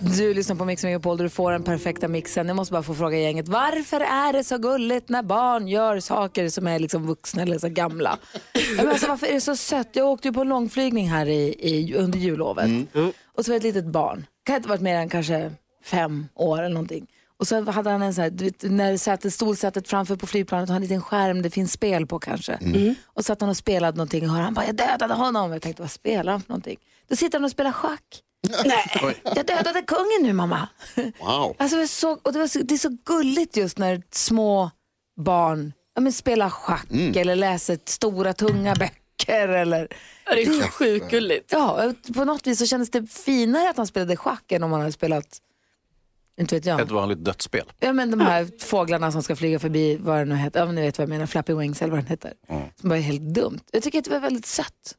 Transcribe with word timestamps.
Du 0.00 0.34
lyssnar 0.34 0.56
på 0.56 0.64
Mix 0.64 0.84
Megapol 0.84 1.16
där 1.16 1.24
du 1.24 1.30
får 1.30 1.52
den 1.52 1.62
perfekta 1.62 2.08
mixen. 2.08 2.48
Jag 2.48 2.56
måste 2.56 2.72
bara 2.72 2.82
få 2.82 2.94
fråga 2.94 3.18
gänget, 3.18 3.48
varför 3.48 4.00
är 4.00 4.32
det 4.32 4.44
så 4.44 4.58
gulligt 4.58 5.08
när 5.08 5.22
barn 5.22 5.68
gör 5.68 6.00
saker 6.00 6.48
som 6.48 6.66
är 6.66 6.78
liksom 6.78 7.06
vuxna 7.06 7.42
eller 7.42 7.58
så 7.58 7.68
gamla? 7.68 8.18
Men 8.76 8.88
alltså, 8.88 9.08
varför 9.08 9.26
är 9.26 9.32
det 9.32 9.40
så 9.40 9.56
sött? 9.56 9.88
Jag 9.92 10.06
åkte 10.06 10.28
ju 10.28 10.34
på 10.34 10.44
långflygning 10.44 11.08
här 11.08 11.26
i, 11.26 11.54
i, 11.58 11.94
under 11.94 12.18
jullovet 12.18 12.70
och 13.36 13.44
så 13.44 13.50
var 13.52 13.60
det 13.60 13.68
ett 13.68 13.74
litet 13.74 13.92
barn. 13.92 14.26
Kan 14.44 14.56
inte 14.56 14.68
varit 14.68 14.80
mer 14.80 14.96
än 14.96 15.08
kanske 15.08 15.52
fem 15.84 16.28
år 16.34 16.58
eller 16.58 16.74
någonting. 16.74 17.06
Och 17.38 17.46
så 17.46 17.70
hade 17.70 17.90
han 17.90 18.02
en 18.02 18.14
sån 18.14 18.22
här, 18.22 18.30
du 18.30 18.44
vet, 18.44 18.62
när 18.62 18.96
sätet, 18.96 19.34
stolsätet 19.34 19.88
framför 19.88 20.16
på 20.16 20.26
flygplanet 20.26 20.68
har 20.68 20.76
en 20.76 20.82
liten 20.82 21.02
skärm, 21.02 21.42
det 21.42 21.50
finns 21.50 21.72
spel 21.72 22.06
på 22.06 22.18
kanske. 22.18 22.58
Och 23.06 23.24
så 23.24 23.32
att 23.32 23.40
han 23.40 23.50
och 23.50 23.56
spelade 23.56 23.96
någonting 23.96 24.24
och 24.30 24.34
hör 24.36 24.42
han 24.42 24.54
bara, 24.54 24.66
jag 24.66 24.76
dödade 24.76 25.14
honom. 25.14 25.52
Jag 25.52 25.62
tänkte, 25.62 25.82
vad 25.82 25.90
spelar 25.90 26.32
han 26.32 26.40
för 26.40 26.48
någonting? 26.48 26.76
Då 27.08 27.16
sitter 27.16 27.38
han 27.38 27.44
och 27.44 27.50
spelar 27.50 27.72
schack. 27.72 28.22
Nej, 28.64 29.16
jag 29.36 29.46
dödade 29.46 29.82
kungen 29.82 30.22
nu 30.22 30.32
mamma. 30.32 30.68
Wow. 31.20 31.56
Alltså, 31.58 31.76
det, 31.76 31.82
är 31.82 31.86
så, 31.86 32.18
och 32.22 32.32
det, 32.32 32.38
var 32.38 32.46
så, 32.46 32.58
det 32.58 32.74
är 32.74 32.78
så 32.78 32.96
gulligt 33.04 33.56
just 33.56 33.78
när 33.78 34.02
små 34.10 34.70
barn 35.16 35.72
ja, 35.94 36.00
men 36.00 36.12
spelar 36.12 36.50
schack 36.50 36.86
eller 37.16 37.36
läser 37.36 37.78
stora 37.84 38.32
tunga 38.32 38.74
böcker. 38.74 39.48
Eller, 39.48 39.88
Det 40.24 40.42
är 40.42 40.68
sjukt 40.70 41.10
gulligt. 41.10 41.52
ja, 41.52 41.92
på 42.14 42.24
något 42.24 42.46
vis 42.46 42.58
så 42.58 42.66
kändes 42.66 42.90
det 42.90 43.06
finare 43.06 43.70
att 43.70 43.76
han 43.76 43.86
spelade 43.86 44.16
schack 44.16 44.52
än 44.52 44.62
om 44.62 44.72
han 44.72 44.80
hade 44.80 44.92
spelat, 44.92 45.38
inte 46.40 46.54
vet 46.54 46.64
jag. 46.66 46.80
Ett 46.80 46.90
vanligt 46.90 47.24
dödsspel. 47.24 47.72
Ja 47.80 47.92
men 47.92 48.10
de 48.10 48.20
här 48.20 48.48
fåglarna 48.64 49.12
som 49.12 49.22
ska 49.22 49.36
flyga 49.36 49.58
förbi, 49.58 49.96
vad 49.96 50.18
det 50.18 50.24
nu 50.24 50.34
heter, 50.36 50.60
ja 50.60 50.66
men 50.66 50.74
ni 50.74 50.82
vet 50.82 50.98
vad 50.98 51.02
jag 51.02 51.08
menar, 51.08 51.26
Flappy 51.26 51.54
Wings 51.54 51.82
eller 51.82 51.90
vad 51.90 52.00
den 52.00 52.06
heter. 52.06 52.32
Som 52.80 52.88
bara 52.88 52.98
är 52.98 53.02
helt 53.02 53.34
dumt. 53.34 53.60
Jag 53.72 53.82
tycker 53.82 53.98
att 53.98 54.04
det 54.04 54.10
var 54.10 54.20
väldigt 54.20 54.46
sött. 54.46 54.94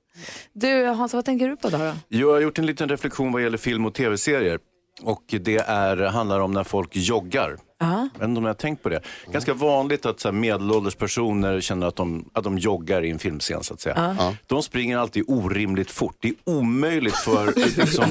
Du 0.54 0.86
Hans, 0.86 1.14
vad 1.14 1.26
tänker 1.26 1.50
du 1.50 1.56
på 1.56 1.70
då? 1.70 1.78
då? 1.78 1.94
Jag 2.08 2.32
har 2.32 2.40
gjort 2.40 2.60
en 2.60 2.66
liten 2.66 2.90
reflektion 2.90 3.32
vad 3.32 3.42
gäller 3.44 3.58
film 3.58 3.86
och 3.86 3.94
tv-serier. 3.94 4.60
Och 5.02 5.23
det 5.28 5.58
är, 5.58 5.98
handlar 5.98 6.40
om 6.40 6.52
när 6.52 6.64
folk 6.64 6.96
joggar. 6.96 7.58
Ja. 7.80 8.10
Jag 8.14 8.20
vet 8.20 8.30
inte 8.30 8.38
om 8.38 8.44
ni 8.44 8.48
har 8.48 8.54
tänkt 8.54 8.84
på 8.84 8.90
det. 8.90 9.02
Ganska 9.32 9.54
vanligt 9.54 10.06
att 10.06 10.20
så 10.20 10.28
här, 10.28 10.34
medelålders 10.34 10.95
personer 10.95 11.62
känner 11.62 11.88
att 11.88 11.95
de, 11.95 12.30
att 12.34 12.44
de 12.44 12.58
joggar 12.58 13.06
i 13.06 13.10
en 13.10 13.20
filmscen. 13.20 13.64
Så 13.64 13.73
att 13.73 13.82
säga. 13.82 14.36
De 14.48 14.64
springer 14.64 14.98
alltid 14.98 15.23
orimligt 15.28 15.92
fort. 15.92 16.16
Det 16.20 16.28
är 16.28 16.36
omöjligt 16.44 17.16
för 17.16 17.54
liksom, 17.78 18.06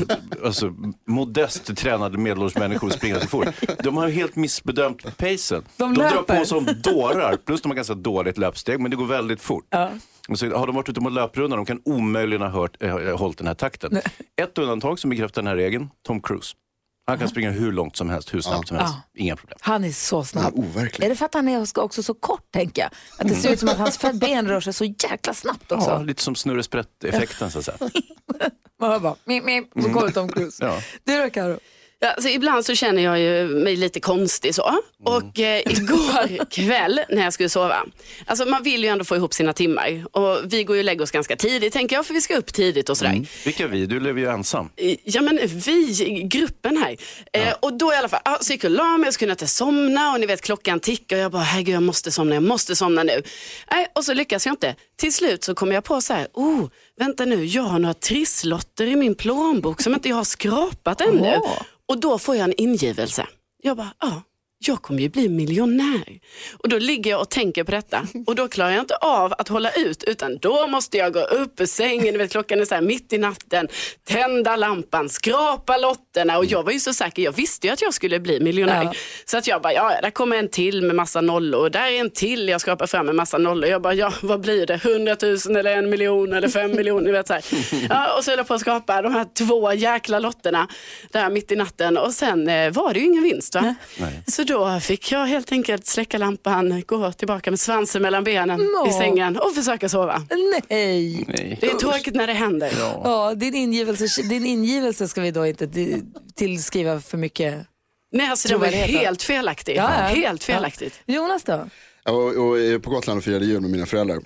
alltså, 0.45 0.75
modest 1.07 1.77
tränade 1.77 2.19
medelålders 2.19 2.57
människor 2.57 2.89
att 2.89 2.95
springa 2.95 3.21
så 3.21 3.29
fort. 3.29 3.47
De 3.83 3.97
har 3.97 4.09
helt 4.09 4.37
missbedömt 4.37 5.17
pacen. 5.17 5.65
De 5.77 5.95
drar 5.95 6.11
löper. 6.11 6.39
på 6.39 6.45
som 6.45 6.67
dårar. 6.83 7.37
Plus 7.37 7.63
de 7.63 7.69
har 7.69 7.77
ganska 7.77 7.95
dåligt 7.95 8.39
löpsteg, 8.39 8.81
men 8.81 8.91
det 8.91 8.97
går 8.97 9.07
väldigt 9.07 9.41
fort. 9.41 9.75
Och 9.75 9.81
så 10.35 10.57
har 10.57 10.67
de 10.67 10.77
varit 10.77 10.89
ute 10.89 11.01
på 11.01 11.09
löprundan, 11.09 11.57
de 11.57 11.67
kan 11.67 11.83
omöjligen 11.85 12.43
ha 12.43 12.49
hört, 12.49 12.83
äh, 12.83 13.17
hållit 13.17 13.39
den 13.39 13.47
här 13.47 13.55
takten. 13.55 14.01
Ett 14.37 14.59
undantag 14.59 14.99
som 14.99 15.11
bekräftar 15.11 15.43
den 15.43 15.47
här 15.47 15.57
regeln, 15.57 15.89
Tom 16.07 16.21
Cruise. 16.23 16.57
Han 17.07 17.19
kan 17.19 17.29
springa 17.29 17.51
hur 17.51 17.73
långt 17.73 17.97
som 17.97 18.11
helst, 18.11 18.35
hur 18.35 18.41
snabbt 18.41 18.69
som 18.69 18.77
helst. 18.77 18.95
Inga 19.15 19.37
problem. 19.37 19.59
Han 19.61 19.85
är 19.85 19.91
så 19.91 20.25
snabb. 20.25 20.53
Ja, 20.57 20.63
overklig. 20.63 21.07
Är 21.07 21.11
det 21.11 21.17
för 21.17 21.25
att 21.25 21.35
han 21.35 21.49
är 21.49 21.67
också 21.75 22.03
så 22.03 22.15
kort 22.15 22.53
tänker 22.53 22.83
jag? 22.83 22.91
Att 23.19 23.29
det 23.29 23.35
ser 23.35 23.53
ut 23.53 23.61
som 23.61 23.69
att 23.69 23.77
hans 23.79 24.01
ben 24.21 24.49
rör 24.49 24.61
sig 24.61 24.73
så 24.73 24.85
jäkla 24.85 25.35
snabbt 25.35 25.73
också. 25.73 25.91
Ja, 25.91 26.03
lite 26.03 26.23
som 26.23 26.35
snurre 26.35 26.63
sprätt-effekten 26.63 27.51
så 27.51 27.59
att 27.59 27.65
säga. 27.65 27.79
Man 28.81 28.91
hör 28.91 28.99
bara, 29.01 29.17
mip, 29.25 29.45
mip, 29.45 29.69
så 29.83 29.93
kommer 29.93 30.11
Tom 30.11 30.29
Cruise. 30.29 30.65
Ja. 30.65 30.81
Du 31.05 31.23
då 31.23 31.31
Karo? 31.31 31.59
Ja, 31.99 32.09
alltså, 32.11 32.29
ibland 32.29 32.65
så 32.65 32.75
känner 32.75 33.03
jag 33.03 33.21
ju 33.21 33.49
mig 33.49 33.77
lite 33.77 34.01
konstig 34.01 34.55
så. 34.55 34.79
Och 35.05 35.41
eh, 35.41 35.61
igår 35.61 36.45
kväll 36.51 37.01
när 37.09 37.25
jag 37.25 37.33
skulle 37.33 37.49
sova, 37.49 37.85
alltså 38.27 38.45
man 38.45 38.63
vill 38.63 38.85
ju 38.85 38.89
ändå 38.91 39.05
få 39.05 39.17
ihop 39.17 39.35
sina 39.35 39.53
timmar. 39.53 40.05
Och 40.13 40.39
vi 40.45 40.65
går 40.65 40.77
ju 40.77 40.81
och 40.81 40.85
lägger 40.85 41.03
oss 41.03 41.11
ganska 41.11 41.37
tidigt 41.37 41.73
tänker 41.73 41.97
jag, 41.97 42.07
för 42.07 42.15
vi 42.15 42.21
ska 42.21 42.37
upp 42.37 42.53
tidigt 42.53 42.89
och 42.89 42.99
sådär. 42.99 43.27
Vilka 43.45 43.67
vi? 43.67 43.87
Du 43.87 44.01
lever 44.01 44.21
ju 44.21 44.29
ensam. 44.29 44.71
Ja 45.05 45.23
men 45.23 45.39
vi, 45.47 46.23
gruppen 46.31 46.77
här. 46.77 46.97
Eh, 47.33 47.55
och 47.61 47.79
då 47.79 47.93
i 47.93 47.97
alla 47.97 48.09
fall, 48.09 48.21
ah, 48.25 48.39
så 48.41 48.53
gick 48.53 48.65
jag 48.65 48.71
och 48.71 48.77
la 48.77 48.97
mig 48.97 49.09
och 49.09 49.15
så 49.15 49.19
kunde 49.19 49.31
jag 49.31 49.35
inte 49.35 49.47
somna 49.47 50.13
och 50.13 50.21
ni 50.21 50.27
vet 50.27 50.43
klockan 50.43 50.81
tickar 50.81 51.17
och 51.17 51.23
jag 51.23 51.33
bara 51.33 51.43
herregud 51.43 51.75
jag 51.75 51.83
måste 51.83 52.11
somna, 52.11 52.35
jag 52.35 52.43
måste 52.43 52.77
somna 52.77 53.03
nu. 53.03 53.23
Nej, 53.71 53.87
och 53.95 54.05
så 54.05 54.15
lyckas 54.15 54.47
jag 54.47 54.53
inte. 54.53 54.75
Till 54.97 55.13
slut 55.13 55.45
så 55.45 55.55
kommer 55.55 55.75
jag 55.75 55.85
på 55.85 56.01
så 56.01 56.15
här, 56.15 56.29
oh 56.33 56.69
vänta 56.99 57.25
nu, 57.25 57.45
jag 57.45 57.63
har 57.63 57.79
några 57.79 57.95
trisslotter 57.95 58.87
i 58.87 58.97
min 58.97 59.15
plånbok 59.15 59.83
som 59.83 59.95
inte 59.95 60.09
jag 60.09 60.17
har 60.17 60.25
skrapat 60.25 61.01
ännu. 61.01 61.41
Och 61.89 62.01
då 62.01 62.19
får 62.19 62.37
jag 62.37 62.45
en 62.45 62.55
ingivelse. 62.57 63.27
Jag 63.63 63.77
bara, 63.77 63.95
ja. 64.01 64.23
Jag 64.59 64.83
kommer 64.83 65.01
ju 65.01 65.09
bli 65.09 65.29
miljonär. 65.29 66.19
Och 66.59 66.69
då 66.69 66.79
ligger 66.79 67.11
jag 67.11 67.21
och 67.21 67.31
tänker 67.31 67.65
på 67.65 67.71
detta 67.71 68.07
och 68.27 68.35
då 68.35 68.49
klarar 68.49 68.71
jag 68.71 68.81
inte 68.81 68.97
av 68.97 69.35
att 69.39 69.49
hålla 69.49 69.71
ut 69.71 70.05
utan 70.05 70.39
då 70.39 70.67
måste 70.67 70.97
jag 70.97 71.13
gå 71.13 71.21
upp 71.21 71.61
ur 71.61 71.67
sängen, 71.67 72.19
vet, 72.19 72.31
klockan 72.31 72.61
är 72.61 72.65
så 72.65 72.75
här 72.75 72.83
mitt 72.83 73.13
i 73.13 73.19
natten, 73.19 73.69
tända 74.09 74.57
lampan, 74.57 75.09
skrapa 75.09 75.77
lotterna 75.77 76.39
och 76.39 76.45
jag 76.45 76.63
var 76.63 76.73
ju 76.73 76.81
så 76.81 76.95
säker, 76.95 77.23
jag 77.23 77.33
visste 77.33 77.67
ju 77.67 77.73
att 77.73 77.83
jag 77.83 77.95
skulle 77.95 78.21
bli 78.21 78.41
miljonär. 78.41 78.83
Ja. 78.85 78.93
Så 79.25 79.39
att 79.39 79.47
jag 79.47 79.63
bara, 79.63 79.73
ja 79.73 79.93
där 80.03 80.11
kommer 80.11 80.37
en 80.37 80.49
till 80.49 80.83
med 80.83 80.97
massa 80.97 81.21
nollor 81.21 81.61
och 81.61 81.71
där 81.71 81.87
är 81.87 82.01
en 82.01 82.11
till, 82.11 82.49
jag 82.49 82.61
skrapar 82.61 82.87
fram 82.87 83.09
en 83.09 83.17
massa 83.17 83.39
nollor. 83.39 83.71
Jag 83.71 83.83
bara, 83.83 83.95
ja 83.95 84.13
vad 84.23 84.41
blir 84.41 84.67
det, 84.67 84.77
hundratusen 84.85 85.57
eller 85.57 85.77
en 85.77 85.91
miljon 85.91 86.33
eller 86.33 86.49
fem 86.49 86.77
miljoner, 86.77 87.13
vet 87.13 87.27
så 87.27 87.33
här. 87.33 87.45
Ja, 87.91 88.17
och 88.17 88.25
så 88.25 88.31
höll 88.31 88.39
jag 88.39 88.49
på 88.49 88.55
att 88.55 88.61
skapa 88.61 89.03
de 89.03 89.13
här 89.13 89.27
två 89.39 89.73
jäkla 89.73 90.19
lotterna 90.19 90.69
där 91.11 91.31
mitt 91.31 91.53
i 91.53 91.57
natten 91.57 91.99
och 91.99 92.13
sen 92.13 92.49
eh, 92.49 92.73
var 92.73 92.95
det 92.95 93.01
ju 93.01 93.07
ingen 93.07 93.23
vinst 93.23 93.55
va. 93.55 93.75
Så 94.27 94.46
då 94.47 94.81
fick 94.81 95.13
jag 95.13 95.27
helt 95.27 95.53
enkelt 95.53 95.87
släcka 95.87 96.19
lampan, 96.19 96.83
gå 96.87 97.13
tillbaka 97.13 97.51
med 97.51 97.61
svansen 97.61 98.03
mellan 98.03 98.25
benen 98.25 98.61
Nå. 98.61 98.89
i 98.89 98.93
sängen 98.93 99.37
och 99.37 99.55
försöka 99.55 99.89
sova. 99.89 100.23
Nej. 100.31 101.25
Nej. 101.29 101.59
Det 101.61 101.67
är 101.67 101.75
tråkigt 101.79 102.15
när 102.15 102.27
det 102.27 102.33
händer. 102.33 102.73
Ja, 103.05 103.35
din, 103.35 103.55
ingivelse, 103.55 104.23
din 104.23 104.47
ingivelse 104.47 105.09
ska 105.09 105.21
vi 105.21 105.31
då 105.31 105.47
inte 105.47 105.67
ti- 105.67 106.03
tillskriva 106.35 107.01
för 107.01 107.19
mycket. 107.19 107.67
Nej, 108.13 108.31
alltså 108.31 108.49
det 108.49 108.57
var 108.57 108.67
helt 108.67 109.23
felaktigt. 109.23 109.77
Ja, 109.77 109.91
ja. 109.99 110.05
Helt 110.15 110.45
felaktigt. 110.45 111.01
Ja. 111.07 111.15
Jonas 111.15 111.43
då? 111.45 111.69
Jag 112.05 112.13
var 112.13 112.39
och, 112.39 112.59
är 112.61 112.79
på 112.79 112.91
Gotland 112.91 113.19
och 113.19 113.25
firade 113.25 113.45
jul 113.45 113.61
med 113.61 113.71
mina 113.71 113.87
föräldrar. 113.87 114.19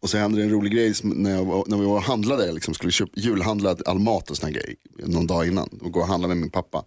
Och 0.00 0.10
så 0.10 0.16
hände 0.18 0.38
det 0.38 0.44
en 0.44 0.50
rolig 0.50 0.72
grej 0.72 0.94
som- 0.94 1.10
när, 1.10 1.30
jag, 1.30 1.44
var- 1.44 1.64
när 1.66 1.76
vi 1.76 1.84
var 1.84 1.94
och 1.96 2.02
handlade, 2.02 2.52
liksom 2.52 2.74
skulle 2.74 2.92
köpa, 2.92 3.12
julhandla 3.16 3.76
all 3.86 3.98
mat 3.98 4.30
och 4.30 4.36
såna 4.36 4.50
grejer 4.52 4.74
någon 5.06 5.26
dag 5.26 5.46
innan. 5.46 5.68
Och 5.82 5.92
gå 5.92 6.00
och 6.00 6.06
handla 6.06 6.28
med 6.28 6.36
min 6.36 6.50
pappa. 6.50 6.84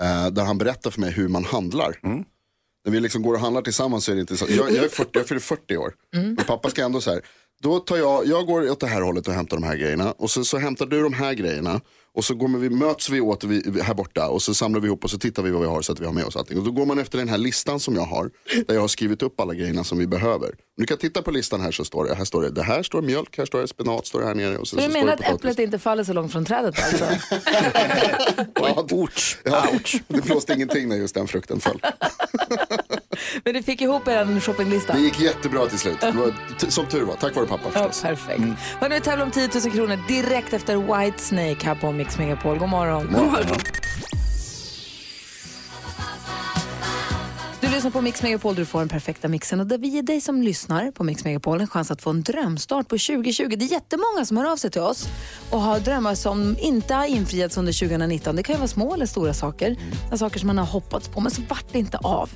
Eh, 0.00 0.26
där 0.26 0.44
han 0.44 0.58
berättar 0.58 0.90
för 0.90 1.00
mig 1.00 1.10
hur 1.10 1.28
man 1.28 1.44
handlar. 1.44 1.98
När 2.84 2.92
vi 2.92 3.00
liksom 3.00 3.22
går 3.22 3.34
och 3.34 3.40
handlar 3.40 3.62
tillsammans 3.62 4.04
så 4.04 4.10
är 4.10 4.14
det 4.14 4.20
inte 4.20 4.36
så. 4.36 4.46
Jag, 4.48 4.70
jag 4.72 4.84
är 4.84 4.88
40, 4.88 5.10
jag 5.12 5.26
fyller 5.28 5.40
40 5.40 5.76
år. 5.76 5.94
Men 6.12 6.36
pappa 6.36 6.70
ska 6.70 6.84
ändå 6.84 7.00
så 7.00 7.10
här. 7.10 7.20
Då 7.62 7.78
tar 7.78 7.96
jag, 7.96 8.26
jag 8.26 8.46
går 8.46 8.70
åt 8.70 8.80
det 8.80 8.86
här 8.86 9.00
hållet 9.02 9.28
och 9.28 9.34
hämtar 9.34 9.56
de 9.56 9.62
här 9.62 9.76
grejerna. 9.76 10.12
Och 10.12 10.30
så, 10.30 10.44
så 10.44 10.58
hämtar 10.58 10.86
du 10.86 11.02
de 11.02 11.12
här 11.12 11.34
grejerna. 11.34 11.80
Och 12.14 12.24
så 12.24 12.34
går 12.34 12.48
vi, 12.58 12.70
möts 12.70 13.10
vi 13.10 13.20
åt 13.20 13.44
vi, 13.44 13.82
här 13.82 13.94
borta. 13.94 14.28
Och 14.28 14.42
så 14.42 14.54
samlar 14.54 14.80
vi 14.80 14.86
ihop 14.86 15.04
och 15.04 15.10
så 15.10 15.18
tittar 15.18 15.42
vi 15.42 15.50
vad 15.50 15.60
vi 15.60 15.68
har 15.68 15.82
så 15.82 15.92
att 15.92 16.00
vi 16.00 16.06
har 16.06 16.12
med 16.12 16.24
oss 16.24 16.36
allting. 16.36 16.58
Och 16.58 16.64
då 16.64 16.70
går 16.70 16.86
man 16.86 16.98
efter 16.98 17.18
den 17.18 17.28
här 17.28 17.38
listan 17.38 17.80
som 17.80 17.94
jag 17.94 18.02
har. 18.02 18.30
Där 18.66 18.74
jag 18.74 18.80
har 18.80 18.88
skrivit 18.88 19.22
upp 19.22 19.40
alla 19.40 19.54
grejerna 19.54 19.84
som 19.84 19.98
vi 19.98 20.06
behöver. 20.06 20.54
Du 20.76 20.86
kan 20.86 20.98
titta 20.98 21.22
på 21.22 21.30
listan 21.30 21.60
här 21.60 21.70
så 21.70 21.84
står 21.84 22.04
det. 22.04 22.14
Här 22.14 22.24
står 22.24 22.42
det, 22.42 22.50
det 22.50 22.62
här 22.62 22.82
står 22.82 23.02
mjölk, 23.02 23.38
här 23.38 23.44
står 23.44 23.60
det 23.60 23.68
spenat, 23.68 24.06
står 24.06 24.20
det 24.20 24.26
här 24.26 24.34
nere. 24.34 24.58
Och 24.58 24.68
så, 24.68 24.76
Så 24.76 24.76
du 24.76 24.82
så 24.82 24.90
står 24.90 25.00
menar 25.00 25.16
det 25.16 25.26
att 25.26 25.34
äpplet 25.34 25.58
inte 25.58 25.78
faller 25.78 26.04
så 26.04 26.12
långt 26.12 26.32
från 26.32 26.44
trädet 26.44 26.74
alltså? 26.78 27.04
Ja, 28.54 28.86
ja, 29.44 29.66
det 30.08 30.24
blåste 30.24 30.52
ingenting 30.52 30.88
när 30.88 30.96
just 30.96 31.14
den 31.14 31.28
frukten 31.28 31.60
föll. 31.60 31.80
Men 33.44 33.54
du 33.54 33.62
fick 33.62 33.80
ihop 33.80 34.08
er 34.08 34.40
shoppinglista? 34.40 34.92
Det 34.92 35.00
gick 35.00 35.20
jättebra 35.20 35.66
till 35.66 35.78
slut. 35.78 36.00
Det 36.00 36.10
var, 36.10 36.32
som 36.70 36.86
tur 36.86 37.02
var, 37.02 37.14
tack 37.14 37.36
vare 37.36 37.46
pappa 37.46 37.62
Ja, 37.64 37.70
förstås. 37.70 38.02
perfekt. 38.02 38.40
Hörrni, 38.80 38.94
vi 38.94 39.00
tävlar 39.00 39.24
om 39.24 39.30
10 39.30 39.48
000 39.64 39.72
kronor 39.72 39.98
direkt 40.08 40.52
efter 40.52 40.76
White 41.04 41.22
Snake 41.22 41.66
här 41.66 41.74
på 41.74 41.92
Mix 41.92 42.18
Megapol. 42.18 42.58
God 42.58 42.68
morgon. 42.68 43.14
Du 47.60 47.68
lyssnar 47.68 47.90
på 47.90 48.00
Mix 48.00 48.22
Megapol 48.22 48.54
du 48.54 48.66
får 48.66 48.78
den 48.78 48.88
perfekta 48.88 49.28
mixen 49.28 49.60
och 49.60 49.66
där 49.66 49.78
vi 49.78 49.88
ger 49.88 50.02
dig 50.02 50.20
som 50.20 50.42
lyssnar 50.42 50.90
på 50.90 51.04
Mix 51.04 51.24
Megapol 51.24 51.60
en 51.60 51.68
chans 51.68 51.90
att 51.90 52.02
få 52.02 52.10
en 52.10 52.22
drömstart 52.22 52.88
på 52.88 52.98
2020. 52.98 53.48
Det 53.58 53.64
är 53.64 53.72
jättemånga 53.72 54.24
som 54.26 54.36
hör 54.36 54.52
av 54.52 54.56
sig 54.56 54.70
till 54.70 54.80
oss 54.80 55.08
och 55.50 55.60
har 55.60 55.80
drömmar 55.80 56.14
som 56.14 56.56
inte 56.60 56.94
har 56.94 57.06
infriats 57.06 57.56
under 57.56 57.72
2019. 57.88 58.36
Det 58.36 58.42
kan 58.42 58.54
ju 58.54 58.58
vara 58.58 58.68
små 58.68 58.94
eller 58.94 59.06
stora 59.06 59.34
saker, 59.34 59.76
saker 60.16 60.38
som 60.38 60.46
man 60.46 60.58
har 60.58 60.66
hoppats 60.66 61.08
på 61.08 61.20
men 61.20 61.30
så 61.32 61.42
vart 61.48 61.72
det 61.72 61.78
inte 61.78 61.98
av. 61.98 62.30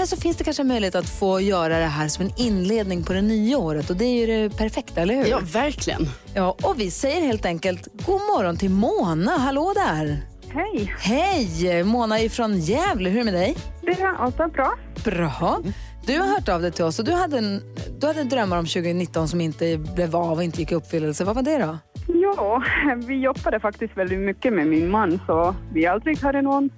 Men 0.00 0.06
så 0.06 0.16
finns 0.16 0.36
det 0.36 0.44
kanske 0.44 0.64
möjlighet 0.64 0.94
att 0.94 1.08
få 1.08 1.40
göra 1.40 1.78
det 1.78 1.84
här 1.84 2.08
som 2.08 2.24
en 2.24 2.32
inledning 2.36 3.04
på 3.04 3.12
det 3.12 3.22
nya 3.22 3.58
året 3.58 3.90
och 3.90 3.96
det 3.96 4.04
är 4.04 4.26
ju 4.26 4.26
det 4.26 4.56
perfekta, 4.56 5.00
eller 5.00 5.14
hur? 5.14 5.26
Ja, 5.26 5.40
verkligen. 5.52 6.02
Ja, 6.34 6.56
och 6.62 6.80
vi 6.80 6.90
säger 6.90 7.26
helt 7.26 7.46
enkelt 7.46 7.88
god 8.06 8.20
morgon 8.20 8.56
till 8.56 8.70
Mona. 8.70 9.30
Hallå 9.30 9.72
där! 9.74 10.22
Hej, 10.48 10.94
Hej! 10.98 11.84
Mona 11.84 12.18
är 12.18 12.28
från 12.28 12.58
Gävle. 12.58 13.10
Hur 13.10 13.20
är 13.20 13.24
det 13.24 13.32
med 13.32 13.34
dig? 13.34 13.56
det 13.82 14.00
är 14.00 14.14
alltså 14.14 14.48
bra. 14.48 14.74
Bra. 15.04 15.60
Du 16.06 16.18
har 16.18 16.26
hört 16.26 16.48
av 16.48 16.62
dig 16.62 16.72
till 16.72 16.84
oss 16.84 16.98
och 16.98 17.04
du 17.04 17.12
hade, 17.12 17.38
en, 17.38 17.62
du 18.00 18.06
hade 18.06 18.24
drömmar 18.24 18.58
om 18.58 18.66
2019 18.66 19.28
som 19.28 19.40
inte 19.40 19.78
blev 19.78 20.16
av 20.16 20.36
och 20.36 20.44
inte 20.44 20.60
gick 20.60 20.72
i 20.72 20.74
uppfyllelse. 20.74 21.24
Vad 21.24 21.34
var 21.34 21.42
det 21.42 21.58
då? 21.58 21.78
Ja, 22.06 22.62
vi 23.06 23.14
jobbade 23.14 23.60
faktiskt 23.60 23.96
väldigt 23.96 24.20
mycket 24.20 24.52
med 24.52 24.66
min 24.66 24.90
man 24.90 25.20
så 25.26 25.54
vi 25.74 25.86
aldrig 25.86 26.18
hade 26.18 26.42
någon 26.42 26.70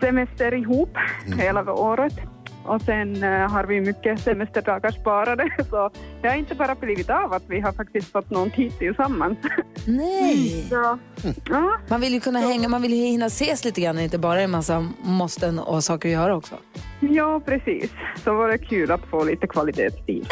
semester 0.00 0.54
ihop 0.54 0.96
hela 1.38 1.72
året. 1.72 2.14
Och 2.66 2.82
sen 2.82 3.22
eh, 3.22 3.30
har 3.50 3.64
vi 3.64 3.80
mycket 3.80 4.20
semesterdagar 4.20 4.90
sparade 4.90 5.50
så 5.70 5.90
det 6.22 6.28
har 6.28 6.34
inte 6.36 6.54
bara 6.54 6.74
blivit 6.74 7.10
av 7.10 7.32
att 7.32 7.42
vi 7.48 7.60
har 7.60 7.72
faktiskt 7.72 8.12
fått 8.12 8.30
någon 8.30 8.50
tid 8.50 8.78
tillsammans. 8.78 9.38
Nej! 9.86 10.66
Så, 10.68 10.98
ja, 11.50 11.78
Man 11.88 12.00
vill 12.00 12.14
ju 12.14 12.20
kunna 12.20 12.38
hänga, 12.38 12.68
man 12.68 12.82
vill 12.82 12.94
ju 12.94 13.02
hinna 13.04 13.26
ses 13.26 13.64
lite 13.64 13.80
grann, 13.80 13.98
inte 13.98 14.18
bara 14.18 14.40
en 14.40 14.50
massa 14.50 14.88
måsten 15.02 15.58
och 15.58 15.84
saker 15.84 16.08
att 16.08 16.12
göra 16.12 16.36
också. 16.36 16.54
ja, 17.00 17.40
precis. 17.44 17.90
Så 18.24 18.34
var 18.34 18.48
det 18.48 18.58
kul 18.58 18.90
att 18.90 19.04
få 19.10 19.24
lite 19.24 19.46
kvalitetstid. 19.46 20.26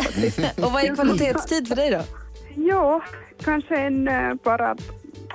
Och 0.64 0.72
vad 0.72 0.84
är 0.84 0.94
kvalitetstid 0.94 1.68
för 1.68 1.76
dig 1.76 1.90
då? 1.90 2.00
Ja, 2.56 3.02
kanske 3.44 3.76
en, 3.76 4.08
eh, 4.08 4.34
bara 4.44 4.70
att 4.70 4.80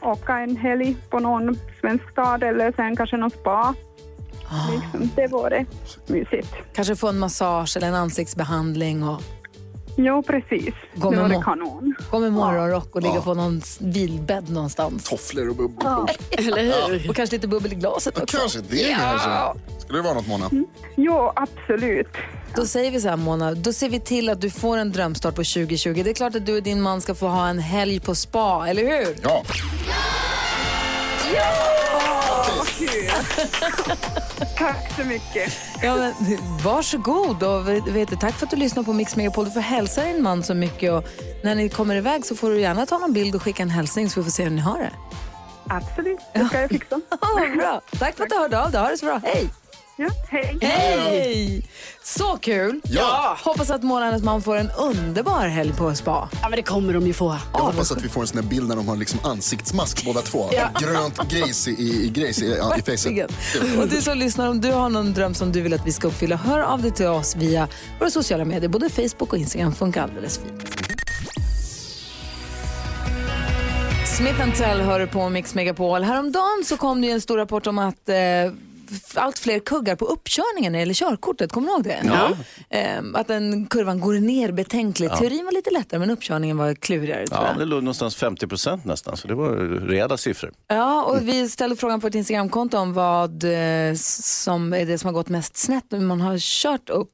åka 0.01 0.37
en 0.39 0.55
helg 0.55 0.97
på 1.09 1.19
någon 1.19 1.57
svensk 1.81 2.11
stad 2.11 2.43
eller 2.43 2.71
sen 2.71 2.95
kanske 2.95 3.17
någon 3.17 3.29
spa. 3.29 3.75
Liksom, 4.71 5.09
det 5.15 5.27
vore 5.27 5.65
mysigt. 6.07 6.53
Kanske 6.75 6.95
få 6.95 7.07
en 7.07 7.19
massage 7.19 7.77
eller 7.77 7.87
en 7.87 7.95
ansiktsbehandling 7.95 9.03
och 9.03 9.21
Ja, 9.95 10.23
precis. 10.27 10.73
Gå 10.95 11.09
det 11.11 11.15
med 11.17 11.25
vore 11.25 11.37
må- 11.37 11.41
kanon. 11.43 11.95
gå 12.11 12.19
med 12.19 12.31
morgonrock 12.33 12.95
och 12.95 13.01
ligga 13.01 13.21
på 13.21 13.33
någon 13.33 13.61
vilbädd 13.79 14.49
någonstans. 14.49 15.03
Tofflor 15.09 15.49
och 15.49 15.55
bubblor. 15.55 16.09
Eller 16.31 16.63
hur? 16.89 17.09
Och 17.09 17.15
kanske 17.15 17.35
lite 17.35 17.47
bubbel 17.47 17.71
i 17.73 17.75
glaset 17.75 18.17
också. 18.21 18.37
Kanske 18.37 18.59
det 18.61 18.95
kanske. 18.99 19.29
Skulle 19.79 19.99
det 19.99 20.03
vara 20.03 20.13
något 20.13 20.27
Mona? 20.27 20.49
Ja, 20.95 21.33
absolut. 21.35 22.07
Då 22.55 22.65
säger 22.65 22.91
vi 22.91 23.01
så 23.01 23.09
här 23.09 23.17
Mona, 23.17 23.53
då 23.53 23.73
ser 23.73 23.89
vi 23.89 23.99
till 23.99 24.29
att 24.29 24.41
du 24.41 24.49
får 24.49 24.77
en 24.77 24.91
drömstart 24.91 25.35
på 25.35 25.43
2020. 25.43 26.01
Det 26.03 26.09
är 26.09 26.13
klart 26.13 26.35
att 26.35 26.45
du 26.45 26.57
och 26.57 26.63
din 26.63 26.81
man 26.81 27.01
ska 27.01 27.15
få 27.15 27.27
ha 27.27 27.47
en 27.47 27.59
helg 27.59 27.99
på 27.99 28.15
spa, 28.15 28.65
eller 28.67 28.81
hur? 28.83 29.15
Ja. 29.23 29.43
Tack 34.57 34.95
så 34.95 35.03
mycket. 35.03 35.53
Ja, 35.81 35.95
men, 35.95 36.13
varsågod 36.63 37.43
och 37.43 37.67
vet 37.67 38.09
du, 38.09 38.15
tack 38.15 38.33
för 38.33 38.45
att 38.45 38.49
du 38.51 38.57
lyssnar 38.57 38.83
på 38.83 38.93
Mix 38.93 39.15
Megapol. 39.15 39.45
Du 39.45 39.51
får 39.51 39.59
hälsa 39.59 40.03
din 40.03 40.23
man 40.23 40.43
så 40.43 40.53
mycket 40.53 40.91
och 40.91 41.03
när 41.43 41.55
ni 41.55 41.69
kommer 41.69 41.95
iväg 41.95 42.25
så 42.25 42.35
får 42.35 42.49
du 42.49 42.61
gärna 42.61 42.85
ta 42.85 42.97
någon 42.97 43.13
bild 43.13 43.35
och 43.35 43.43
skicka 43.43 43.63
en 43.63 43.69
hälsning 43.69 44.09
så 44.09 44.19
vi 44.19 44.23
får 44.23 44.31
se 44.31 44.43
hur 44.43 44.49
ni 44.51 44.61
har 44.61 44.77
det. 44.79 44.91
Absolut, 45.67 46.19
det 46.33 46.45
ska 46.45 46.61
jag 46.61 46.69
fixa. 46.69 47.01
Bra. 47.57 47.81
Tack 47.99 48.17
för 48.17 48.23
att 48.23 48.29
du 48.29 48.35
hörde 48.35 48.63
av 48.63 48.71
dig. 48.71 48.81
Ha 48.81 48.89
det 48.89 48.97
så 48.97 49.05
bra. 49.05 49.21
Hej! 49.23 49.49
Ja, 49.99 50.09
hej. 50.29 50.57
Hej! 50.61 51.63
Så 52.03 52.37
kul! 52.41 52.81
Ja. 52.83 53.37
Hoppas 53.43 53.69
att 53.69 53.81
hennes 53.81 54.23
man 54.23 54.41
får 54.41 54.55
en 54.57 54.69
underbar 54.77 55.47
helg 55.47 55.73
på 55.73 55.95
spa. 55.95 56.29
Ja, 56.41 56.49
men 56.49 56.51
det 56.51 56.63
kommer 56.63 56.93
de 56.93 57.07
ju 57.07 57.13
få. 57.13 57.37
Jag 57.53 57.59
hoppas 57.59 57.91
att 57.91 58.03
vi 58.03 58.09
får 58.09 58.21
en 58.21 58.27
sån 58.27 58.43
här 58.43 58.49
bild 58.49 58.67
när 58.67 58.75
de 58.75 58.87
har 58.87 58.95
liksom 58.95 59.19
ansiktsmask 59.23 60.05
båda 60.05 60.21
två. 60.21 60.49
Grönt 60.79 61.29
grejs 61.29 61.67
i, 61.67 61.71
i, 61.71 62.05
i, 62.05 62.09
grejs 62.09 62.41
i, 62.41 62.45
i, 62.45 62.81
facet. 62.85 63.31
Och 63.79 63.87
du 63.87 64.01
som 64.01 64.17
lyssnar, 64.17 64.47
om 64.47 64.61
du 64.61 64.71
har 64.71 64.89
någon 64.89 65.13
dröm 65.13 65.33
som 65.33 65.51
du 65.51 65.61
vill 65.61 65.73
att 65.73 65.87
vi 65.87 65.91
ska 65.91 66.07
uppfylla, 66.07 66.35
hör 66.35 66.59
av 66.59 66.81
dig 66.81 66.91
till 66.91 67.07
oss 67.07 67.35
via 67.35 67.67
våra 67.99 68.11
sociala 68.11 68.45
medier. 68.45 68.69
Både 68.69 68.89
Facebook 68.89 69.33
och 69.33 69.37
Instagram 69.37 69.75
funkar 69.75 70.03
alldeles 70.03 70.37
fint. 70.37 70.79
Smith 74.17 74.57
Tell 74.57 74.81
hör 74.81 75.05
på 75.05 75.29
Mix 75.29 75.55
Megapol. 75.55 76.03
Häromdagen 76.03 76.63
så 76.65 76.77
kom 76.77 77.01
det 77.01 77.07
ju 77.07 77.13
en 77.13 77.21
stor 77.21 77.37
rapport 77.37 77.67
om 77.67 77.79
att 77.79 78.09
eh, 78.09 78.15
allt 79.13 79.39
fler 79.39 79.59
kuggar 79.59 79.95
på 79.95 80.05
uppkörningen 80.05 80.73
gäller 80.73 80.93
körkortet. 80.93 81.51
Kommer 81.51 81.67
du 81.67 81.73
ihåg 81.73 81.83
det? 81.83 82.01
Ja. 82.05 82.31
Eh, 82.77 82.99
att 83.13 83.27
den 83.27 83.65
kurvan 83.65 83.99
går 83.99 84.13
ner 84.13 84.51
betänkligt. 84.51 85.15
Teorin 85.17 85.45
var 85.45 85.51
lite 85.51 85.69
lättare 85.69 85.99
men 85.99 86.09
uppkörningen 86.09 86.57
var 86.57 86.73
klurigare. 86.73 87.27
Tror 87.27 87.43
Ja, 87.43 87.53
det 87.57 87.65
låg 87.65 87.83
någonstans 87.83 88.15
50 88.15 88.47
procent 88.47 88.85
nästan, 88.85 89.17
så 89.17 89.27
det 89.27 89.35
var 89.35 89.55
rejäla 89.87 90.17
siffror. 90.17 90.51
Ja, 90.67 91.03
och 91.03 91.27
vi 91.27 91.49
ställde 91.49 91.75
frågan 91.75 92.01
på 92.01 92.07
ett 92.07 92.15
Instagramkonto 92.15 92.77
om 92.77 92.93
vad 92.93 93.43
eh, 93.43 93.93
som 93.95 94.73
är 94.73 94.85
det 94.85 94.97
som 94.97 95.07
har 95.07 95.13
gått 95.13 95.29
mest 95.29 95.57
snett 95.57 95.85
när 95.89 95.99
man 95.99 96.21
har 96.21 96.37
kört 96.39 96.89
upp 96.89 97.11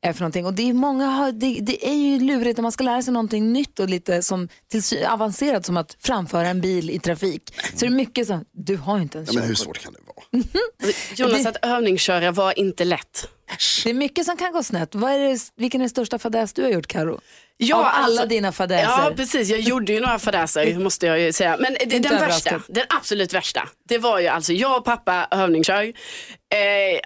är 0.00 0.12
för 0.12 0.20
någonting. 0.20 0.46
Och 0.46 0.54
det 0.54 0.68
är 0.68 0.72
många 0.72 1.06
har, 1.06 1.32
det, 1.32 1.58
det 1.60 1.88
är 1.88 1.94
ju 1.94 2.18
lurigt 2.20 2.56
när 2.56 2.62
man 2.62 2.72
ska 2.72 2.84
lära 2.84 3.02
sig 3.02 3.12
någonting 3.12 3.52
nytt 3.52 3.78
och 3.80 3.88
lite 3.88 4.22
som 4.22 4.48
till, 4.68 4.82
avancerat 5.08 5.66
som 5.66 5.76
att 5.76 5.96
framföra 6.00 6.48
en 6.48 6.60
bil 6.60 6.90
i 6.90 6.98
trafik. 6.98 7.54
Så 7.74 7.80
det 7.80 7.86
är 7.86 7.90
mycket 7.90 8.26
så, 8.26 8.40
du 8.52 8.76
har 8.76 8.96
ju 8.96 9.02
inte 9.02 9.18
ens 9.18 9.32
Ja, 9.32 9.40
men 9.40 9.48
hur 9.48 9.54
svårt 9.54 9.78
kan 9.78 9.92
det? 9.92 9.98
Jonas, 11.16 11.46
att 11.46 11.56
övningsköra 11.64 12.30
var 12.30 12.58
inte 12.58 12.84
lätt. 12.84 13.28
Det 13.84 13.90
är 13.90 13.94
mycket 13.94 14.24
som 14.26 14.36
kan 14.36 14.52
gå 14.52 14.62
snett. 14.62 14.94
Vad 14.94 15.12
är 15.12 15.18
det, 15.18 15.38
vilken 15.56 15.80
är 15.80 15.82
den 15.82 15.90
största 15.90 16.18
fadäs 16.18 16.52
du 16.52 16.62
har 16.62 16.70
gjort 16.70 16.86
Karo? 16.86 17.20
Ja, 17.56 17.76
Av 17.76 17.84
alla 17.84 18.04
alltså- 18.04 18.26
dina 18.26 18.52
fadäser. 18.52 18.84
Ja, 18.84 19.12
precis. 19.16 19.48
Jag 19.48 19.60
gjorde 19.60 19.92
ju 19.92 20.00
några 20.00 20.18
fadäser, 20.18 20.78
måste 20.78 21.06
jag 21.06 21.20
ju 21.20 21.32
säga. 21.32 21.56
Men 21.60 21.76
det, 21.86 21.98
den 21.98 22.20
värsta, 22.20 22.62
den 22.68 22.84
absolut 22.88 23.34
värsta, 23.34 23.68
det 23.88 23.98
var 23.98 24.20
ju 24.20 24.26
alltså 24.28 24.52
jag 24.52 24.76
och 24.76 24.84
pappa 24.84 25.28
övningskör. 25.30 25.82
Eh, 26.54 26.58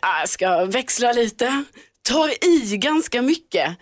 jag 0.02 0.28
ska 0.28 0.64
växla 0.64 1.12
lite, 1.12 1.64
tar 2.08 2.44
i 2.44 2.76
ganska 2.76 3.22
mycket. 3.22 3.76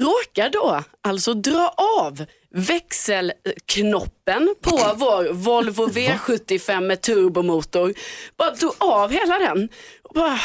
Råkar 0.00 0.50
då 0.50 0.82
alltså 1.02 1.34
dra 1.34 1.74
av 2.00 2.24
växelknoppen 2.54 4.54
på 4.62 4.92
vår 4.96 5.32
Volvo 5.32 5.88
V75 5.88 6.80
med 6.80 7.00
turbomotor. 7.00 7.94
Bara 8.36 8.50
tog 8.50 8.74
av 8.78 9.12
hela 9.12 9.38
den. 9.38 9.68
Och 10.02 10.14
bara, 10.14 10.38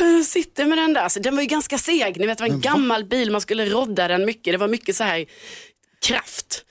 jag 0.00 0.24
sitter 0.24 0.66
med 0.66 0.78
den 0.78 0.92
där. 0.92 1.08
Så 1.08 1.20
den 1.20 1.34
var 1.34 1.42
ju 1.42 1.48
ganska 1.48 1.78
seg. 1.78 2.20
Ni 2.20 2.26
vet, 2.26 2.38
det 2.38 2.44
var 2.44 2.54
en 2.54 2.60
gammal 2.60 3.04
bil, 3.04 3.30
man 3.30 3.40
skulle 3.40 3.64
rodda 3.64 4.08
den 4.08 4.24
mycket. 4.24 4.54
Det 4.54 4.58
var 4.58 4.68
mycket 4.68 4.96
så 4.96 5.04
här 5.04 5.26
kraft. 6.02 6.64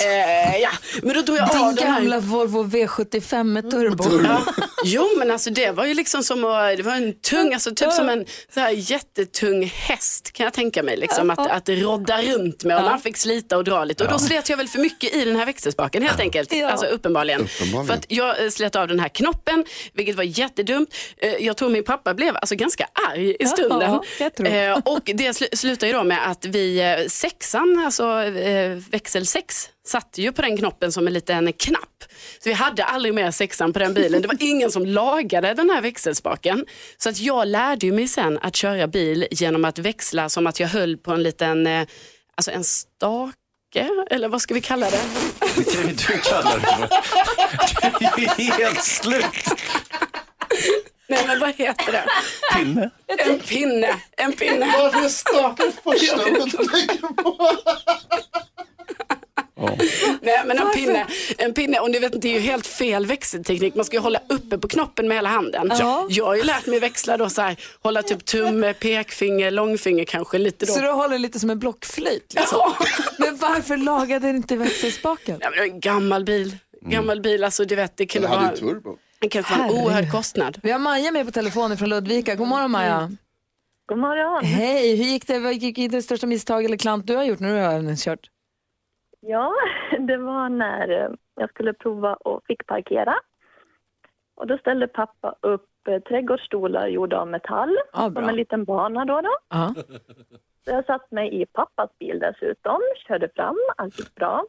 Eh, 0.00 0.56
ja. 0.60 0.70
Men 1.02 1.14
då 1.16 1.22
tog 1.22 1.36
jag 1.36 1.42
av 1.42 1.56
Din 1.74 1.74
den 1.74 1.92
här. 1.92 2.00
gamla 2.00 2.20
Volvo 2.20 2.64
V75 2.64 3.44
med 3.44 3.70
turbo. 3.70 4.04
Ja. 4.24 4.42
Jo 4.84 5.08
men 5.18 5.30
alltså 5.30 5.50
det 5.50 5.70
var 5.70 5.84
ju 5.86 5.94
liksom 5.94 6.22
som 6.22 6.44
att, 6.44 6.76
det 6.76 6.82
var 6.82 6.92
en 6.92 7.12
tung, 7.20 7.54
alltså 7.54 7.74
typ 7.74 7.92
som 7.92 8.08
en 8.08 8.24
så 8.54 8.60
här 8.60 8.70
jättetung 8.70 9.64
häst 9.74 10.32
kan 10.32 10.44
jag 10.44 10.52
tänka 10.52 10.82
mig. 10.82 10.96
Liksom, 10.96 11.30
att, 11.30 11.38
att 11.50 11.68
rodda 11.68 12.22
runt 12.22 12.64
med 12.64 12.76
och 12.76 12.82
man 12.82 13.00
fick 13.00 13.16
slita 13.16 13.56
och 13.56 13.64
dra 13.64 13.84
lite. 13.84 14.04
Och 14.04 14.10
då 14.10 14.18
slet 14.18 14.48
jag 14.48 14.56
väl 14.56 14.68
för 14.68 14.78
mycket 14.78 15.14
i 15.14 15.24
den 15.24 15.36
här 15.36 15.46
växelspaken 15.46 16.02
helt 16.02 16.20
enkelt. 16.20 16.52
Ja. 16.52 16.70
Alltså 16.70 16.86
uppenbarligen. 16.86 17.40
Uppenbarligen. 17.40 17.86
För 17.86 17.94
att 17.94 18.06
jag 18.08 18.44
eh, 18.44 18.50
slet 18.50 18.76
av 18.76 18.88
den 18.88 19.00
här 19.00 19.08
knoppen, 19.08 19.64
vilket 19.92 20.16
var 20.16 20.24
jättedumt. 20.24 20.94
Eh, 21.18 21.34
Jag 21.44 21.56
tror 21.56 21.68
min 21.68 21.84
pappa 21.84 22.14
blev 22.14 22.36
alltså 22.36 22.54
ganska 22.54 22.86
arg 23.10 23.36
i 23.40 23.46
stunden. 23.46 23.80
Ja, 23.90 24.04
jag 24.18 24.34
tror. 24.34 24.48
Eh, 24.48 24.72
Och 24.84 25.02
det 25.04 25.30
sl- 25.30 25.56
slutar 25.56 25.86
ju 25.86 25.92
då 25.92 26.04
med 26.04 26.30
att 26.30 26.44
vi, 26.44 27.06
sexan, 27.08 27.82
alltså 27.86 28.04
växelsex 28.68 29.14
växel 29.14 29.26
6, 29.26 29.70
satt 29.86 30.18
ju 30.18 30.32
på 30.32 30.42
den 30.42 30.56
knoppen 30.56 30.92
som 30.92 31.06
en 31.06 31.12
liten 31.12 31.52
knapp. 31.52 32.04
Så 32.38 32.48
vi 32.48 32.52
hade 32.52 32.84
aldrig 32.84 33.14
mer 33.14 33.30
sexan 33.30 33.72
på 33.72 33.78
den 33.78 33.94
bilen. 33.94 34.22
Det 34.22 34.28
var 34.28 34.36
ingen 34.40 34.70
som 34.70 34.86
lagade 34.86 35.54
den 35.54 35.70
här 35.70 35.82
växelspaken. 35.82 36.66
Så 36.96 37.08
att 37.08 37.18
jag 37.18 37.48
lärde 37.48 37.92
mig 37.92 38.08
sen 38.08 38.38
att 38.42 38.56
köra 38.56 38.86
bil 38.86 39.26
genom 39.30 39.64
att 39.64 39.78
växla 39.78 40.28
som 40.28 40.46
att 40.46 40.60
jag 40.60 40.68
höll 40.68 40.96
på 40.96 41.12
en 41.12 41.22
liten, 41.22 41.66
eh, 41.66 41.86
alltså 42.36 42.50
en 42.50 42.64
stake, 42.64 43.88
eller 44.10 44.28
vad 44.28 44.42
ska 44.42 44.54
vi 44.54 44.60
kalla 44.60 44.90
det? 44.90 45.02
Det 45.56 45.64
kan 45.64 45.88
ju 45.88 45.94
du 45.94 46.18
kalla 46.18 46.54
det 46.54 46.60
för. 46.60 46.88
Du 48.16 48.24
är 48.24 48.58
helt 48.58 48.84
slut. 48.84 49.24
Nej 51.06 51.26
men 51.26 51.40
vad 51.40 51.54
heter 51.54 51.92
det? 51.92 52.04
Pinne. 52.56 52.90
En 53.06 53.38
pinne, 53.40 53.96
en 54.16 54.32
pinne. 54.32 54.74
Varför 54.78 55.04
är 55.04 55.08
staken 55.08 55.72
första 55.84 56.16
ordet 56.16 56.50
du 56.58 56.66
tänker 56.66 57.22
på? 57.22 57.50
Nej 60.20 60.42
men 60.46 60.58
en 60.58 60.72
pinne, 60.72 61.06
en 61.38 61.54
pinne, 61.54 61.78
och 61.78 61.90
ni 61.90 61.98
vet 61.98 62.22
det 62.22 62.28
är 62.28 62.32
ju 62.32 62.40
helt 62.40 62.66
fel 62.66 63.06
växelteknik. 63.06 63.74
Man 63.74 63.84
ska 63.84 63.96
ju 63.96 64.00
hålla 64.00 64.20
uppe 64.28 64.58
på 64.58 64.68
knoppen 64.68 65.08
med 65.08 65.16
hela 65.16 65.28
handen. 65.28 65.72
Ja. 65.78 66.06
Jag 66.10 66.24
har 66.24 66.34
ju 66.34 66.42
lärt 66.42 66.66
mig 66.66 66.80
växla 66.80 67.16
då 67.16 67.30
så 67.30 67.42
här, 67.42 67.56
hålla 67.82 68.02
typ 68.02 68.24
tumme, 68.24 68.74
pekfinger, 68.74 69.50
långfinger 69.50 70.04
kanske 70.04 70.38
lite 70.38 70.66
då. 70.66 70.72
Så 70.72 70.80
du 70.80 70.88
håller 70.88 71.18
lite 71.18 71.40
som 71.40 71.50
en 71.50 71.58
blockflöjt? 71.58 72.34
Liksom. 72.34 72.58
Ja. 72.60 72.76
Men 73.18 73.36
varför 73.36 73.76
lagade 73.76 74.32
du 74.32 74.36
inte 74.36 74.56
växelspaken? 74.56 75.38
Ja, 75.40 75.50
men 75.50 75.58
en 75.58 75.80
gammal 75.80 76.24
bil. 76.24 76.56
Gammal 76.80 77.20
bil, 77.20 77.44
alltså 77.44 77.64
du 77.64 77.74
vet 77.76 77.96
det 77.96 78.06
kunde 78.06 78.28
Den 78.28 78.36
hade 78.38 78.54
ju 78.54 78.60
turbo. 78.60 78.98
Det 79.24 79.42
kan 79.42 79.58
vara 79.58 79.68
en 79.68 79.84
oerhörd 79.84 80.10
kostnad. 80.10 80.58
Vi 80.62 80.70
har 80.70 80.78
Maja 80.78 81.12
med 81.12 81.26
på 81.26 81.32
telefonen 81.32 81.76
från 81.76 81.88
Ludvika. 81.88 82.34
God 82.34 82.48
morgon 82.48 82.70
Maja. 82.70 83.10
God 83.86 83.98
morgon. 83.98 84.44
Hej, 84.44 84.96
hur 84.96 85.04
gick 85.04 85.26
det? 85.26 85.38
Vad 85.38 85.54
gick 85.54 85.90
det 85.90 86.02
största 86.02 86.26
misstag 86.26 86.64
eller 86.64 86.76
klant 86.76 87.06
du 87.06 87.16
har 87.16 87.24
gjort 87.24 87.40
när 87.40 87.48
du 87.54 87.60
har 87.60 87.72
övningskört? 87.74 88.30
Ja, 89.20 89.52
det 89.98 90.16
var 90.16 90.48
när 90.48 90.88
eh, 91.04 91.10
jag 91.34 91.50
skulle 91.50 91.72
prova 91.72 92.14
och 92.14 92.40
fick 92.46 92.66
parkera. 92.66 93.14
Och 94.34 94.46
då 94.46 94.58
ställde 94.58 94.88
pappa 94.88 95.34
upp 95.40 95.88
eh, 95.88 95.98
trädgårdsstolar 95.98 96.86
gjorda 96.88 97.18
av 97.18 97.28
metall, 97.28 97.76
Ja, 97.92 98.10
som 98.14 98.28
en 98.28 98.36
liten 98.36 98.64
bana 98.64 99.04
då. 99.04 99.20
då. 99.20 99.34
Så 100.64 100.70
jag 100.70 100.86
satt 100.86 101.10
mig 101.10 101.42
i 101.42 101.46
pappas 101.46 101.90
bil 101.98 102.18
dessutom, 102.18 102.80
körde 103.08 103.28
fram, 103.36 103.56
allt 103.76 103.98
gick 103.98 104.14
bra. 104.14 104.44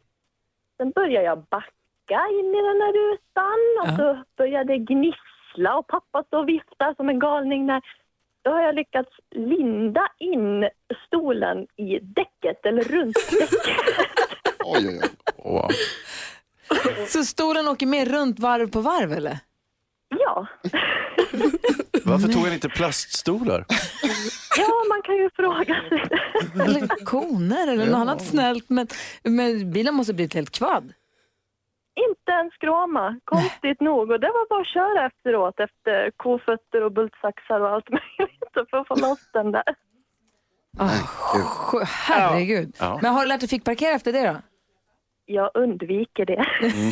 Sen 0.78 0.92
började 0.92 1.26
jag 1.26 1.44
backa 1.44 1.72
in 2.14 2.56
i 2.56 2.62
den 2.62 2.80
där 2.80 2.94
rutan 2.94 3.62
och 3.82 3.90
så 4.00 4.24
började 4.38 4.74
det 4.74 4.78
gnissla 4.78 5.78
och 5.78 5.88
pappa 5.88 6.24
stod 6.24 6.40
och 6.40 6.50
viftade 6.50 6.96
som 6.96 7.10
en 7.10 7.20
galning 7.20 7.68
där. 7.68 7.82
Då 8.42 8.52
har 8.52 8.62
jag 8.62 8.76
lyckats 8.76 9.10
linda 9.36 10.08
in 10.20 10.70
stolen 11.08 11.68
i 11.76 12.00
däcket, 12.00 12.66
eller 12.66 12.84
runt 12.84 13.16
däcket. 13.32 13.60
Oj, 14.66 14.88
oj, 14.88 15.00
oj. 15.00 15.10
Åh. 15.38 15.70
Så 17.08 17.24
stolen 17.24 17.68
åker 17.68 17.86
med 17.86 18.08
runt 18.08 18.40
varv 18.40 18.72
på 18.72 18.82
varv 18.82 19.14
eller? 19.14 19.40
Ja. 20.10 20.48
Varför 22.06 22.28
tog 22.28 22.44
han 22.44 22.54
inte 22.54 22.70
plaststolar? 22.70 23.66
ja, 24.58 24.84
man 24.90 25.02
kan 25.02 25.16
ju 25.16 25.30
fråga 25.36 25.82
sig. 25.90 26.04
Eller 26.66 27.06
koner 27.06 27.68
eller 27.68 27.86
något 27.86 27.96
annat 27.96 28.26
snällt. 28.26 28.70
Men, 28.70 28.88
men 29.24 29.72
bilen 29.72 29.94
måste 29.94 30.14
blivit 30.14 30.34
helt 30.34 30.52
kvadd. 30.52 30.94
Inte 32.10 32.32
en 32.32 32.50
skråma, 32.52 33.20
konstigt 33.26 33.82
nog. 33.82 34.12
Och 34.12 34.20
det 34.20 34.28
var 34.28 34.50
bara 34.50 34.62
att 34.62 34.68
köra 34.78 35.06
efteråt 35.06 35.60
efter 35.60 36.12
kofötter 36.18 36.84
och 36.84 36.92
bultsaxar 36.92 37.60
och 37.60 37.70
allt 37.70 37.90
möjligt 37.98 38.70
för 38.70 38.78
att 38.78 38.88
få 38.88 38.96
loss 38.96 39.30
den 39.34 39.52
där. 39.52 39.64
Oh, 40.80 41.84
herregud. 41.86 42.76
Ja. 42.80 43.00
Men 43.02 43.14
har 43.14 43.22
du 43.22 43.28
lärt 43.28 43.40
dig 43.40 43.50
fick 43.50 43.64
parkera 43.64 43.96
efter 43.96 44.14
det 44.14 44.28
då? 44.28 44.36
Jag 45.26 45.52
undviker 45.54 46.26
det. 46.26 46.46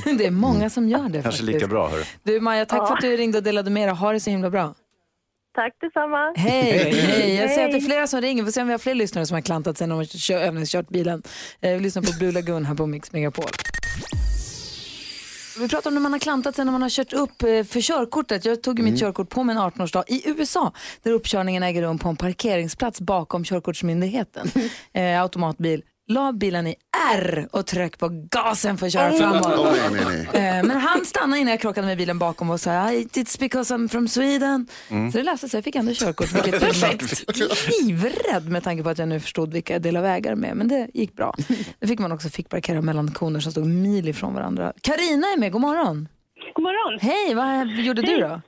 Det 0.17 0.25
är 0.25 0.31
många 0.31 0.69
som 0.69 0.88
gör 0.88 0.98
det 1.00 1.03
Kanske 1.03 1.22
faktiskt. 1.24 1.41
lika 1.43 1.67
bra. 1.67 1.88
Hör. 1.88 2.00
Du 2.24 2.39
Maja, 2.39 2.65
tack 2.65 2.79
Ja. 2.81 2.86
för 2.88 2.93
att 2.93 3.01
du 3.01 3.17
ringde 3.17 3.38
och 3.38 3.43
delade 3.43 3.72
med 3.72 3.88
dig. 3.88 3.95
Ha 3.95 4.12
det 4.12 4.19
så 4.19 4.29
himla 4.29 4.50
bra. 4.50 4.74
Tack 5.55 5.74
detsamma. 5.81 6.33
Hej! 6.38 6.93
Hej. 6.93 7.36
Jag 7.36 7.50
ser 7.51 7.65
att 7.65 7.72
det 7.72 7.77
är 7.77 7.81
flera 7.81 8.07
som 8.07 8.22
ringer. 8.22 8.43
Vi 8.43 8.45
får 8.45 8.51
se 8.51 8.62
om 8.62 8.67
vi 8.67 8.74
har 8.74 8.79
fler 8.79 8.93
lyssnare 8.95 9.25
som 9.25 9.36
har 9.36 9.41
klantat 9.41 9.77
sig 9.77 9.88
när 9.88 9.95
de 9.95 9.98
har 9.98 10.05
kör, 10.05 10.39
övningskört 10.41 10.89
bilen. 10.89 11.24
Eh, 11.62 11.72
Vi 11.74 11.79
lyssnar 11.79 12.03
på 12.03 12.12
Blue 12.19 12.31
Lagoon 12.31 12.65
här 12.65 12.75
på 12.75 12.86
Mix 12.86 13.12
Megapol. 13.13 13.45
Vi 15.60 15.67
pratar 15.67 15.89
om 15.89 15.93
när 15.93 16.01
man 16.01 16.12
har 16.12 16.19
klantat 16.19 16.55
sig 16.55 16.65
när 16.65 16.72
man 16.72 16.81
har 16.81 16.89
kört 16.89 17.13
upp 17.13 17.43
eh, 17.43 17.63
för 17.63 17.81
körkortet. 17.81 18.45
Jag 18.45 18.63
tog 18.63 18.79
ju 18.79 18.86
mitt 18.86 19.00
körkort 19.00 19.29
på 19.29 19.43
min 19.43 19.57
18-årsdag 19.57 20.03
i 20.07 20.29
USA 20.29 20.72
där 21.03 21.12
uppkörningen 21.12 21.63
äger 21.63 21.81
rum 21.81 22.00
på 22.00 22.10
en 22.10 22.15
parkeringsplats 22.15 23.01
bakom 23.01 23.43
körkortsmyndigheten. 23.43 24.48
Eh, 24.93 25.22
automatbil. 25.22 25.81
La 26.07 26.33
bilen 26.33 26.67
i 26.67 26.75
R 27.13 27.48
och 27.51 27.65
tryck 27.65 27.98
på 27.98 28.10
gasen 28.31 28.77
för 28.77 28.86
att 28.86 28.93
köra 28.93 29.12
framåt. 29.13 29.45
Åh, 29.57 29.72
nej, 29.91 30.03
nej, 30.05 30.27
nej. 30.33 30.48
Eh, 30.57 30.63
Men 30.63 30.72
han 30.72 31.05
stannade 31.05 31.41
innan 31.41 31.51
jag 31.51 31.60
krockade 31.60 31.88
med 31.88 31.98
bilen 31.98 32.19
bakom 32.19 32.50
och 32.50 32.60
sa 32.60 32.72
it's 32.72 33.39
because 33.39 33.74
I'm 33.75 33.88
from 33.88 34.07
Sweden. 34.07 34.67
Så 35.12 35.17
det 35.17 35.24
löste 35.24 35.50
sig, 35.50 35.57
jag 35.57 35.63
fick 35.63 35.75
ändå 35.75 35.93
körkort. 35.93 36.31
Vilket 36.36 36.60
Perfekt. 36.60 37.24
Livrädd 37.81 38.50
med 38.50 38.63
tanke 38.63 38.83
på 38.83 38.89
att 38.89 38.98
jag 38.98 39.07
nu 39.07 39.19
förstod 39.19 39.53
vilka 39.53 39.74
jag 39.74 39.81
delar 39.81 40.01
vägar 40.01 40.36
med. 40.36 40.55
Men 40.57 40.67
det 40.67 40.88
gick 40.93 41.15
bra. 41.15 41.36
Nu 41.79 41.88
fick 41.88 42.00
man 42.00 42.12
också 42.12 42.29
fick 42.29 42.50
parkera 42.50 42.81
mellan 42.81 43.12
koner 43.12 43.39
som 43.39 43.51
stod 43.51 43.65
mil 43.67 44.07
ifrån 44.10 44.33
varandra. 44.33 44.74
Karina 44.81 45.27
är 45.27 45.38
med, 45.39 45.51
god 45.51 45.62
morgon. 45.62 46.07
God 46.55 46.63
morgon. 46.63 47.00
Hej, 47.01 47.33
vad 47.36 47.67
gjorde 47.86 48.01
du 48.01 48.17
då? 48.22 48.41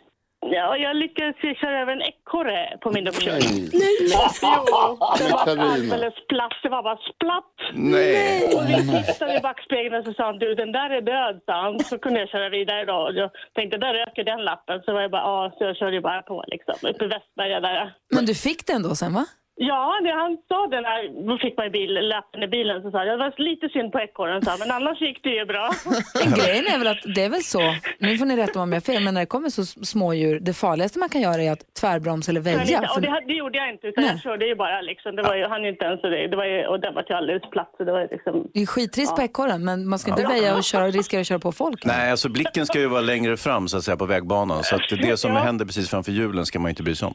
Ja, 0.51 0.77
jag 0.77 0.95
lyckades 0.95 1.35
ju 1.43 1.55
köra 1.55 1.81
över 1.81 1.91
en 1.93 2.01
ekorre 2.01 2.77
på 2.81 2.91
min 2.91 3.07
uppkörning. 3.07 3.55
Nej. 3.73 3.97
Jo, 4.41 4.97
det 5.17 5.29
var 5.31 5.57
alldeles 5.73 6.13
platt. 6.27 6.53
Det 6.63 6.69
var 6.69 6.83
bara 6.83 6.97
splatt. 6.97 7.55
Nej. 7.73 8.43
Och 8.55 8.63
vi 8.69 9.03
tittade 9.03 9.37
i 9.37 9.39
backspegeln 9.39 9.95
och 9.95 10.05
så 10.05 10.13
sa 10.13 10.25
han, 10.25 10.39
du 10.39 10.55
den 10.55 10.71
där 10.71 10.89
är 10.89 11.01
död, 11.01 11.41
sa 11.45 11.53
han. 11.61 11.79
Så 11.79 11.97
kunde 11.99 12.19
jag 12.19 12.29
köra 12.29 12.49
vidare 12.49 12.85
då. 12.85 12.95
Och 12.95 13.13
Jag 13.13 13.29
tänkte, 13.55 13.77
där 13.77 13.93
röker 13.93 14.23
den 14.23 14.41
lappen. 14.43 14.81
Så 14.85 14.93
var 14.93 15.01
jag 15.01 15.11
bara, 15.11 15.21
ja, 15.21 15.51
så 15.57 15.63
jag 15.63 15.75
körde 15.77 15.95
ju 15.95 16.01
bara 16.01 16.21
på 16.21 16.43
liksom. 16.47 16.75
Uppe 16.89 17.05
i 17.05 17.07
Västberga 17.07 17.59
där. 17.59 17.93
Men 18.15 18.25
du 18.25 18.35
fick 18.35 18.67
det 18.67 18.73
ändå 18.73 18.95
sen 18.95 19.13
va? 19.13 19.25
Ja, 19.57 19.99
det, 20.03 20.11
han 20.11 20.37
sa 20.47 20.67
det 20.67 20.81
när 20.81 21.27
då 21.27 21.37
fick 21.37 21.57
man 21.57 21.65
ju 21.65 21.71
bil, 21.71 21.93
lappen 21.93 22.43
i 22.43 22.47
bilen. 22.47 22.81
Så 22.81 22.91
sa 22.91 22.97
han, 22.97 23.07
det 23.07 23.17
var 23.17 23.33
lite 23.37 23.69
synd 23.69 23.91
på 23.91 23.99
ekorren, 23.99 24.41
sa 24.41 24.51
han, 24.51 24.59
men 24.59 24.71
annars 24.71 25.01
gick 25.01 25.23
det 25.23 25.29
ju 25.29 25.45
bra. 25.45 25.69
Grejen 26.45 26.65
är 26.73 26.77
väl 26.79 26.87
att 26.87 27.03
det 27.15 27.23
är 27.23 27.29
väl 27.29 27.41
så, 27.43 27.75
nu 27.99 28.17
får 28.17 28.25
ni 28.25 28.35
rätta 28.37 28.53
mig 28.59 28.63
om 28.63 28.71
jag 28.71 28.75
har 28.75 28.81
fel, 28.93 29.03
men 29.03 29.13
när 29.13 29.21
det 29.21 29.25
kommer 29.35 29.49
så 29.49 29.63
smådjur, 29.65 30.39
det 30.39 30.53
farligaste 30.53 30.99
man 30.99 31.09
kan 31.09 31.21
göra 31.21 31.41
är 31.43 31.51
att 31.51 31.73
tvärbromsa 31.81 32.31
eller 32.31 32.41
väja. 32.41 32.61
inte, 32.61 32.77
och 32.79 32.93
För- 32.93 33.01
det, 33.01 33.23
det 33.27 33.33
gjorde 33.33 33.57
jag 33.57 33.69
inte, 33.69 33.87
utan 33.87 34.03
Nej. 34.03 34.11
jag 34.13 34.21
körde 34.21 34.45
ju 34.45 34.55
bara 34.55 34.81
liksom. 34.81 35.15
Det 35.15 35.21
var 35.23 35.35
ju, 35.35 35.45
han 35.45 35.65
inte 35.65 35.85
ens 35.85 36.01
det. 36.01 36.27
det 36.27 36.35
var 36.37 36.45
ju, 36.45 36.65
och 36.67 36.79
den 36.79 36.93
var 36.93 37.05
ju 37.09 37.15
alldeles 37.15 37.43
platt, 37.51 37.73
så 37.77 37.83
det 37.83 37.91
var 37.91 37.99
ju 38.01 38.07
liksom... 38.11 38.47
Det 38.53 38.61
är 38.61 38.65
skittrist 38.65 39.15
på 39.15 39.21
ekorren, 39.21 39.65
men 39.65 39.87
man 39.89 39.99
ska 39.99 40.11
inte 40.11 40.23
väja 40.27 40.55
och 40.57 40.63
köra 40.63 40.85
och 40.85 40.93
riskera 40.93 41.21
att 41.21 41.27
köra 41.27 41.39
på 41.39 41.51
folk. 41.51 41.85
Nej, 41.85 42.11
alltså 42.11 42.29
blicken 42.29 42.65
ska 42.65 42.79
ju 42.79 42.87
vara 42.87 43.01
längre 43.01 43.37
fram 43.37 43.67
så 43.67 43.77
att 43.77 43.83
säga 43.83 43.97
på 43.97 44.05
vägbanan. 44.05 44.63
Så 44.63 44.75
att 44.75 44.81
det 45.01 45.17
som 45.17 45.31
Ja. 45.33 45.39
händer 45.39 45.65
precis 45.65 45.89
framför 45.89 46.11
hjulen 46.11 46.45
ska 46.45 46.59
man 46.59 46.69
ju 46.69 46.71
inte 46.71 46.83
bry 46.83 46.95
sig 46.95 47.05
om. 47.07 47.13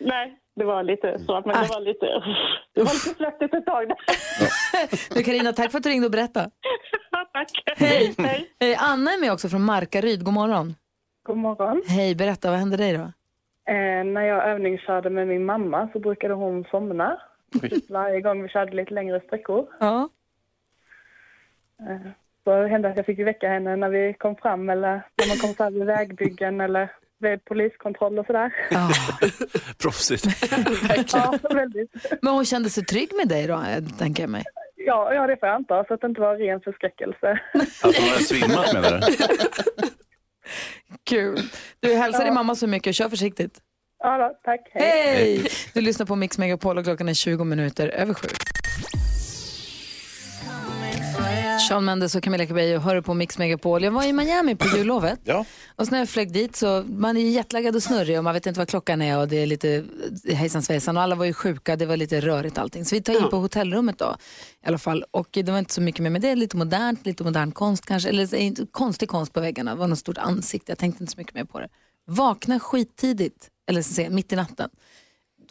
Nej, 0.00 0.32
det 0.56 0.64
var 0.64 0.82
lite 0.82 1.18
så. 1.18 1.42
Men 1.46 1.62
det 1.62 1.68
var 1.68 1.80
lite, 1.80 2.06
det 2.74 2.80
var 2.80 2.92
lite 2.94 3.18
svettigt 3.18 3.54
ett 3.54 3.66
tag. 3.66 3.92
Du 5.14 5.22
Carina, 5.22 5.52
tack 5.52 5.70
för 5.70 5.78
att 5.78 5.84
du 5.84 5.90
ringde 5.90 6.06
och 6.06 6.12
berättade. 6.12 6.50
Tack. 7.32 7.50
Hej. 7.76 8.14
Hej. 8.18 8.50
Hej, 8.60 8.76
Anna 8.80 9.10
är 9.10 9.20
med 9.20 9.32
också 9.32 9.48
från 9.48 9.62
Markaryd. 9.62 10.24
God 10.24 10.34
morgon. 10.34 10.74
God 11.22 11.36
morgon. 11.36 11.82
Hej, 11.88 12.14
berätta, 12.14 12.50
vad 12.50 12.58
hände 12.58 12.76
dig 12.76 12.92
då? 12.92 13.02
Eh, 13.72 14.04
när 14.04 14.22
jag 14.22 14.48
övningskörde 14.48 15.10
med 15.10 15.28
min 15.28 15.44
mamma 15.44 15.88
så 15.92 15.98
brukade 15.98 16.34
hon 16.34 16.64
somna. 16.70 17.20
Typ 17.60 17.90
varje 17.90 18.20
gång 18.20 18.42
vi 18.42 18.48
körde 18.48 18.76
lite 18.76 18.94
längre 18.94 19.20
sträckor. 19.20 19.66
Ja. 19.80 20.08
Eh, 21.80 22.10
så 22.44 22.50
det 22.50 22.68
hände 22.68 22.88
att 22.88 22.96
jag 22.96 23.06
fick 23.06 23.18
väcka 23.18 23.48
henne 23.48 23.76
när 23.76 23.88
vi 23.88 24.14
kom 24.14 24.36
fram 24.36 24.70
eller 24.70 24.90
när 24.90 25.28
man 25.28 25.36
kom 25.36 25.54
fram 25.54 25.74
vid 25.74 25.84
vägbyggen 25.84 26.60
eller 26.60 26.90
vid 27.30 27.44
poliskontroll 27.44 28.18
och 28.18 28.26
sådär. 28.26 28.52
Ah. 28.70 28.90
Proffsigt. 29.82 30.26
Ja, 31.12 31.38
väldigt. 31.50 31.90
Men 32.22 32.32
hon 32.34 32.44
kände 32.44 32.70
sig 32.70 32.84
trygg 32.84 33.10
med 33.14 33.28
dig 33.28 33.46
då, 33.46 33.54
eh, 33.54 33.84
tänker 33.98 34.22
jag 34.22 34.30
mig. 34.30 34.44
Ja, 34.76 35.14
ja, 35.14 35.26
det 35.26 35.36
får 35.40 35.48
jag 35.48 35.56
anta, 35.56 35.84
så 35.84 35.94
att 35.94 36.00
det 36.00 36.06
inte 36.06 36.20
var 36.20 36.36
ren 36.36 36.60
förskräckelse. 36.60 37.40
Att 37.82 37.96
hon 37.96 38.08
hade 38.08 38.22
svimmat 38.22 38.72
menar 38.72 38.90
du? 38.90 39.02
Kul. 41.04 41.38
Du 41.80 41.94
hälsar 41.94 42.24
din 42.24 42.34
mamma 42.34 42.54
så 42.54 42.66
mycket 42.66 42.90
och 42.90 42.94
kör 42.94 43.08
försiktigt. 43.08 43.58
Ja, 43.98 44.18
då, 44.18 44.38
tack. 44.44 44.60
Hej. 44.72 45.14
Hej! 45.16 45.46
Du 45.74 45.80
lyssnar 45.80 46.06
på 46.06 46.16
Mix 46.16 46.38
Megapol 46.38 46.78
och 46.78 46.84
klockan 46.84 47.08
är 47.08 47.14
20 47.14 47.44
minuter 47.44 47.88
över 47.88 48.14
sju. 48.14 48.28
Sean 51.68 51.84
Mendes 51.84 52.14
och 52.14 52.22
Camilla 52.22 52.46
Cabello 52.46 52.78
hör 52.78 53.00
på 53.00 53.14
Mix 53.14 53.38
Megapol. 53.38 53.82
Jag 53.82 53.90
var 53.90 54.04
i 54.04 54.12
Miami 54.12 54.56
på 54.56 54.66
jullovet. 54.76 55.20
Ja. 55.24 55.44
Och 55.76 55.92
när 55.92 55.98
jag 55.98 56.08
flög 56.08 56.32
dit 56.32 56.56
så 56.56 56.84
man 56.88 57.16
är 57.16 57.30
jetlaggad 57.30 57.76
och 57.76 57.82
snurrig 57.82 58.18
och 58.18 58.24
man 58.24 58.34
vet 58.34 58.46
inte 58.46 58.60
vad 58.60 58.68
klockan 58.68 59.02
är 59.02 59.18
och 59.18 59.28
det 59.28 59.36
är 59.36 59.46
lite 59.46 59.84
hejsan 60.28 60.62
svejsan 60.62 60.96
och 60.96 61.02
alla 61.02 61.14
var 61.14 61.24
ju 61.24 61.32
sjuka, 61.32 61.76
det 61.76 61.86
var 61.86 61.96
lite 61.96 62.20
rörigt 62.20 62.58
allting. 62.58 62.84
Så 62.84 62.94
vi 62.94 63.02
tar 63.02 63.24
in 63.24 63.30
på 63.30 63.36
hotellrummet 63.36 63.98
då 63.98 64.16
i 64.64 64.68
alla 64.68 64.78
fall 64.78 65.04
och 65.10 65.28
det 65.32 65.48
var 65.48 65.58
inte 65.58 65.74
så 65.74 65.80
mycket 65.80 66.02
mer 66.02 66.10
med 66.10 66.20
det, 66.20 66.34
lite 66.34 66.56
modernt, 66.56 67.06
lite 67.06 67.24
modern 67.24 67.52
konst 67.52 67.86
kanske, 67.86 68.08
eller 68.08 68.34
inte 68.34 68.66
konstig 68.70 69.08
konst 69.08 69.32
på 69.32 69.40
väggarna, 69.40 69.70
det 69.70 69.76
var 69.76 69.88
något 69.88 69.98
stort 69.98 70.18
ansikte, 70.18 70.72
jag 70.72 70.78
tänkte 70.78 71.02
inte 71.02 71.12
så 71.12 71.20
mycket 71.20 71.34
mer 71.34 71.44
på 71.44 71.60
det. 71.60 71.68
Vakna 72.06 72.60
skittidigt, 72.60 73.48
eller 73.68 73.82
så 73.82 73.92
säga, 73.92 74.10
mitt 74.10 74.32
i 74.32 74.36
natten 74.36 74.70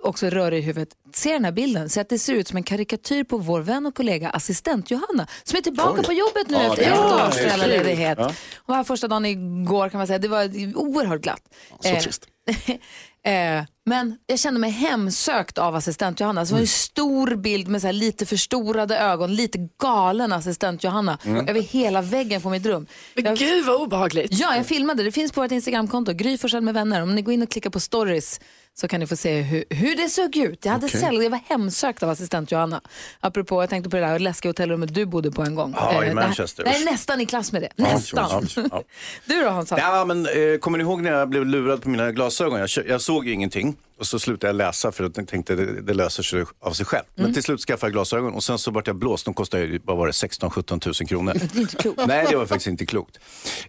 också 0.04 0.30
rörig 0.30 0.60
i 0.60 0.62
huvudet, 0.62 0.90
ser 1.16 1.34
den 1.34 1.46
här 1.46 1.52
bilden, 1.52 1.90
så 1.90 2.00
att 2.02 2.10
det 2.10 2.20
ser 2.20 2.34
ut 2.34 2.48
som 2.48 2.58
en 2.58 2.64
karikatyr 2.64 3.24
på 3.24 3.38
vår 3.38 3.62
vän 3.62 3.86
och 3.86 3.96
kollega 3.96 4.30
assistent 4.30 4.92
Johanna, 4.92 5.28
som 5.44 5.58
är 5.58 5.62
tillbaka 5.62 6.04
på 6.04 6.14
jobbet 6.14 6.50
nu 6.50 6.56
Ja, 6.58 6.70
efter 6.74 6.84
ett 6.92 7.28
års 7.30 7.36
föräldraledighet. 7.36 8.20
Och 8.58 8.76
här 8.76 8.84
första 8.84 9.08
dagen 9.08 9.26
igår 9.26 9.90
kan 9.90 9.98
man 9.98 10.08
säga, 10.08 10.20
det 10.20 10.28
var 10.28 10.44
oerhört 10.76 11.22
glatt. 11.22 11.42
Så 11.80 11.90
Eh, 11.90 12.00
trist. 12.00 12.26
Eh, 13.26 13.64
men 13.86 14.18
jag 14.26 14.40
kände 14.40 14.60
mig 14.60 14.70
hemsökt 14.70 15.58
av 15.58 15.76
assistent 15.76 16.20
Johanna. 16.20 16.46
Så 16.46 16.50
det 16.50 16.54
var 16.56 16.62
en 16.62 16.68
stor 16.68 17.36
bild 17.36 17.68
med 17.68 17.82
så 17.82 17.88
här 17.88 17.94
lite 17.94 18.26
förstorade 18.26 18.98
ögon, 18.98 19.36
lite 19.36 19.58
galen 19.82 20.34
assistent 20.34 20.84
Johanna 20.84 21.18
över 21.48 21.62
hela 21.62 22.02
väggen 22.02 22.42
på 22.42 22.50
mitt 22.50 22.66
rum. 22.66 22.88
Men 23.16 23.26
Jag- 23.26 23.38
gud 23.38 23.66
vad 23.66 23.82
obehagligt. 23.82 24.32
Ja, 24.32 24.56
jag 24.56 24.66
filmade. 24.66 25.04
Det 25.04 25.12
finns 25.12 25.32
på 25.32 25.42
vårt 25.42 25.52
Instagramkonto, 25.52 26.14
Gry 26.14 26.38
med 26.62 26.74
vänner. 26.74 27.02
Om 27.02 27.16
ni 27.16 27.22
går 27.22 27.34
in 27.34 27.44
och 27.44 27.50
klickar 27.52 27.70
på 27.70 27.80
stories 27.80 28.40
så 28.76 28.88
kan 28.88 29.00
ni 29.00 29.08
få 29.08 29.16
se 29.16 29.42
hur, 29.42 29.64
hur 29.70 29.96
det 29.96 30.10
såg 30.10 30.36
ut. 30.38 30.66
Jag, 30.66 30.72
hade 30.72 30.86
Okej. 30.86 31.00
säll, 31.02 31.24
jag 31.24 31.30
var 31.30 31.40
hemsökt 31.50 32.04
av 32.04 32.10
assistent 32.10 32.52
Johanna. 32.52 32.82
Apropå, 33.20 33.62
jag 33.64 33.70
tänkte 33.70 33.90
på 33.90 33.96
det 33.96 34.02
där 34.02 34.20
läskiga 34.20 34.50
hotellrummet 34.50 34.94
du 34.94 35.06
bodde 35.06 35.32
på 35.32 35.42
en 35.44 35.56
gång. 35.56 35.74
Ja, 35.78 35.92
i 35.92 35.96
Eh, 35.96 36.00
det 36.02 36.08
här- 36.08 36.14
Manchester. 36.28 36.64
Det 36.64 36.70
är 36.70 36.86
nästan 36.86 37.22
i 37.22 37.26
klass 37.26 37.52
med 37.52 37.62
det. 37.62 37.70
Nästan. 37.76 38.48
Ja, 38.56 38.64
ja. 38.72 38.84
Du 39.26 39.44
då 39.44 39.50
Hansa? 39.50 39.78
Ja, 39.80 40.06
men, 40.06 40.26
eh, 40.26 40.58
kommer 40.60 40.78
ni 40.78 40.84
ihåg 40.84 41.02
när 41.02 41.12
jag 41.12 41.30
blev 41.30 41.46
lurad 41.46 41.82
på 41.82 41.90
mina 41.90 42.12
glasögon? 42.12 42.60
Jag, 42.60 42.70
jag 42.88 43.02
såg 43.02 43.26
ju 43.28 43.34
ingenting 43.34 43.76
och 43.98 44.08
så 44.08 44.20
slutade 44.20 44.48
jag 44.48 44.56
läsa 44.56 44.92
för 44.92 45.04
att 45.04 45.18
jag 45.18 45.28
tänkte 45.28 45.56
det, 45.56 45.82
det 45.82 45.94
löser 45.94 46.24
sig 46.24 46.46
av 46.60 46.72
sig 46.72 46.86
själv. 46.86 47.06
Mm. 47.16 47.26
Men 47.26 47.34
till 47.34 47.44
slut 47.44 47.60
skaffade 47.60 47.88
jag 47.88 47.94
glasögon 47.94 48.34
och 48.34 48.44
sen 48.44 48.58
så 48.58 48.72
vart 48.72 48.88
jag 48.88 48.96
blåst. 48.96 49.26
De 49.26 49.34
kostade 49.34 49.64
ju, 49.64 49.80
vad 49.84 49.98
var 49.98 50.08
det, 50.08 50.12
16-17 50.12 50.80
tusen 50.80 51.08
kronor. 51.08 51.34
Det 51.54 51.58
är 51.58 51.62
inte 51.62 51.76
klokt. 51.76 52.02
Nej, 52.08 52.26
det 52.30 52.36
var 52.36 52.46
faktiskt 52.46 52.68
inte 52.68 52.86
klokt. 52.86 53.20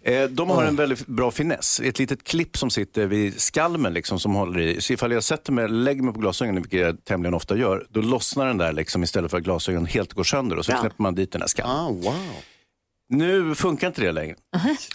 Eh, 0.01 0.23
de 0.23 0.49
har 0.49 0.63
en 0.63 0.75
väldigt 0.75 1.07
bra 1.07 1.31
finess. 1.31 1.79
Ett 1.83 1.99
litet 1.99 2.23
klipp 2.23 2.57
som 2.57 2.69
sitter 2.69 3.05
vid 3.05 3.41
skalmen 3.41 3.93
liksom, 3.93 4.19
som 4.19 4.35
håller 4.35 4.59
i. 4.59 4.81
Så 4.81 4.93
ifall 4.93 5.11
jag 5.11 5.23
sätter 5.23 5.51
mig, 5.51 5.69
lägger 5.69 6.03
mig 6.03 6.13
på 6.13 6.19
glasögonen, 6.19 6.61
vilket 6.61 6.79
jag 6.79 7.05
tämligen 7.05 7.33
ofta 7.33 7.57
gör, 7.57 7.87
då 7.89 8.01
lossnar 8.01 8.47
den 8.47 8.57
där 8.57 8.73
liksom, 8.73 9.03
istället 9.03 9.31
för 9.31 9.37
att 9.37 9.43
glasögonen 9.43 9.85
helt 9.85 10.13
går 10.13 10.23
sönder 10.23 10.57
och 10.57 10.65
så 10.65 10.71
knäpper 10.71 11.03
man 11.03 11.15
dit 11.15 11.31
den 11.31 11.41
här 11.41 11.47
skalmen. 11.47 11.75
Ah, 11.75 11.89
wow. 11.89 12.35
Nu 13.09 13.55
funkar 13.55 13.87
inte 13.87 14.01
det 14.01 14.11
längre. 14.11 14.35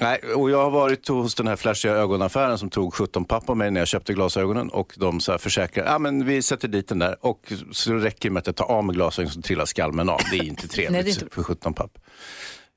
Nej, 0.01 0.19
och 0.37 0.51
jag 0.51 0.63
har 0.63 0.71
varit 0.71 1.09
hos 1.09 1.35
den 1.35 1.47
här 1.47 1.57
flashiga 1.57 1.93
ögonaffären 1.93 2.59
som 2.59 2.71
tog 2.71 2.95
17 2.95 3.25
papp 3.25 3.51
av 3.51 3.57
mig 3.57 3.71
när 3.71 3.81
jag 3.81 3.89
köpte 3.89 4.13
glasögonen 4.13 4.69
och 4.69 4.93
de 4.97 5.21
så 5.21 5.31
här 5.33 5.39
försäkrar, 5.39 5.85
ja 5.87 5.99
men 5.99 6.25
vi 6.27 6.43
sätter 6.43 6.69
dit 6.69 6.89
den 6.89 6.99
där 6.99 7.17
och 7.21 7.53
så 7.73 7.95
räcker 7.95 8.29
det 8.29 8.33
med 8.33 8.41
att 8.41 8.47
jag 8.47 8.57
tar 8.57 8.65
av 8.65 8.85
mig 8.85 8.95
glasögonen 8.95 9.33
så 9.33 9.43
trillar 9.43 9.65
skalmen 9.65 10.09
av. 10.09 10.21
Det 10.31 10.37
är 10.39 10.45
inte 10.45 10.69
trevligt 10.69 10.93
Nej, 10.93 11.01
är 11.01 11.23
inte- 11.23 11.35
för 11.35 11.43
17 11.43 11.75
papp. 11.75 11.99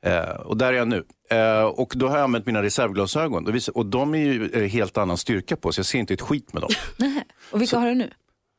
Eh, 0.05 0.19
och 0.23 0.57
där 0.57 0.67
är 0.73 0.77
jag 0.77 0.87
nu. 0.87 1.03
Eh, 1.29 1.63
och 1.63 1.93
då 1.95 2.07
har 2.07 2.17
jag 2.17 2.23
använt 2.23 2.45
mina 2.45 2.63
reservglasögon 2.63 3.47
och, 3.47 3.53
och 3.77 3.85
de 3.85 4.15
är 4.15 4.19
ju 4.19 4.49
eh, 4.53 4.67
helt 4.69 4.97
annan 4.97 5.17
styrka 5.17 5.55
på 5.55 5.71
så 5.71 5.79
jag 5.79 5.85
ser 5.85 5.99
inte 5.99 6.13
ett 6.13 6.21
skit 6.21 6.53
med 6.53 6.61
dem. 6.61 6.71
Och 7.51 7.61
vilka 7.61 7.77
har 7.79 7.87
du 7.87 7.95
nu? 7.95 8.09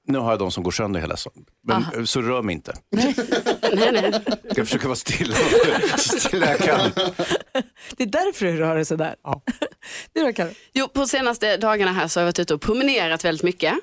Nu 0.07 0.19
har 0.19 0.31
jag 0.31 0.39
de 0.39 0.51
som 0.51 0.63
går 0.63 0.71
sönder 0.71 1.01
hela 1.01 1.17
sommaren. 1.17 1.47
Men, 1.93 2.07
så 2.07 2.23
rör 2.23 2.43
mig 2.43 2.55
inte. 2.55 2.75
nej, 2.91 3.93
nej. 3.93 4.13
Jag 4.43 4.53
ska 4.53 4.65
försöka 4.65 4.89
vara 4.89 4.97
stilla 4.97 5.37
så 5.97 6.19
stilla 6.19 6.47
jag 6.47 6.59
kan. 6.59 6.91
Det 7.97 8.03
är 8.03 8.07
därför 8.07 8.47
du 8.47 8.57
rör 8.57 8.75
dig 8.75 8.85
sådär. 8.85 9.15
Ja. 9.25 9.43
Du 10.13 10.33
då? 10.33 10.45
Jo, 10.73 10.89
på 10.89 11.07
senaste 11.07 11.57
dagarna 11.57 11.93
här 11.93 12.09
så 12.09 12.21
har 12.21 12.23
jag 12.23 12.27
varit 12.27 12.39
ute 12.39 12.55
och 12.55 12.61
promenerat 12.61 13.25
väldigt 13.25 13.43
mycket. 13.43 13.75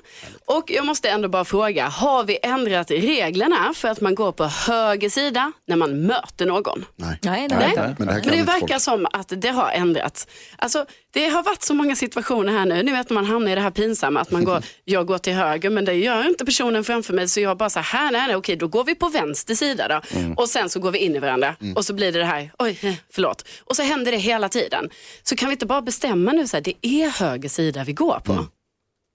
Och 0.46 0.70
jag 0.70 0.86
måste 0.86 1.10
ändå 1.10 1.28
bara 1.28 1.44
fråga, 1.44 1.88
har 1.88 2.24
vi 2.24 2.38
ändrat 2.42 2.90
reglerna 2.90 3.72
för 3.74 3.88
att 3.88 4.00
man 4.00 4.14
går 4.14 4.32
på 4.32 4.44
höger 4.44 5.08
sida 5.08 5.52
när 5.66 5.76
man 5.76 6.06
möter 6.06 6.46
någon? 6.46 6.84
Nej. 6.96 7.18
Nej, 7.22 7.48
Nej. 7.48 7.68
inte. 7.68 7.94
Men 7.98 8.06
det 8.08 8.14
Men 8.14 8.38
det 8.38 8.42
verkar 8.42 8.68
folk. 8.68 8.82
som 8.82 9.06
att 9.12 9.32
det 9.36 9.48
har 9.48 9.70
ändrats. 9.70 10.26
Alltså, 10.56 10.86
det 11.12 11.28
har 11.28 11.42
varit 11.42 11.62
så 11.62 11.74
många 11.74 11.96
situationer 11.96 12.52
här 12.52 12.66
nu. 12.66 12.82
Ni 12.82 12.92
vet 12.92 13.10
när 13.10 13.14
man 13.14 13.24
hamnar 13.26 13.52
i 13.52 13.54
det 13.54 13.60
här 13.60 13.70
pinsamma 13.70 14.20
att 14.20 14.30
man 14.30 14.44
går, 14.44 14.62
jag 14.84 15.06
går 15.06 15.18
till 15.18 15.32
höger 15.34 15.70
men 15.70 15.84
det 15.84 15.94
gör 15.94 16.11
inte 16.28 16.44
personen 16.44 16.84
framför 16.84 17.14
mig 17.14 17.28
så 17.28 17.40
jag 17.40 17.56
bara 17.56 17.70
så 17.70 17.80
här, 17.80 18.12
nej, 18.12 18.26
nej 18.26 18.36
okej 18.36 18.56
då 18.56 18.68
går 18.68 18.84
vi 18.84 18.94
på 18.94 19.08
vänster 19.08 19.54
sida 19.54 19.88
då. 19.88 20.18
Mm. 20.18 20.32
Och 20.32 20.48
sen 20.48 20.70
så 20.70 20.80
går 20.80 20.90
vi 20.90 20.98
in 20.98 21.16
i 21.16 21.18
varandra 21.18 21.56
och 21.76 21.84
så 21.84 21.94
blir 21.94 22.12
det 22.12 22.18
det 22.18 22.24
här, 22.24 22.52
oj 22.58 22.78
eh, 22.82 22.94
förlåt. 23.10 23.48
Och 23.60 23.76
så 23.76 23.82
händer 23.82 24.12
det 24.12 24.18
hela 24.18 24.48
tiden. 24.48 24.90
Så 25.22 25.36
kan 25.36 25.48
vi 25.48 25.52
inte 25.52 25.66
bara 25.66 25.82
bestämma 25.82 26.32
nu 26.32 26.46
så 26.46 26.56
här, 26.56 26.62
det 26.62 26.86
är 26.86 27.08
höger 27.08 27.48
sida 27.48 27.84
vi 27.84 27.92
går 27.92 28.20
på. 28.24 28.32
Mm. 28.32 28.44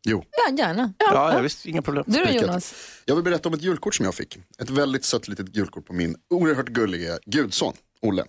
Jo. 0.07 0.23
Ja, 0.31 0.55
gärna. 0.57 0.93
Ja, 0.97 1.33
ja, 1.33 1.41
visst, 1.41 1.65
inga 1.65 1.81
problem. 1.81 2.03
Du 2.07 2.25
då? 2.25 2.31
Jonas? 2.31 2.73
Jag 3.05 3.15
vill 3.15 3.23
berätta 3.23 3.49
om 3.49 3.55
ett 3.55 3.61
julkort 3.61 3.95
som 3.95 4.05
jag 4.05 4.15
fick. 4.15 4.37
Ett 4.59 4.69
väldigt 4.69 5.05
sött 5.05 5.27
litet 5.27 5.55
julkort 5.55 5.85
på 5.85 5.93
min 5.93 6.15
oerhört 6.29 6.67
gulliga 6.67 7.19
gudson, 7.25 7.73
Olle. 8.01 8.25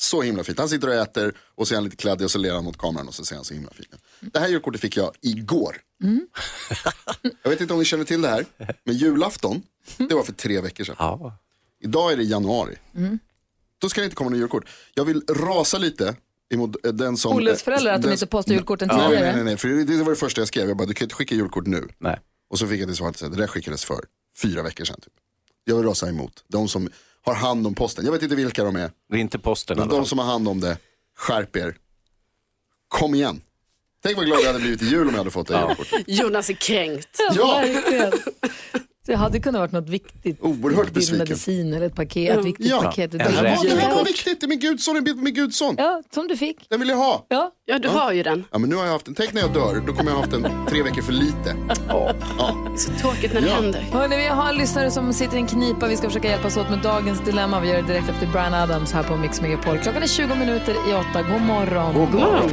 Så 0.00 0.22
himla 0.22 0.44
fint. 0.44 0.58
Han 0.58 0.68
sitter 0.68 0.88
och 0.88 0.94
äter 0.94 1.32
och 1.54 1.68
så 1.68 1.74
är 1.74 1.76
han 1.76 1.84
lite 1.84 1.96
kladdig 1.96 2.24
och 2.24 2.30
så 2.30 2.38
ler 2.38 2.54
han 2.54 2.64
mot 2.64 2.78
kameran 2.78 3.08
och 3.08 3.14
så 3.14 3.24
ser 3.24 3.36
han 3.36 3.44
så 3.44 3.54
himla 3.54 3.70
fin. 3.70 3.86
Det 4.20 4.38
här 4.38 4.48
julkortet 4.48 4.80
fick 4.80 4.96
jag 4.96 5.12
igår. 5.20 5.76
jag 7.42 7.50
vet 7.50 7.60
inte 7.60 7.72
om 7.72 7.78
ni 7.78 7.84
känner 7.84 8.04
till 8.04 8.22
det 8.22 8.28
här, 8.28 8.46
men 8.84 8.96
julafton, 8.96 9.62
det 9.96 10.14
var 10.14 10.22
för 10.22 10.32
tre 10.32 10.60
veckor 10.60 10.84
sedan. 10.84 10.96
Ja. 10.98 11.38
Idag 11.80 12.12
är 12.12 12.16
det 12.16 12.22
januari. 12.22 12.76
Då 13.78 13.88
ska 13.88 14.00
det 14.00 14.04
inte 14.04 14.16
komma 14.16 14.30
några 14.30 14.40
julkort. 14.40 14.68
Jag 14.94 15.04
vill 15.04 15.22
rasa 15.28 15.78
lite 15.78 16.16
emot 16.50 16.86
eh, 16.86 16.92
den 16.92 17.16
som... 17.16 17.36
Olles 17.36 17.62
föräldrar, 17.62 17.92
att 17.92 18.02
de 18.02 18.12
inte 18.12 18.26
postar 18.26 18.54
julkorten 18.54 18.88
Nej, 18.88 19.08
tidigare. 19.08 19.24
nej, 19.24 19.34
nej, 19.34 19.44
nej, 19.44 19.56
för 19.56 19.68
det, 19.68 19.84
det 19.84 20.02
var 20.02 20.10
det 20.10 20.16
första 20.16 20.40
jag 20.40 20.48
skrev. 20.48 20.68
Jag 20.68 20.76
bara, 20.76 20.86
du 20.86 20.94
kan 20.94 21.04
inte 21.04 21.14
skicka 21.14 21.34
julkort 21.34 21.66
nu. 21.66 21.88
Nej. 21.98 22.18
Och 22.50 22.58
så 22.58 22.66
fick 22.66 22.80
jag 22.80 22.88
till 22.88 22.96
svar 22.96 23.08
att 23.08 23.18
det 23.18 23.28
där 23.28 23.46
skickades 23.46 23.84
för 23.84 24.04
fyra 24.42 24.62
veckor 24.62 24.84
sedan. 24.84 25.00
Typ. 25.00 25.12
Jag 25.64 25.76
vill 25.76 25.84
rasa 25.84 26.08
emot 26.08 26.44
de 26.48 26.68
som 26.68 26.90
har 27.28 27.34
hand 27.34 27.66
om 27.66 27.74
posten. 27.74 28.04
Jag 28.04 28.12
vet 28.12 28.22
inte 28.22 28.36
vilka 28.36 28.64
de 28.64 28.76
är. 28.76 28.90
Det 29.08 29.16
är 29.16 29.20
inte 29.20 29.38
posten 29.38 29.78
Men 29.78 29.88
de 29.88 30.06
som 30.06 30.18
har 30.18 30.26
hand 30.26 30.48
om 30.48 30.60
det, 30.60 30.78
skärp 31.16 31.56
er. 31.56 31.76
Kom 32.88 33.14
igen. 33.14 33.40
Tänk 34.02 34.16
vad 34.16 34.26
glad 34.26 34.40
jag 34.40 34.46
hade 34.46 34.58
blivit 34.58 34.82
i 34.82 34.86
jul 34.86 35.02
om 35.08 35.10
jag 35.10 35.18
hade 35.18 35.30
fått 35.30 35.48
det 35.48 35.54
ja. 35.54 35.68
julkortet. 35.68 36.04
Jonas 36.06 36.50
är 36.50 36.54
kränkt. 36.54 37.20
Ja. 37.34 37.64
Det 39.08 39.16
hade 39.16 39.40
kunnat 39.40 39.58
varit 39.60 39.72
något 39.72 39.88
viktigt. 39.88 40.38
Oerhört 40.40 40.92
besviken. 40.92 41.18
medicin 41.18 41.72
eller 41.74 41.86
ett 41.86 41.94
paket, 41.94 42.38
ett 42.38 42.44
viktigt 42.44 42.66
Ja. 42.66 42.82
paket. 42.82 43.14
En 43.14 43.20
Ja, 43.20 43.26
räk. 43.26 43.62
det 43.62 43.68
var 43.68 43.82
julkort. 43.82 44.08
viktigt. 44.08 44.40
Det 44.40 44.46
är 44.46 44.48
min 44.48 44.58
gudson, 44.60 44.96
en 44.96 45.04
bild 45.04 45.16
på 45.16 45.22
min 45.24 45.34
gudson. 45.34 45.74
Ja, 45.78 46.02
som 46.14 46.28
du 46.28 46.36
fick. 46.36 46.56
Den 46.70 46.80
vill 46.80 46.88
jag 46.88 46.96
ha. 46.96 47.26
Ja. 47.28 47.50
Ja, 47.64 47.78
du 47.78 47.88
har 47.88 48.12
ju 48.12 48.22
den. 48.22 48.44
Ja, 48.52 48.58
men 48.58 48.70
nu 48.70 48.76
har 48.76 48.84
jag 48.84 48.92
haft 48.92 49.04
den. 49.04 49.14
Tänk 49.14 49.32
när 49.32 49.40
jag 49.40 49.52
dör, 49.52 49.82
då 49.86 49.92
kommer 49.92 50.10
jag 50.10 50.16
ha 50.16 50.22
haft 50.22 50.30
den 50.32 50.46
tre 50.68 50.82
veckor 50.82 51.02
för 51.02 51.12
lite. 51.12 51.56
Så 52.76 52.90
tråkigt 53.00 53.34
när 53.34 53.40
det 53.40 53.46
Ja. 53.48 53.54
händer. 53.54 53.80
Hörrni, 53.92 54.16
vi 54.16 54.26
har 54.26 54.48
en 54.48 54.56
lyssnare 54.56 54.90
som 54.90 55.12
sitter 55.12 55.36
i 55.36 55.40
en 55.40 55.46
knipa. 55.46 55.86
Vi 55.88 55.96
ska 55.96 56.06
försöka 56.08 56.28
hjälpas 56.28 56.56
åt 56.56 56.70
med 56.70 56.78
dagens 56.82 57.20
dilemma. 57.20 57.60
Vi 57.60 57.68
gör 57.68 57.76
det 57.82 57.86
direkt 57.88 58.08
efter 58.08 58.26
Brian 58.26 58.54
Adams 58.54 58.92
här 58.92 59.02
på 59.02 59.16
Mix 59.16 59.40
Megapol. 59.40 59.78
Klockan 59.78 60.02
är 60.02 60.06
20 60.06 60.34
minuter 60.34 60.72
i 60.90 60.92
åtta. 60.94 61.22
God 61.22 61.40
morgon. 61.40 61.94
God 61.94 62.14
morgon. 62.14 62.50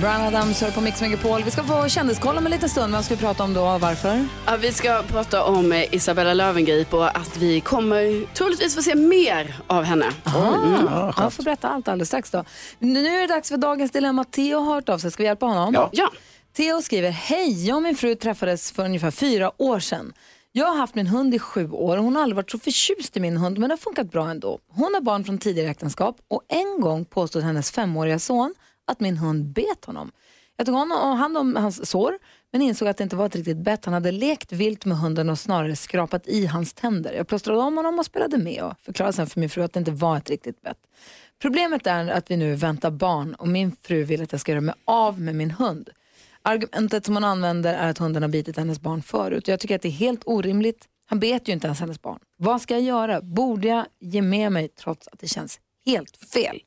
Brian 0.00 0.20
Adams 0.20 0.60
hör 0.60 0.70
på 0.70 0.80
Mix 0.80 1.00
Megapol. 1.00 1.42
Vi 1.42 1.50
ska 1.50 1.64
få 1.64 1.88
kändiskoll 1.88 2.38
om 2.38 2.46
en 2.46 2.52
liten 2.52 2.68
stund. 2.68 2.92
Vad 2.92 3.04
ska 3.04 3.14
vi 3.14 3.20
prata 3.20 3.44
om 3.44 3.54
då? 3.54 3.78
Varför? 3.78 4.26
Ja, 4.46 4.56
vi 4.56 4.72
ska 4.72 5.02
prata 5.02 5.44
om 5.44 5.72
eh, 5.72 5.94
Isabella 5.94 6.34
Löwengrip 6.34 6.94
och 6.94 7.16
att 7.18 7.36
vi 7.36 7.60
kommer 7.60 8.34
troligtvis 8.34 8.74
få 8.74 8.82
se 8.82 8.94
mer 8.94 9.56
av 9.66 9.84
henne. 9.84 10.06
Ah, 10.24 11.12
jag 11.16 11.32
får 11.32 11.42
berätta 11.42 11.68
allt 11.68 11.88
alldeles 11.88 12.08
strax 12.08 12.30
då. 12.30 12.44
Nu 12.78 13.06
är 13.06 13.20
det 13.20 13.26
dags 13.26 13.48
för 13.48 13.56
dagens 13.56 13.90
dilemma. 13.90 14.24
Theo 14.24 14.58
har 14.58 14.74
hört 14.74 14.88
av 14.88 14.98
sig. 14.98 15.10
Ska 15.10 15.22
vi 15.22 15.26
hjälpa 15.26 15.46
honom? 15.46 15.74
Ja. 15.74 15.88
Ja. 15.92 16.10
Theo 16.56 16.82
skriver, 16.82 17.10
hej, 17.10 17.66
jag 17.66 17.76
och 17.76 17.82
min 17.82 17.96
fru 17.96 18.14
träffades 18.14 18.72
för 18.72 18.84
ungefär 18.84 19.10
fyra 19.10 19.62
år 19.62 19.80
sedan. 19.80 20.12
Jag 20.52 20.66
har 20.66 20.76
haft 20.76 20.94
min 20.94 21.06
hund 21.06 21.34
i 21.34 21.38
sju 21.38 21.70
år 21.70 21.96
och 21.96 22.04
hon 22.04 22.16
har 22.16 22.22
aldrig 22.22 22.36
varit 22.36 22.50
så 22.50 22.58
förtjust 22.58 23.16
i 23.16 23.20
min 23.20 23.36
hund 23.36 23.58
men 23.58 23.68
det 23.68 23.72
har 23.72 23.78
funkat 23.78 24.10
bra 24.10 24.30
ändå. 24.30 24.58
Hon 24.72 24.94
har 24.94 25.00
barn 25.00 25.24
från 25.24 25.38
tidigare 25.38 25.70
äktenskap 25.70 26.16
och 26.28 26.42
en 26.48 26.80
gång 26.80 27.04
påstod 27.04 27.42
hennes 27.42 27.70
femåriga 27.70 28.18
son 28.18 28.54
att 28.88 29.00
min 29.00 29.16
hund 29.16 29.44
bet 29.44 29.84
honom. 29.84 30.10
Jag 30.56 30.66
tog 30.66 30.74
honom 30.74 31.18
hand 31.18 31.36
om 31.36 31.56
hans 31.56 31.90
sår 31.90 32.18
men 32.52 32.62
insåg 32.62 32.88
att 32.88 32.96
det 32.96 33.04
inte 33.04 33.16
var 33.16 33.26
ett 33.26 33.36
riktigt 33.36 33.58
bett. 33.58 33.84
Han 33.84 33.94
hade 33.94 34.12
lekt 34.12 34.52
vilt 34.52 34.84
med 34.84 34.98
hunden 34.98 35.30
och 35.30 35.38
snarare 35.38 35.76
skrapat 35.76 36.28
i 36.28 36.46
hans 36.46 36.72
tänder. 36.72 37.12
Jag 37.12 37.28
plåstrade 37.28 37.60
om 37.60 37.76
honom 37.76 37.98
och 37.98 38.06
spelade 38.06 38.38
med 38.38 38.62
och 38.62 38.74
förklarade 38.82 39.12
sen 39.12 39.26
för 39.26 39.40
min 39.40 39.50
fru 39.50 39.62
att 39.62 39.72
det 39.72 39.78
inte 39.78 39.90
var 39.90 40.16
ett 40.16 40.30
riktigt 40.30 40.62
bett. 40.62 40.78
Problemet 41.38 41.86
är 41.86 42.08
att 42.08 42.30
vi 42.30 42.36
nu 42.36 42.54
väntar 42.54 42.90
barn 42.90 43.34
och 43.34 43.48
min 43.48 43.76
fru 43.82 44.04
vill 44.04 44.22
att 44.22 44.32
jag 44.32 44.40
ska 44.40 44.52
göra 44.52 44.60
mig 44.60 44.74
av 44.84 45.20
med 45.20 45.34
min 45.34 45.50
hund. 45.50 45.90
Argumentet 46.42 47.04
som 47.04 47.14
hon 47.14 47.24
använder 47.24 47.74
är 47.74 47.90
att 47.90 47.98
hunden 47.98 48.22
har 48.22 48.30
bitit 48.30 48.56
hennes 48.56 48.80
barn 48.80 49.02
förut. 49.02 49.48
Jag 49.48 49.60
tycker 49.60 49.74
att 49.74 49.82
det 49.82 49.88
är 49.88 49.92
helt 49.92 50.22
orimligt. 50.26 50.88
Han 51.06 51.20
bet 51.20 51.48
ju 51.48 51.52
inte 51.52 51.66
ens 51.66 51.80
hennes 51.80 52.02
barn. 52.02 52.18
Vad 52.36 52.60
ska 52.60 52.74
jag 52.74 52.82
göra? 52.82 53.20
Borde 53.20 53.68
jag 53.68 53.86
ge 54.00 54.22
med 54.22 54.52
mig 54.52 54.68
trots 54.68 55.08
att 55.08 55.18
det 55.18 55.28
känns 55.28 55.60
helt 55.86 56.16
fel? 56.16 56.60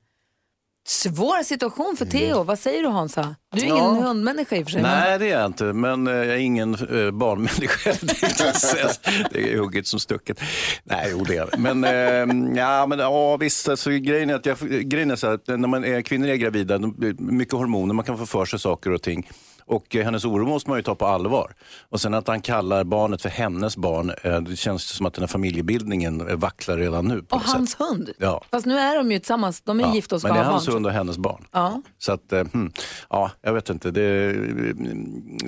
Svår 0.87 1.43
situation 1.43 1.95
för 1.97 2.05
Theo. 2.05 2.43
Vad 2.43 2.59
säger 2.59 2.83
du 2.83 2.89
Hansa? 2.89 3.35
Du 3.55 3.61
är 3.61 3.65
ingen 3.65 3.77
Ja. 3.77 3.83
hundmänniska 3.91 4.55
i 4.55 4.61
och 4.61 4.65
för 4.65 4.71
sig. 4.71 4.81
Nej, 4.81 5.19
det 5.19 5.29
är 5.31 5.39
jag 5.39 5.45
inte. 5.45 5.63
Men 5.63 6.07
eh, 6.07 6.13
jag 6.13 6.25
är 6.27 6.37
ingen 6.37 6.73
eh, 6.73 7.11
barnmänniska. 7.11 7.93
Det 9.31 9.53
är 9.53 9.57
hugget 9.57 9.87
som 9.87 9.99
stucket. 9.99 10.39
Nej, 10.83 11.07
jo 11.11 11.23
det 11.23 11.37
är 11.37 11.47
det. 11.51 11.57
Men, 11.57 11.83
eh, 11.83 12.59
ja, 12.61 12.85
men 12.87 12.99
ja, 12.99 13.37
visst. 13.37 13.69
Alltså, 13.69 13.89
grejen 13.89 14.29
är, 14.29 14.35
att 14.35 14.45
jag, 14.45 14.57
grejen 14.59 15.11
är 15.11 15.15
så 15.15 15.27
här, 15.29 15.57
när 15.57 15.67
man 15.67 15.85
är, 15.85 16.01
kvinnor 16.01 16.27
är 16.27 16.35
gravida, 16.35 16.79
mycket 17.17 17.53
hormoner, 17.53 17.93
man 17.93 18.05
kan 18.05 18.17
få 18.17 18.25
för 18.25 18.45
sig 18.45 18.59
saker 18.59 18.91
och 18.91 19.01
ting. 19.01 19.29
Och 19.65 19.95
eh, 19.95 20.05
hennes 20.05 20.25
oro 20.25 20.45
måste 20.45 20.69
man 20.69 20.79
ju 20.79 20.83
ta 20.83 20.95
på 20.95 21.05
allvar. 21.05 21.53
Och 21.89 22.01
sen 22.01 22.13
att 22.13 22.27
han 22.27 22.41
kallar 22.41 22.83
barnet 22.83 23.21
för 23.21 23.29
hennes 23.29 23.77
barn, 23.77 24.11
eh, 24.23 24.41
det 24.41 24.55
känns 24.55 24.83
som 24.89 25.05
att 25.05 25.13
den 25.13 25.21
här 25.21 25.27
familjebildningen 25.27 26.29
eh, 26.29 26.35
vacklar 26.35 26.77
redan 26.77 27.05
nu. 27.07 27.21
På 27.23 27.35
Och 27.35 27.41
hans 27.41 27.71
sätt. 27.71 27.79
hund. 27.79 28.09
Ja. 28.19 28.43
Fast 28.51 28.65
nu 28.65 28.77
är 28.77 28.97
de 28.97 29.11
ju 29.11 29.19
tillsammans. 29.19 29.61
De 29.61 29.79
är 29.79 29.83
Ja, 29.83 29.93
gifta 29.95 30.15
och 30.15 30.21
ska 30.21 30.27
men 30.27 30.35
det 30.37 30.41
är 30.41 30.45
ha 30.45 30.51
hans 30.51 30.65
barn. 30.67 30.73
hund 30.73 30.85
och 30.85 30.91
hennes 30.91 31.17
barn. 31.17 31.45
Ja. 31.51 31.81
Så 31.97 32.11
att, 32.11 32.31
hmm, 32.53 32.71
ja, 33.09 33.31
jag 33.41 33.53
vet 33.53 33.69
inte. 33.69 33.91
Det, 33.91 34.35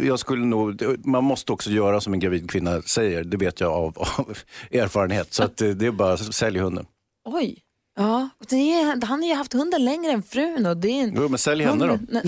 jag 0.01 0.19
skulle 0.19 0.45
nog, 0.45 0.81
man 1.05 1.23
måste 1.23 1.51
också 1.51 1.69
göra 1.69 2.01
som 2.01 2.13
en 2.13 2.19
gravid 2.19 2.51
kvinna 2.51 2.81
säger. 2.81 3.23
Det 3.23 3.37
vet 3.37 3.59
jag 3.59 3.71
av, 3.71 3.97
av 3.97 4.37
erfarenhet. 4.71 5.33
Så 5.33 5.43
att, 5.43 5.57
det 5.57 5.81
är 5.83 5.91
bara 5.91 6.13
att 6.13 6.33
sälja 6.33 6.63
hunden. 6.63 6.85
Oj. 7.25 7.59
Ja, 7.95 8.29
det 8.49 8.55
är, 8.55 9.05
han 9.05 9.21
har 9.21 9.29
ju 9.29 9.35
haft 9.35 9.53
hunden 9.53 9.85
längre 9.85 10.11
än 10.11 10.23
frun. 10.23 10.65
Och 10.65 10.77
det 10.77 10.87
är 10.87 11.03
en... 11.03 11.13
Jo, 11.15 11.27
men 11.27 11.39
sälj 11.39 11.63
henne 11.63 11.87
då. 11.87 11.99
Nej, 12.09 12.23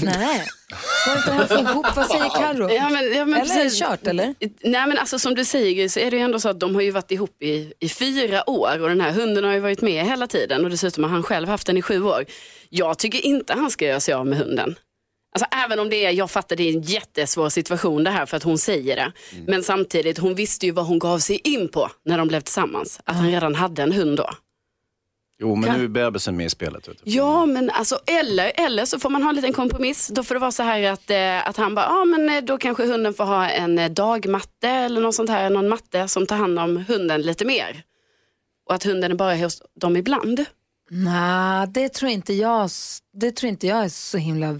inte 1.18 1.26
det 1.26 1.32
här 1.32 1.46
för 1.46 1.62
ihop? 1.72 1.86
Vad 1.96 2.06
säger 2.08 2.30
Carro? 2.30 2.72
Ja, 2.72 2.90
men, 2.90 3.14
ja, 3.14 3.26
men 3.26 3.42
Eller 3.42 3.54
är 3.54 3.58
det 3.58 3.64
precis. 3.64 3.80
kört 3.80 4.08
eller? 4.08 4.36
Nej 4.64 4.88
men 4.88 4.98
alltså 4.98 5.20
som 5.20 5.36
du 5.36 5.46
säger 5.46 5.90
så 5.90 6.00
är 6.00 6.12
det 6.12 6.18
ju 6.18 6.24
ändå 6.24 6.40
så 6.40 6.50
att 6.50 6.60
de 6.60 6.76
har 6.76 6.82
ju 6.82 6.92
varit 6.92 7.12
ihop 7.12 7.44
i, 7.44 7.74
i 7.80 7.90
fyra 7.90 8.50
år 8.50 8.82
och 8.82 8.90
den 8.90 9.02
här 9.02 9.12
hunden 9.12 9.44
har 9.44 9.54
ju 9.54 9.60
varit 9.60 9.82
med 9.82 10.06
hela 10.06 10.28
tiden 10.28 10.64
och 10.66 10.70
dessutom 10.72 11.04
har 11.04 11.12
han 11.12 11.24
själv 11.24 11.48
haft 11.48 11.68
den 11.68 11.78
i 11.78 11.82
sju 11.82 12.04
år. 12.04 12.26
Jag 12.70 12.98
tycker 12.98 13.26
inte 13.26 13.54
han 13.54 13.72
ska 13.72 13.86
göra 13.86 14.00
sig 14.00 14.14
av 14.14 14.28
med 14.28 14.38
hunden. 14.38 14.76
Alltså 15.36 15.58
även 15.66 15.80
om 15.80 15.90
det 15.90 16.06
är, 16.06 16.12
jag 16.12 16.32
fattar 16.32 16.56
det 16.56 16.64
är 16.64 16.74
en 16.74 16.82
jättesvår 16.82 17.50
situation 17.50 18.04
det 18.04 18.10
här 18.12 18.26
för 18.26 18.38
att 18.38 18.44
hon 18.44 18.58
säger 18.58 18.96
det. 18.96 19.12
Men 19.48 19.64
samtidigt, 19.64 20.18
hon 20.18 20.36
visste 20.36 20.66
ju 20.66 20.72
vad 20.72 20.86
hon 20.86 21.00
gav 21.00 21.20
sig 21.20 21.42
in 21.44 21.68
på 21.68 21.92
när 22.06 22.18
de 22.18 22.28
blev 22.28 22.42
tillsammans. 22.42 23.00
Att 23.04 23.16
han 23.16 23.32
redan 23.32 23.56
hade 23.56 23.84
en 23.84 23.92
hund 23.92 24.18
då. 24.18 24.30
Jo, 25.40 25.56
men 25.56 25.70
Kan- 25.70 25.78
nu 25.80 25.84
är 25.84 25.88
bebisen 25.88 26.38
med 26.38 26.46
i 26.46 26.50
spelet. 26.50 26.88
Vet 26.88 26.98
du. 27.04 27.12
Ja, 27.12 27.46
men 27.46 27.70
alltså, 27.70 28.00
eller, 28.06 28.52
eller 28.56 28.86
så 28.86 29.00
får 29.00 29.10
man 29.10 29.24
ha 29.24 29.30
en 29.30 29.36
liten 29.36 29.54
kompromiss. 29.54 30.08
Då 30.08 30.24
får 30.24 30.36
det 30.36 30.42
vara 30.42 30.52
så 30.52 30.64
här 30.64 30.84
att, 30.92 31.10
eh, 31.10 31.48
att 31.50 31.58
han 31.58 31.76
bara, 31.76 31.86
ja 31.86 32.06
men 32.06 32.30
eh, 32.30 32.44
då 32.44 32.58
kanske 32.58 32.86
hunden 32.86 33.14
får 33.14 33.24
ha 33.26 33.50
en 33.50 33.80
eh, 33.80 33.90
dagmatte 33.92 34.70
eller 34.70 35.02
något 35.02 35.16
sånt 35.16 35.30
här, 35.30 35.50
någon 35.50 35.70
matte 35.70 36.08
som 36.08 36.28
tar 36.28 36.36
hand 36.36 36.60
om 36.60 36.78
hunden 36.88 37.22
lite 37.22 37.46
mer. 37.46 37.84
Och 38.70 38.76
att 38.76 38.84
hunden 38.84 39.12
är 39.12 39.16
bara 39.16 39.36
hos 39.36 39.62
dem 39.82 39.98
ibland. 39.98 40.46
Nej, 40.90 41.68
det 41.68 41.90
tror 41.90 42.12
inte 42.12 42.34
jag. 42.34 42.70
Det 43.14 43.32
tror 43.32 43.50
inte 43.50 43.68
jag 43.68 43.84
är 43.86 43.90
så 43.90 44.18
himla 44.18 44.60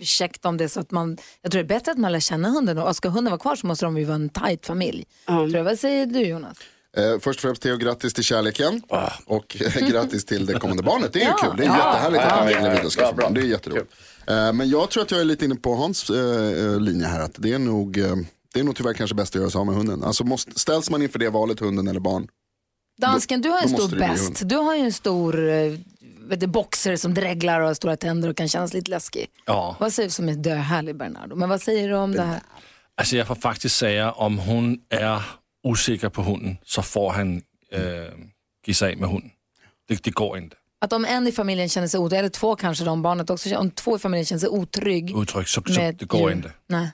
käckt 0.00 0.44
om 0.44 0.56
det 0.56 0.68
så 0.68 0.80
att 0.80 0.90
man, 0.90 1.16
jag 1.42 1.52
tror 1.52 1.62
det 1.62 1.66
är 1.66 1.78
bättre 1.78 1.92
att 1.92 1.98
man 1.98 2.12
lär 2.12 2.20
känna 2.20 2.48
hunden 2.48 2.78
och 2.78 2.96
ska 2.96 3.08
hunden 3.08 3.30
vara 3.30 3.40
kvar 3.40 3.56
så 3.56 3.66
måste 3.66 3.84
de 3.84 3.98
ju 3.98 4.04
vara 4.04 4.14
en 4.14 4.28
tajt 4.28 4.66
familj. 4.66 5.04
Tror 5.26 5.56
jag. 5.56 5.64
Vad 5.64 5.78
säger 5.78 6.06
du 6.06 6.20
Jonas? 6.20 6.56
Eh, 6.96 7.18
först 7.20 7.38
och 7.38 7.42
främst 7.42 7.62
Theo, 7.62 7.76
grattis 7.76 8.14
till 8.14 8.24
kärleken. 8.24 8.82
Ah. 8.88 9.10
Och 9.26 9.56
eh, 9.60 9.88
grattis 9.88 10.24
till 10.24 10.46
det 10.46 10.52
kommande 10.58 10.82
barnet. 10.82 11.12
Det 11.12 11.18
är 11.18 11.24
ju 11.24 11.28
Ja. 11.28 11.36
kul. 11.48 11.56
Det 11.56 11.62
är 11.62 11.66
Ja. 11.66 11.76
jättehärligt 11.76 12.22
att 12.22 12.30
han 12.32 12.48
är 12.48 12.52
Ja, 12.52 12.60
gravid 12.60 12.84
och 12.84 12.92
ska 12.92 13.00
få 13.06 13.06
bra, 13.06 13.16
bra. 13.16 13.24
barn. 13.26 13.34
Det 13.34 13.40
är 13.40 13.44
jätteroligt. 13.44 13.92
Eh, 14.26 14.52
men 14.52 14.68
jag 14.68 14.90
tror 14.90 15.02
att 15.02 15.10
jag 15.10 15.20
är 15.20 15.24
lite 15.24 15.44
inne 15.44 15.54
på 15.54 15.74
Hans 15.74 16.10
eh, 16.10 16.16
eh, 16.64 16.80
linje 16.80 17.06
här. 17.06 17.20
Att 17.20 17.34
det 17.38 17.52
är 17.52 17.58
nog, 17.58 17.98
eh, 17.98 18.16
det 18.54 18.60
är 18.60 18.64
nog 18.64 18.76
tyvärr 18.76 18.92
kanske 18.94 19.14
bäst 19.16 19.34
att 19.36 19.40
göra 19.40 19.50
sig 19.50 19.58
av 19.58 19.66
med 19.66 19.74
hunden. 19.74 20.04
Alltså 20.04 20.24
måste, 20.24 20.58
ställs 20.60 20.90
man 20.90 21.02
inför 21.02 21.18
det 21.18 21.28
valet, 21.30 21.60
hunden 21.60 21.88
eller 21.88 22.00
barn. 22.00 22.26
Dansken, 23.00 23.42
du 23.42 23.48
har 23.48 23.62
en 23.62 23.68
stor 23.68 23.88
det 23.88 23.96
bäst. 23.96 24.40
Du 24.48 24.56
har 24.56 24.74
ju 24.74 24.80
en 24.80 24.92
stor 24.92 25.32
vet 26.28 26.40
du, 26.40 26.46
boxer 26.46 26.96
som 26.96 27.14
dreglar 27.14 27.60
och 27.60 27.66
har 27.66 27.74
stora 27.74 27.96
tänder 27.96 28.28
och 28.28 28.36
kan 28.36 28.48
kännas 28.48 28.72
lite 28.74 28.90
läskig. 28.90 29.26
Ja. 29.46 29.76
Vad 29.80 29.92
säger 29.92 30.08
du 30.08 30.12
som 30.12 30.28
är 30.28 30.34
döhärlig 30.34 30.96
Bernardo? 30.96 31.36
Men 31.36 31.48
vad 31.48 31.62
säger 31.62 31.88
du 31.88 31.94
om 31.94 32.12
det 32.12 32.22
här? 32.22 32.40
Alltså 32.96 33.16
jag 33.16 33.26
får 33.26 33.34
faktiskt 33.34 33.76
säga, 33.76 34.12
om 34.12 34.38
hon 34.38 34.78
är 34.90 35.22
osäker 35.64 36.08
på 36.08 36.22
hunden 36.22 36.56
så 36.64 36.82
får 36.82 37.10
han 37.12 37.36
äh, 37.72 37.80
ge 38.66 38.74
sig 38.74 38.92
av 38.92 38.98
med 38.98 39.08
hunden. 39.08 39.30
Det, 39.88 40.04
det 40.04 40.10
går 40.10 40.38
inte. 40.38 40.56
Att 40.80 40.92
om 40.92 41.04
en 41.04 41.26
i 41.26 41.32
familjen 41.32 41.68
känner 41.68 41.88
sig 41.88 42.00
otrygg, 42.00 42.18
eller 42.18 42.28
två 42.28 42.56
kanske 42.56 42.88
om 42.88 43.02
barnet 43.02 43.30
också, 43.30 43.56
om 43.56 43.70
två 43.70 43.96
i 43.96 43.98
familjen 43.98 44.24
känner 44.24 44.40
sig 44.40 44.48
otrygg. 44.48 45.16
Uttryck, 45.16 45.48
så, 45.48 45.62
så 45.66 45.80
det 45.80 46.02
går 46.02 46.20
djur. 46.30 46.36
inte. 46.36 46.52
Nej. 46.66 46.90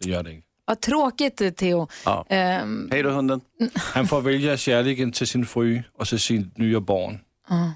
Det 0.00 0.08
gör 0.10 0.22
det 0.22 0.32
inte. 0.32 0.46
Vad 0.66 0.80
tråkigt 0.80 1.40
eh, 1.40 1.50
Theo. 1.50 1.88
Ja. 2.04 2.26
Ehm, 2.28 2.88
Hej 2.92 3.02
då 3.02 3.10
hunden. 3.10 3.40
Han 3.74 4.06
får 4.06 4.20
välja 4.20 4.56
kärleken 4.56 5.12
till 5.12 5.26
sin 5.26 5.46
fru 5.46 5.82
och 5.98 6.06
till 6.06 6.20
sin 6.20 6.50
nya 6.56 6.80
barn. 6.80 7.18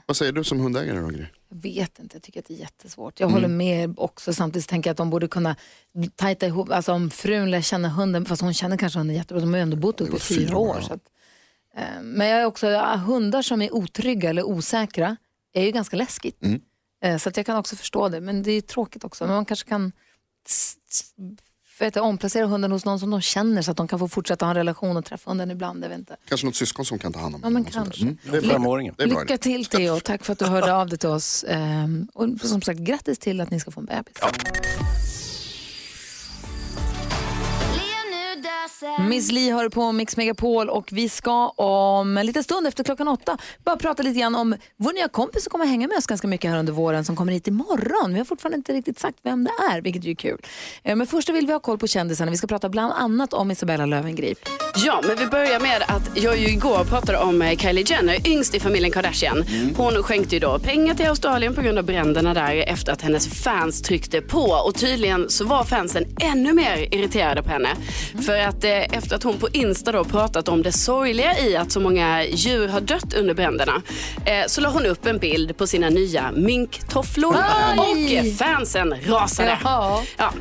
Vad 0.07 0.17
säger 0.17 0.33
du 0.33 0.45
som 0.45 0.61
hundägare 0.61 1.01
då? 1.01 1.07
Gry? 1.07 1.27
Jag 1.51 1.63
vet 1.63 1.99
inte, 1.99 2.17
jag 2.17 2.23
tycker 2.23 2.41
att 2.41 2.47
det 2.47 2.55
är 2.55 2.59
jättesvårt. 2.59 3.21
Jag 3.21 3.29
håller 3.29 3.49
med 3.49 3.95
också, 3.99 4.33
samtidigt 4.33 4.69
tänker 4.69 4.91
jag 4.91 4.93
att 4.93 4.99
de 4.99 5.11
borde 5.11 5.29
kunna 5.29 5.57
tajta 6.17 6.47
ihop, 6.47 6.71
alltså 6.71 6.93
om 6.93 7.11
frun 7.11 7.51
lär 7.51 7.61
känna 7.61 7.89
hunden, 7.89 8.25
fast 8.25 8.43
hon 8.43 8.55
känner 8.55 8.77
kanske 8.77 8.99
hunden 8.99 9.17
jättebra, 9.17 9.41
de 9.41 9.51
har 9.51 9.57
ju 9.59 9.63
ändå 9.63 9.77
bott 9.77 10.01
uppe 10.01 10.17
i 10.17 10.21
fyra 10.21 10.57
år, 10.57 10.77
ja. 10.77 10.87
Så 10.87 10.93
att, 10.93 11.03
eh, 11.77 12.03
men 12.03 12.29
jag 12.29 12.41
är 12.41 12.45
också, 12.45 12.67
ja, 12.67 12.97
hundar 12.97 13.43
som 13.43 13.63
är 13.63 13.75
otrygga 13.75 14.31
eller 14.31 14.43
osäkra 14.43 15.17
är 15.53 15.65
ju 15.65 15.71
ganska 15.71 15.97
läskigt. 15.97 16.43
Eh, 17.03 17.17
så 17.17 17.29
att 17.29 17.37
jag 17.37 17.47
kan 17.47 17.57
också 17.57 17.77
förstå 17.77 18.09
det, 18.09 18.21
men 18.21 18.43
det 18.43 18.53
är 18.53 18.61
tråkigt 18.61 19.05
också. 19.05 19.25
Men 19.25 19.35
man 19.35 19.45
kanske 19.45 19.69
kan 19.69 19.93
vet 21.81 21.97
jag, 21.97 22.05
omplacera 22.05 22.47
hunden 22.47 22.73
hos 22.73 22.85
någon 22.85 23.01
som 23.01 23.11
de 23.11 23.21
känner 23.21 23.63
så 23.63 23.71
att 23.71 23.77
de 23.77 23.89
kan 23.89 23.99
få 23.99 24.09
fortsätta 24.09 24.45
ha 24.45 24.51
en 24.51 24.57
relation 24.57 24.97
och 24.97 25.05
träffa 25.05 25.31
hunden 25.31 25.51
ibland. 25.51 25.85
Jag 25.85 25.89
vet 25.89 25.99
inte. 25.99 26.17
Kanske 26.29 26.47
något 26.47 26.57
syskon 26.57 26.85
som 26.85 26.99
kan 26.99 27.13
ta 27.13 27.21
hand 27.21 27.35
om 27.35 27.41
Ja, 27.45 27.51
men 27.51 27.65
kanske. 27.65 28.03
Mm, 28.03 28.19
det 28.31 28.37
är. 28.37 28.41
Femåringen. 28.43 28.95
Lycka 28.99 29.39
till 29.39 29.67
Theo, 29.67 30.01
tack 30.01 30.25
för 30.25 30.33
att 30.33 30.39
du 30.39 30.45
hörde 30.45 30.75
av 30.75 30.89
dig 30.89 30.99
till 30.99 31.09
oss. 31.09 31.45
Ehm, 31.49 32.09
och 32.15 32.29
som 32.41 32.63
sagt, 32.63 32.81
grattis 32.81 33.19
till 33.19 33.41
att 33.41 33.51
ni 33.51 33.61
ska 33.61 33.71
få 33.71 33.81
en 33.81 33.87
bebis. 33.87 34.17
Miss 39.09 39.33
Li 39.33 39.51
hör 39.51 39.69
på 39.69 39.93
Mix 39.93 40.17
Megapol 40.17 40.69
och 40.69 40.89
vi 40.93 41.09
ska 41.09 41.49
om 41.49 42.17
en 42.19 42.27
liten 42.27 42.45
stund 42.45 42.67
efter 42.67 42.85
klockan 42.85 43.09
åtta 43.09 43.39
bara 43.65 43.77
prata 43.77 44.03
lite 44.03 44.21
grann 44.21 44.35
om 44.35 44.57
vår 44.77 44.93
nya 44.93 45.09
kompis 45.09 45.45
som 45.45 45.51
kommer 45.51 45.67
hänga 45.67 45.89
med 45.89 45.97
oss 45.97 46.07
ganska 46.07 46.29
mycket 46.29 46.51
här 46.51 46.59
under 46.59 46.73
våren 46.73 47.05
som 47.05 47.17
kommer 47.17 47.33
hit 47.33 47.49
imorgon. 47.49 48.13
Vi 48.13 48.19
har 48.19 48.25
fortfarande 48.25 48.57
inte 48.57 48.73
riktigt 48.73 48.99
sagt 48.99 49.19
vem 49.23 49.45
det 49.45 49.51
är, 49.73 49.81
vilket 49.81 50.05
ju 50.05 50.11
är 50.11 50.15
kul. 50.15 50.39
Eh, 50.83 50.97
Men 50.97 51.07
först 51.07 51.29
vill 51.29 51.47
vi 51.47 51.53
ha 51.53 51.61
koll 51.61 51.79
på 51.79 51.87
kändisarna. 51.87 52.31
Vi 52.31 52.37
ska 52.37 52.47
prata 52.47 52.69
bland 52.69 52.93
annat 52.93 53.33
om 53.33 53.51
Isabella 53.51 53.87
Löwengrip. 53.87 54.39
Ja, 54.77 55.01
men 55.07 55.17
vi 55.19 55.27
börjar 55.27 55.61
med 55.61 55.83
att 55.89 56.11
jag 56.17 56.39
ju 56.39 56.49
igår 56.49 56.85
pratade 56.85 57.19
om 57.19 57.43
eh, 57.43 57.57
Kylie 57.57 57.85
Jenner, 57.89 58.29
yngst 58.29 58.55
i 58.55 58.61
familjen 58.61 58.93
Kardashian. 58.93 59.45
Hon 59.77 60.03
skänkte 60.03 60.35
ju 60.37 60.41
då 60.41 60.59
pengar 60.59 60.95
till 60.95 61.07
Australien 61.07 61.55
på 61.55 61.61
grund 61.63 61.79
av 61.79 61.85
bränderna 61.85 62.35
där 62.35 62.57
efter 62.57 62.93
att 62.93 63.03
hennes 63.03 63.29
fans 63.43 63.83
tryckte 63.83 64.21
på. 64.21 64.43
Och 64.67 64.75
tydligen 64.75 65.31
så 65.31 65.45
var 65.45 65.65
fansen 65.65 66.05
ännu 66.21 66.53
mer 66.53 66.95
irriterade 66.95 67.43
på 67.43 67.49
henne. 67.51 67.69
För 68.27 68.39
att 68.39 68.58
eh, 68.65 68.99
efter 68.99 69.17
att 69.17 69.23
hon 69.23 69.39
på 69.39 69.49
Insta 69.53 69.93
då 69.93 70.05
pratat 70.05 70.49
om 70.49 70.63
det 70.63 70.73
sorgliga 70.73 71.39
i 71.39 71.57
att 71.57 71.73
så 71.73 71.81
många 71.81 72.25
djur 72.25 72.69
har 72.69 72.81
dött 72.81 73.15
under 73.15 73.35
bränderna 73.35 73.83
eh, 74.25 74.47
så 74.47 74.61
la 74.61 74.69
hon 74.69 74.87
upp 74.87 75.07
en 75.07 75.19
bild 75.19 75.57
på 75.57 75.67
sina 75.67 75.89
nya 75.89 76.33
minktofflor. 76.33 77.37
Och 77.77 78.13
eh, 78.13 78.25
fansen 78.25 78.95
rasade. 79.07 79.59
Jaha. 79.65 80.03
Ja. 80.17 80.33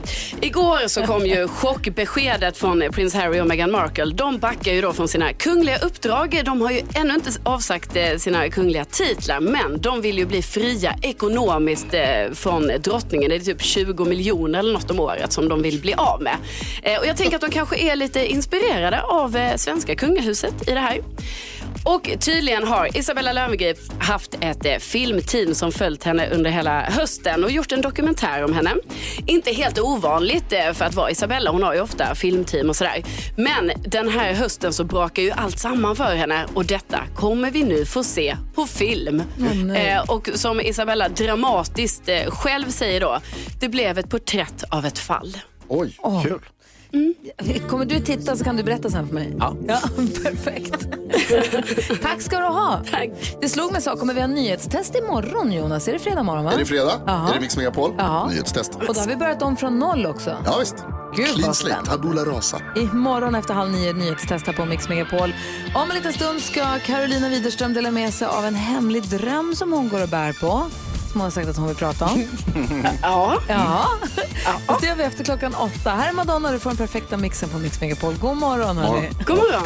Igår 0.42 0.88
så 0.88 1.06
kom 1.06 1.26
ju 1.26 1.48
chockbeskedet 1.62 2.58
från 2.58 2.84
prins 2.92 3.14
Harry 3.14 3.40
och 3.40 3.48
Meghan 3.48 3.72
Markle. 3.72 4.06
De 4.06 4.38
backar 4.38 4.74
ju 4.74 4.82
då 4.82 4.94
från 4.94 5.08
sina 5.08 5.34
kungliga 5.34 5.78
uppdrag. 5.78 6.42
De 6.46 6.62
har 6.62 6.72
ju 6.72 6.82
ännu 6.94 7.14
inte 7.14 7.32
avsagt 7.44 7.98
sina 8.18 8.50
kungliga 8.50 8.86
titlar 8.86 9.40
men 9.40 9.82
de 9.82 10.02
vill 10.02 10.18
ju 10.18 10.26
bli 10.26 10.42
fria 10.42 10.96
ekonomiskt 11.02 11.94
från 12.34 12.72
drottningen. 12.84 13.30
Det 13.30 13.36
är 13.36 13.40
typ 13.40 13.62
20 13.62 14.06
miljoner 14.06 14.60
eller 14.60 14.74
något 14.74 14.92
om 14.92 15.00
året 15.00 15.32
som 15.34 15.50
de 15.50 15.62
vill 15.62 15.82
bli 15.82 15.94
av 15.94 16.22
med. 16.22 16.36
Och 17.00 17.08
jag 17.08 17.18
tänker 17.18 17.36
att 17.36 17.42
de 17.42 17.52
kanske 17.52 17.78
är 17.78 17.96
lite 17.96 18.07
inspirerade 18.16 19.02
av 19.02 19.36
eh, 19.36 19.56
svenska 19.56 19.96
kungahuset 19.96 20.68
i 20.70 20.72
det 20.72 20.80
här. 20.80 21.00
Och 21.84 22.10
tydligen 22.20 22.68
har 22.68 22.98
Isabella 22.98 23.34
Löwengrip 23.34 23.78
haft 24.00 24.38
ett 24.42 24.66
eh, 24.66 24.78
filmteam 24.78 25.54
som 25.56 25.72
följt 25.72 26.04
henne 26.04 26.30
under 26.30 26.50
hela 26.52 26.82
hösten 26.82 27.44
och 27.44 27.52
gjort 27.52 27.72
en 27.72 27.82
dokumentär 27.82 28.44
om 28.44 28.54
henne. 28.54 28.76
Inte 29.26 29.52
helt 29.52 29.80
ovanligt 29.80 30.54
eh, 30.54 30.74
för 30.74 30.86
att 30.86 30.94
vara 30.96 31.12
Isabella, 31.12 31.52
hon 31.52 31.64
har 31.64 31.74
ju 31.74 31.82
ofta 31.82 32.16
filmteam 32.16 32.70
och 32.70 32.76
sådär. 32.76 33.04
Men 33.38 33.72
den 33.86 34.10
här 34.10 34.34
hösten 34.34 34.74
så 34.74 34.84
brakar 34.84 35.24
ju 35.24 35.32
allt 35.32 35.60
samman 35.60 35.96
för 35.96 36.16
henne 36.16 36.46
och 36.54 36.66
detta 36.66 37.00
kommer 37.16 37.52
vi 37.52 37.64
nu 37.64 37.86
få 37.86 38.04
se 38.04 38.38
på 38.56 38.68
film. 38.68 39.24
eh, 39.76 40.00
och 40.10 40.30
som 40.34 40.62
Isabella 40.62 41.10
dramatiskt 41.10 42.10
eh, 42.10 42.26
själv 42.32 42.70
säger 42.70 43.00
då, 43.02 43.20
det 43.60 43.70
blev 43.70 43.98
ett 43.98 44.10
porträtt 44.10 44.64
av 44.72 44.86
ett 44.86 45.00
fall. 45.00 45.38
Oj, 45.68 45.98
kul. 46.24 46.40
Kommer 47.70 47.86
du 47.86 48.00
titta 48.00 48.36
så 48.36 48.44
kan 48.44 48.58
du 48.58 48.64
berätta 48.64 48.90
sen 48.90 49.08
för 49.08 49.14
mig? 49.14 49.36
Ja. 49.40 49.56
perfekt. 50.24 50.88
Tack 52.02 52.22
ska 52.22 52.38
du 52.40 52.46
ha. 52.46 52.82
Tack. 52.92 53.10
Det 53.42 53.50
slog 53.50 53.72
mig 53.72 53.82
så, 53.82 53.92
kommer 53.96 54.14
vi 54.14 54.20
ha 54.22 54.28
nyhetstest 54.28 54.96
imorgon 54.96 55.52
Jonas? 55.52 55.88
Är 55.88 55.94
det 55.94 56.00
fredag 56.00 56.24
morgon 56.24 56.46
va? 56.46 56.52
Är 56.54 56.58
det 56.58 56.66
fredag? 56.66 57.02
Jaha. 57.06 57.30
Är 57.30 57.34
det 57.34 57.40
Mix 57.40 57.58
Megapol? 57.58 57.94
Ja. 57.98 58.28
Nyhetstest. 58.28 58.76
Och 58.76 58.94
då 58.94 59.00
har 59.00 59.08
vi 59.08 59.16
börjat 59.16 59.42
om 59.42 59.58
från 59.58 59.80
noll 59.80 60.06
också. 60.06 60.38
Ja, 60.46 60.58
visst. 60.60 60.76
Gud, 61.16 61.28
vad 61.28 61.36
Clean 61.36 61.54
slate, 61.56 61.76
spännande. 61.76 61.90
tabula 61.92 62.26
rasa. 62.38 62.62
Imorgon 62.76 63.36
efter 63.36 63.54
halv 63.54 63.72
nio 63.72 63.94
nyhetstest 63.94 64.48
här 64.48 64.54
på 64.54 64.66
Mix 64.66 64.90
Megapol. 64.90 65.34
Om 65.76 65.90
en 65.90 65.96
liten 65.96 66.14
stund 66.14 66.42
ska 66.42 66.80
Carolina 66.86 67.30
Widerström 67.30 67.74
dela 67.74 67.92
med 67.92 68.14
sig 68.14 68.28
av 68.28 68.46
en 68.46 68.56
hemlig 68.56 69.04
dröm 69.04 69.56
som 69.56 69.72
hon 69.74 69.90
går 69.90 70.04
och 70.04 70.10
bär 70.10 70.34
på. 70.34 70.66
Som 71.18 71.22
hon 71.22 71.26
har 71.26 71.32
sagt 71.32 71.48
att 71.50 71.58
hon 71.58 71.68
vill 71.68 71.76
prata 71.76 72.06
om. 72.06 72.24
Ja. 73.02 73.42
Ja, 73.48 73.90
Fast 74.68 74.82
det 74.82 74.88
gör 74.88 74.96
vi 74.96 75.04
efter 75.04 75.24
klockan 75.24 75.56
åtta. 75.56 75.90
Här 75.90 76.10
är 76.10 76.14
Madonna, 76.14 76.52
du 76.52 76.60
får 76.60 76.70
den 76.70 76.78
perfekta 76.78 77.18
mixen 77.18 77.50
på 77.50 77.58
Mix 77.58 77.82
Megapol. 77.82 78.16
God 78.22 78.38
morgon 78.38 78.78
hörni. 78.78 79.10
God 79.26 79.38
morgon. 79.38 79.64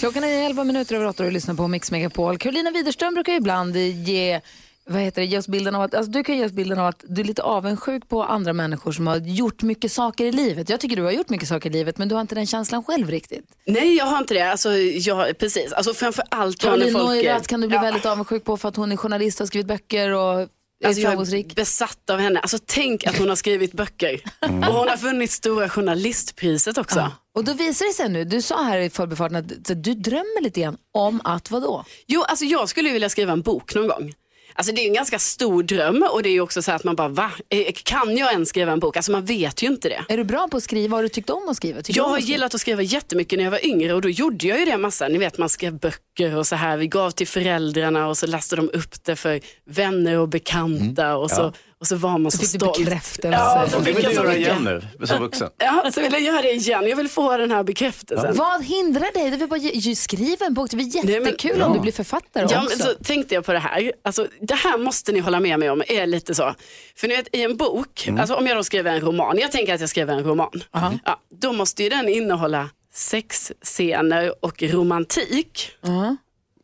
Klockan 0.00 0.24
är 0.24 0.46
11 0.46 0.64
minuter 0.64 0.94
över 0.94 1.06
8 1.06 1.22
och 1.22 1.28
du 1.28 1.32
lyssnar 1.34 1.54
på 1.54 1.68
Mix 1.68 1.90
Megapol. 1.90 2.38
Carolina 2.38 2.70
Widerström 2.70 3.14
brukar 3.14 3.32
ibland 3.32 3.76
ge, 3.76 4.40
vad 4.86 5.00
heter 5.02 5.20
det, 5.22 5.26
ge 5.26 5.38
oss 5.38 5.48
bilden 5.48 5.74
av 5.74 5.82
att, 5.82 5.94
alltså 5.94 6.12
du 6.12 6.24
kan 6.24 6.36
ge 6.38 6.44
oss 6.44 6.52
bilden 6.52 6.78
av 6.78 6.86
att 6.86 7.04
du 7.08 7.20
är 7.20 7.24
lite 7.24 7.42
avundsjuk 7.42 8.08
på 8.08 8.22
andra 8.24 8.52
människor 8.52 8.92
som 8.92 9.06
har 9.06 9.16
gjort 9.16 9.62
mycket 9.62 9.92
saker 9.92 10.24
i 10.24 10.32
livet. 10.32 10.68
Jag 10.68 10.80
tycker 10.80 10.96
du 10.96 11.02
har 11.02 11.10
gjort 11.10 11.28
mycket 11.28 11.48
saker 11.48 11.70
i 11.70 11.72
livet 11.72 11.98
men 11.98 12.08
du 12.08 12.14
har 12.14 12.22
inte 12.22 12.34
den 12.34 12.46
känslan 12.46 12.84
själv 12.84 13.10
riktigt. 13.10 13.44
Nej, 13.66 13.96
jag 13.96 14.04
har 14.04 14.18
inte 14.18 14.34
det. 14.34 14.40
Alltså, 14.50 14.76
jag, 14.76 15.38
precis. 15.38 15.72
Alltså, 15.72 15.94
framför 15.94 16.24
allt 16.28 16.62
har 16.62 16.70
Caroline. 16.70 16.92
Neurath 16.92 17.46
kan 17.46 17.60
du 17.60 17.66
bli 17.68 17.76
Ja. 17.76 17.82
väldigt 17.82 18.06
avundsjuk 18.06 18.44
på 18.44 18.56
för 18.56 18.68
att 18.68 18.76
hon 18.76 18.92
är 18.92 18.96
journalist 18.96 19.40
och 19.40 19.44
har 19.44 19.46
skrivit 19.46 19.66
böcker 19.66 20.10
och 20.10 20.40
är 20.40 20.48
Alltså, 20.86 21.02
jag 21.02 21.12
är 21.12 21.54
besatt 21.54 22.10
av 22.10 22.18
henne. 22.18 22.40
Alltså, 22.40 22.58
tänk 22.66 23.06
att 23.06 23.18
hon 23.18 23.28
har 23.28 23.36
skrivit 23.36 23.72
böcker. 23.72 24.20
Och 24.40 24.48
hon 24.48 24.88
har 24.88 24.96
vunnit 24.96 25.30
Stora 25.30 25.68
Journalistpriset 25.68 26.78
också. 26.78 26.98
Ja. 26.98 27.12
Och 27.34 27.44
då 27.44 27.52
visar 27.52 27.86
det 27.86 27.92
sig 27.92 28.08
nu, 28.08 28.24
du 28.24 28.42
sa 28.42 28.62
här 28.62 28.78
i 28.78 28.90
förbifarten 28.90 29.36
att 29.36 29.66
så 29.66 29.74
du 29.74 29.94
drömmer 29.94 30.42
lite 30.42 30.60
grann 30.60 30.76
om 30.94 31.20
att 31.24 31.50
vadå? 31.50 31.84
Jo, 32.06 32.22
alltså 32.22 32.44
jag 32.44 32.68
skulle 32.68 32.88
ju 32.88 32.92
vilja 32.92 33.08
skriva 33.08 33.32
en 33.32 33.40
bok 33.42 33.74
någon 33.74 33.88
gång. 33.88 34.12
Alltså 34.56 34.72
det 34.74 34.80
är 34.82 34.86
en 34.86 34.94
ganska 34.94 35.18
stor 35.18 35.62
dröm 35.62 36.06
och 36.12 36.22
det 36.22 36.28
är 36.28 36.32
ju 36.32 36.40
också 36.40 36.62
så 36.62 36.70
här 36.70 36.76
att 36.76 36.84
man 36.84 36.96
bara, 36.96 37.08
va? 37.08 37.30
Eh, 37.48 37.72
Kan 37.82 38.16
jag 38.16 38.32
ens 38.32 38.48
skriva 38.48 38.72
en 38.72 38.80
bok? 38.80 38.96
Alltså 38.96 39.12
man 39.12 39.24
vet 39.24 39.62
ju 39.62 39.66
inte 39.66 39.88
det. 39.88 40.04
Är 40.08 40.16
du 40.16 40.24
bra 40.24 40.48
på 40.48 40.56
att 40.56 40.62
skriva? 40.62 40.96
Har 40.96 41.02
du 41.02 41.08
tyckt 41.08 41.30
om 41.30 41.48
att 41.48 41.56
skriva? 41.56 41.82
Tycker 41.82 42.00
Jag 42.00 42.08
har 42.08 42.18
gillat 42.18 42.54
att 42.54 42.60
skriva 42.60 42.82
jättemycket 42.82 43.36
när 43.38 43.44
jag 43.44 43.50
var 43.50 43.66
yngre 43.66 43.94
och 43.94 44.02
då 44.02 44.08
gjorde 44.08 44.46
jag 44.46 44.58
ju 44.58 44.64
det 44.64 44.76
massa. 44.76 45.08
Ni 45.08 45.18
vet 45.18 45.38
man 45.38 45.48
skrev 45.48 45.78
böcker 45.78 46.36
och 46.36 46.46
så 46.46 46.56
här. 46.56 46.76
Vi 46.76 46.86
gav 46.86 47.10
till 47.10 47.26
föräldrarna 47.28 48.08
och 48.08 48.18
så 48.18 48.26
läste 48.26 48.56
de 48.56 48.70
upp 48.72 49.04
det 49.04 49.16
för 49.16 49.40
vänner 49.66 50.18
och 50.18 50.28
bekanta 50.28 51.16
och, 51.16 51.30
så, 51.30 51.52
och 51.84 51.88
så 51.88 51.96
var 51.96 52.18
man 52.18 52.30
så 52.32 52.38
fick 52.38 52.52
du 52.52 52.58
stolt. 52.58 52.78
bekräftelse. 52.78 53.28
Ja, 53.38 53.66
så 53.70 53.78
Det 53.78 53.84
fick 53.84 53.96
vill 53.98 54.04
jag 54.04 54.12
du 54.12 54.16
så 54.16 54.22
göra 54.22 54.36
igen 54.36 54.64
nu, 54.98 55.06
som 55.06 55.20
vuxen. 55.20 55.50
Ja, 55.58 55.90
så 55.94 56.00
vill 56.00 56.12
jag 56.12 56.20
göra 56.22 56.42
det 56.42 56.52
igen. 56.52 56.86
Jag 56.88 56.96
vill 56.96 57.08
få 57.08 57.36
den 57.36 57.50
här 57.50 57.62
bekräftelsen. 57.62 58.34
Vad 58.36 58.64
hindrar 58.64 59.12
dig? 59.14 59.30
Du 59.30 59.36
vill 59.36 59.48
bara 59.48 59.94
skriva 59.96 60.46
en 60.46 60.54
bok. 60.54 60.70
Det 60.70 60.76
blir 60.76 60.90
Nej, 60.94 61.04
men- 61.04 61.24
jättekul 61.24 61.62
om 61.62 61.72
du 61.72 61.80
blir 61.80 61.92
författare 61.92 62.46
Ja, 62.50 62.64
också. 62.64 62.78
men 62.78 62.86
så 62.86 63.04
tänkte 63.04 63.34
jag 63.34 63.44
på 63.44 63.52
det 63.52 63.58
här. 63.58 63.92
Alltså, 64.04 64.26
det 64.40 64.54
här 64.54 64.78
måste 64.78 65.12
ni 65.12 65.18
hålla 65.20 65.40
med 65.40 65.58
mig 65.58 65.70
om. 65.70 65.82
är 65.88 66.06
lite 66.06 66.34
så. 66.34 66.54
För 66.96 67.08
ni 67.08 67.16
vet, 67.16 67.28
i 67.36 67.42
en 67.42 67.56
bok, 67.56 68.04
Mm. 68.08 68.20
alltså, 68.20 68.34
om 68.34 68.46
jag 68.46 68.56
då 68.56 68.64
skriver 68.64 68.92
en 68.92 69.00
roman, 69.00 69.38
jag 69.38 69.52
tänker 69.52 69.74
att 69.74 69.80
jag 69.80 69.90
skriver 69.90 70.14
en 70.14 70.24
roman. 70.24 70.62
Ja, 70.72 71.20
då 71.40 71.52
måste 71.52 71.82
ju 71.82 71.88
den 71.88 72.08
innehålla 72.08 72.68
sexscener 72.94 74.34
och 74.44 74.62
romantik. 74.62 75.70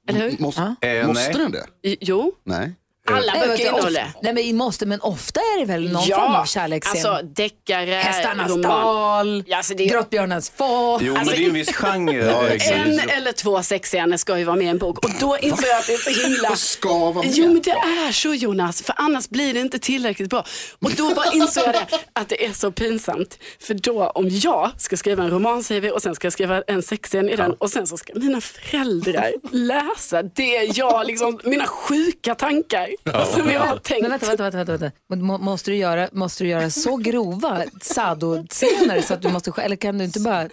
Eller 0.09 0.21
hur? 0.21 0.37
Måste, 0.39 0.75
Eh, 0.81 1.07
måste 1.07 1.33
den 1.39 1.53
det? 1.53 1.67
Jo, 1.83 2.33
Nej. 2.45 2.73
Alla 3.09 3.33
vet 3.33 3.49
böcker 3.49 3.67
innehåller. 3.67 4.13
nej 4.23 4.35
men 4.35 4.57
måste, 4.57 4.87
men 4.87 5.01
ofta 5.01 5.41
är 5.41 5.61
det 5.61 5.65
väl 5.65 5.93
någon 5.93 6.03
form 6.03 6.35
av 6.35 6.45
kärleksscen? 6.45 7.11
alltså 7.11 7.27
deckare, 7.27 7.91
Hästarnas 7.95 8.63
dal, 8.63 9.45
Ja, 9.47 9.57
alltså, 9.57 9.75
det 9.75 9.85
är, 9.85 9.89
Grottbjörnens 9.89 10.51
få. 10.51 10.99
Jo, 11.03 11.15
men 11.15 11.27
det 11.27 11.37
är 11.37 11.47
en 11.47 11.55
viss 11.55 11.73
genre. 11.73 12.31
en 12.47 12.53
Exakt. 12.53 13.11
eller 13.11 13.33
två 13.33 13.63
sexscener 13.63 14.17
ska 14.17 14.39
ju 14.39 14.45
vara 14.45 14.57
med 14.57 14.67
i 14.67 14.69
en 14.69 14.79
bok 14.79 15.05
och 15.05 15.11
då 15.21 15.39
insåg 15.39 15.69
jag 15.69 15.79
att 15.79 15.87
det 15.87 15.95
är 15.95 16.13
så 16.13 16.21
himla 16.27 16.57
ska 16.57 16.89
vara 16.89 17.13
med? 17.25 17.33
Jo 17.35 17.47
men 17.47 17.63
det 17.63 17.71
är 17.71 18.13
så 18.13 18.35
Jonas, 18.35 18.83
för 18.83 18.95
annars 18.99 19.29
blir 19.29 19.55
det 19.55 19.61
inte 19.61 19.79
tillräckligt 19.79 20.31
bra. 20.31 20.45
Och 20.79 20.91
då 20.91 21.15
bara 21.15 21.33
insåg 21.33 21.65
jag 21.67 21.75
det, 21.75 21.87
att 22.13 22.29
det 22.29 22.45
är 22.47 22.53
så 22.53 22.73
pinsamt. 22.73 23.39
För 23.61 23.75
då 23.75 24.07
om 24.07 24.29
jag 24.29 24.71
ska 24.77 24.97
skriva 24.97 25.23
en 25.25 25.31
roman 25.31 25.65
säger 25.65 25.81
vi 25.81 25.91
och 25.91 26.03
sen 26.03 26.15
ska 26.15 26.27
jag 26.27 26.33
skriva 26.33 26.63
en 26.67 26.83
sexscen 26.83 27.29
i 27.29 27.37
den 27.37 27.53
och 27.53 27.71
sen 27.71 27.87
så 27.87 27.97
ska 27.97 28.13
mina 28.15 28.41
föräldrar 28.41 29.33
läsa 29.53 30.23
det 30.23 30.71
jag, 30.75 31.07
liksom, 31.07 31.41
mina 31.45 31.67
sjuka 31.67 32.35
tankar. 32.35 32.90
Som 33.35 33.51
jag 33.51 33.61
har 33.61 33.77
tänkt. 33.79 34.03
Men 34.03 34.11
vänta, 34.11 34.27
vänta, 34.27 34.43
vänta. 34.43 34.57
vänta, 34.59 34.77
vänta. 35.09 35.25
Må- 35.27 35.39
Måste, 35.39 35.71
du 35.71 35.77
göra, 35.77 36.09
måste 36.13 36.45
du 36.45 36.51
göra 36.51 36.71
så 36.71 36.97
grova 36.97 37.63
sado-scener 37.83 39.01
så 39.01 39.15
att 39.15 39.23
du 39.23 39.29
måste, 39.29 39.53
eller 39.63 39.77
kan 39.77 39.99
du 39.99 40.05
inte 40.05 40.21
bara, 40.21 40.43
kan 40.43 40.51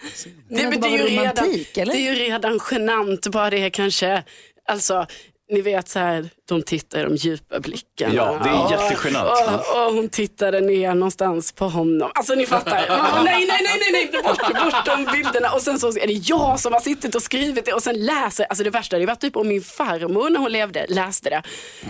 Nej, 0.50 0.64
det 0.64 0.70
men 0.70 0.82
det, 0.82 0.88
är 0.88 0.98
ju 0.98 1.04
redan, 1.20 1.46
eller? 1.76 1.94
det 1.94 2.00
är 2.00 2.14
ju 2.14 2.16
redan 2.16 2.60
genant 2.72 3.28
bara 3.28 3.50
det 3.50 3.70
kanske. 3.70 4.24
Alltså, 4.70 5.06
ni 5.52 5.62
vet 5.62 5.90
så 5.90 6.00
här, 6.00 6.30
de 6.48 6.62
tittar 6.64 7.00
i 7.00 7.04
de 7.04 7.16
djupa 7.16 7.60
blickarna. 7.60 8.14
Ja, 8.14 8.40
det 8.44 8.50
är 8.50 8.66
Och- 8.66 8.72
jättegenant. 8.72 9.30
Och, 9.30 9.86
och 9.88 9.94
hon 9.94 10.10
tittade 10.10 10.62
ner 10.62 10.94
någonstans 10.94 11.52
på 11.52 11.70
honom. 11.70 12.12
Alltså 12.16 12.34
ni 12.36 12.46
fattar. 12.46 12.88
Man, 13.16 13.26
nej, 13.26 13.46
nej, 13.48 13.60
nej, 13.64 13.92
nej, 13.92 14.10
nej, 14.14 14.22
bort, 14.24 14.64
bort 14.64 14.86
de 14.86 15.12
bilderna. 15.12 15.52
Och 15.52 15.62
sen 15.62 15.80
så 15.80 15.88
är 15.88 16.08
det 16.08 16.14
jag 16.14 16.60
som 16.60 16.74
har 16.74 16.80
suttit 16.80 17.16
och 17.16 17.22
skrivit 17.22 17.66
det 17.66 17.74
och 17.74 17.84
sen 17.84 18.06
läser. 18.06 18.46
Alltså 18.46 18.64
det 18.64 18.70
värsta, 18.70 18.98
det 19.00 19.06
var 19.06 19.16
typ 19.16 19.36
om 19.36 19.48
min 19.48 19.62
farmor 19.62 20.30
när 20.30 20.40
hon 20.40 20.52
levde 20.52 20.86
läste 20.90 21.30
det. 21.30 21.42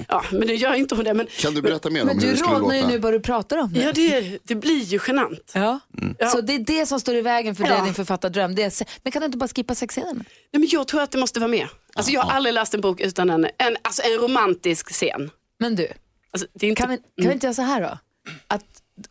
Ja, 0.07 0.23
men 0.31 0.47
det 0.47 0.55
gör 0.55 0.73
inte 0.73 0.95
hon 0.95 1.03
det. 1.03 1.13
Men, 1.13 1.27
Kan 1.39 1.53
du 1.53 1.61
berätta 1.61 1.89
mer 1.89 2.01
om 2.01 2.07
Men 2.07 2.19
hur 2.19 2.25
du 2.25 2.31
det 2.31 2.37
skulle 2.37 2.55
rodnar 2.55 2.75
ju 2.75 2.81
låta? 2.81 2.93
nu 2.93 2.99
bara 2.99 3.11
du 3.11 3.19
pratar 3.19 3.57
om 3.57 3.73
det. 3.73 3.79
ja, 3.79 3.91
det, 3.91 4.39
det 4.43 4.55
blir 4.55 4.83
ju 4.83 4.99
genant. 5.07 5.51
Ja. 5.53 5.79
Ja. 6.19 6.27
Så 6.29 6.41
det 6.41 6.53
är 6.55 6.59
det 6.59 6.85
som 6.85 6.99
står 6.99 7.15
i 7.15 7.21
vägen 7.21 7.55
för 7.55 7.63
Ja. 7.63 7.69
dig, 7.69 7.81
din 7.85 7.93
författardröm. 7.93 8.55
Det 8.55 8.63
är, 8.63 8.71
men 9.03 9.11
kan 9.11 9.19
du 9.19 9.25
inte 9.25 9.37
bara 9.37 9.47
skippa 9.47 9.75
sexscenerna? 9.75 10.13
Nej, 10.53 10.59
men 10.59 10.67
jag 10.71 10.87
tror 10.87 11.01
att 11.01 11.11
det 11.11 11.17
måste 11.17 11.39
vara 11.39 11.47
med. 11.51 11.67
Alltså, 11.95 12.11
jag 12.11 12.21
har 12.21 12.31
aldrig 12.31 12.53
läst 12.53 12.73
en 12.73 12.81
bok 12.81 13.01
utan 13.01 13.29
en, 13.29 13.45
en, 13.57 13.77
alltså, 13.81 14.01
en 14.05 14.19
romantisk 14.47 14.89
scen. 14.91 15.29
Men 15.59 15.75
du, 15.75 15.87
Alltså, 16.31 16.47
det 16.53 16.65
är 16.65 16.69
inte, 16.69 16.81
kan 16.81 16.89
vi, 16.89 16.97
kan 16.97 17.27
vi 17.27 17.33
inte 17.33 17.45
göra 17.45 17.53
så 17.53 17.61
här 17.61 17.81
då? 17.81 17.97
Att 18.47 18.65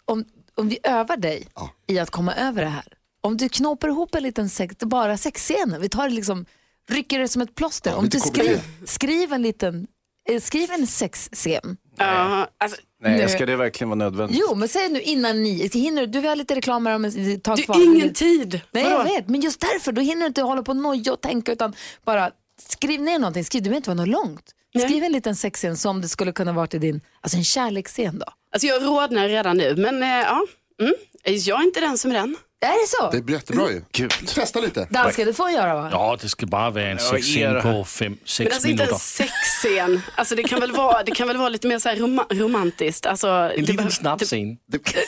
om, 0.04 0.24
om 0.54 0.68
vi 0.68 0.78
övar 0.82 1.16
dig 1.16 1.48
i 1.86 1.98
att 1.98 2.10
komma 2.10 2.34
över 2.34 2.62
det 2.62 2.68
här. 2.68 2.84
Om 3.20 3.36
du 3.36 3.48
knåpar 3.48 3.88
ihop 3.88 4.14
en 4.14 4.22
liten 4.22 4.48
sex, 4.48 4.76
bara 4.78 5.16
sexscener, 5.16 5.78
vi 5.78 5.88
tar 5.88 6.08
det 6.08 6.14
liksom, 6.14 6.46
rycker 6.90 7.18
det 7.18 7.28
som 7.28 7.42
ett 7.42 7.54
plåster. 7.54 7.94
om 7.94 8.04
lite 8.04 8.16
du 8.16 8.20
skriv, 8.20 8.60
skriv 8.84 9.32
en 9.32 9.42
liten, 9.42 9.86
eh, 10.28 10.40
skriv 10.40 10.70
en 10.70 10.86
sexscen. 10.86 11.76
Ja, 11.96 12.48
alltså, 12.58 12.80
Nej, 13.02 13.18
Nu- 13.22 13.28
ska 13.28 13.46
det 13.46 13.56
verkligen 13.56 13.88
vara 13.88 13.98
nödvändigt? 13.98 14.38
Jo, 14.40 14.54
men 14.54 14.68
säg 14.68 14.88
nu 14.88 15.00
innan 15.00 15.42
ni, 15.42 15.68
hinner, 15.68 16.06
du- 16.06 16.20
du 16.20 16.28
har 16.28 16.36
lite 16.36 16.54
reklam 16.54 16.86
här 16.86 16.94
om 16.94 17.04
ett 17.04 17.42
tag 17.44 17.56
det 17.56 17.62
kvar. 17.62 17.80
är 17.80 17.84
ingen 17.84 18.12
tid. 18.14 18.60
Nej, 18.70 18.84
Vadå? 18.84 18.96
jag 18.96 19.04
vet, 19.04 19.28
men 19.28 19.40
just 19.40 19.60
därför, 19.60 19.92
då 19.92 20.00
hinner 20.00 20.20
du 20.20 20.26
inte 20.26 20.42
hålla 20.42 20.62
på 20.62 20.70
och 20.70 20.76
noja 20.76 21.12
och 21.12 21.20
tänka 21.20 21.52
utan 21.52 21.74
bara 22.04 22.30
skriv 22.68 23.00
ner 23.00 23.18
någonting. 23.18 23.44
Skriv, 23.44 23.62
det 23.62 23.68
behöver 23.70 23.76
inte 23.76 23.90
vara 23.90 23.96
något 24.06 24.08
långt. 24.08 24.54
Skriv 24.80 25.04
en 25.04 25.12
liten 25.12 25.36
sexscen 25.36 25.76
som 25.76 26.00
det 26.00 26.08
skulle 26.08 26.32
kunna 26.32 26.52
vara 26.52 26.66
till 26.66 26.80
din, 26.80 27.00
alltså 27.20 27.36
en 27.38 27.44
kärleksscen 27.44 28.18
då. 28.18 28.26
Alltså 28.52 28.66
jag 28.66 28.82
rodnar 28.82 29.28
redan 29.28 29.56
nu, 29.56 29.76
men 29.76 30.02
eh, 30.02 30.08
ja. 30.08 30.46
Mm. 30.80 30.94
Jag 31.24 31.60
är 31.60 31.64
inte 31.64 31.80
den 31.80 31.98
som 31.98 32.10
är 32.10 32.14
den. 32.14 32.36
Är 32.60 32.68
det 32.82 32.88
så? 32.88 33.10
Det 33.10 33.30
är 33.32 33.34
jättebra 33.36 33.70
ju. 33.70 33.82
Gud. 33.92 34.10
Testa 34.34 34.60
lite. 34.60 34.86
Danska, 34.90 35.24
det 35.24 35.32
får 35.34 35.50
göra 35.50 35.74
va? 35.74 35.88
Ja, 35.92 36.18
det 36.22 36.28
ska 36.28 36.46
bara 36.46 36.70
vara 36.70 36.84
en 36.84 36.98
sexscen 36.98 37.62
på 37.62 37.84
fem, 37.84 38.12
Men 38.12 38.18
sex 38.24 38.52
alltså 38.54 38.68
inte 38.68 38.84
en 38.84 38.98
sexscen. 38.98 40.00
Alltså 40.14 40.34
det 40.34 40.42
kan 40.42 40.60
väl 40.60 40.72
vara, 40.72 41.02
det 41.02 41.10
kan 41.12 41.28
väl 41.28 41.36
vara 41.36 41.48
lite 41.48 41.66
mer 41.68 41.78
så 41.78 41.88
här 41.88 41.96
roma- 41.96 42.26
romantiskt. 42.34 43.06
Alltså, 43.06 43.28
En 43.28 43.50
det 43.64 43.72
liten 43.72 43.90
snabb 43.90 44.18
det- 44.18 44.24
scen. 44.24 44.46
Nej, 44.48 44.58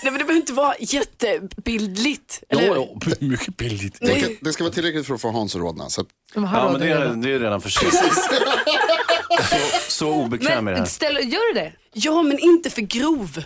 men 0.04 0.12
det 0.12 0.18
behöver 0.18 0.34
inte 0.36 0.52
vara 0.52 0.74
jättebildligt. 0.80 2.42
Jo, 2.50 2.58
eller 2.58 2.68
hur? 2.74 2.74
jo, 2.76 3.00
mycket 3.28 3.56
billigt. 3.56 3.98
Det, 4.00 4.20
kan, 4.20 4.36
det 4.40 4.52
ska 4.52 4.64
vara 4.64 4.74
tillräckligt 4.74 5.06
för 5.06 5.14
att 5.14 5.20
få 5.20 5.30
Hans 5.30 5.54
att 5.54 5.60
rodna. 5.60 5.88
Så 5.88 6.00
att, 6.00 6.06
De 6.34 6.44
har 6.44 6.58
Ja, 6.58 6.70
men 6.72 6.80
det 6.80 6.88
är, 6.88 7.08
det 7.08 7.32
är 7.32 7.38
redan 7.38 7.60
för 7.60 7.68
sent. 7.70 7.94
så, 9.50 9.56
så 9.88 10.10
obekväm 10.12 10.50
är 10.50 10.54
det 10.56 10.62
Men 10.62 10.76
här. 10.78 10.84
ställ, 10.84 11.14
gör 11.16 11.54
du 11.54 11.60
det? 11.60 11.72
Ja, 11.92 12.22
men 12.22 12.38
inte 12.38 12.70
för 12.70 12.82
grov. 12.82 13.42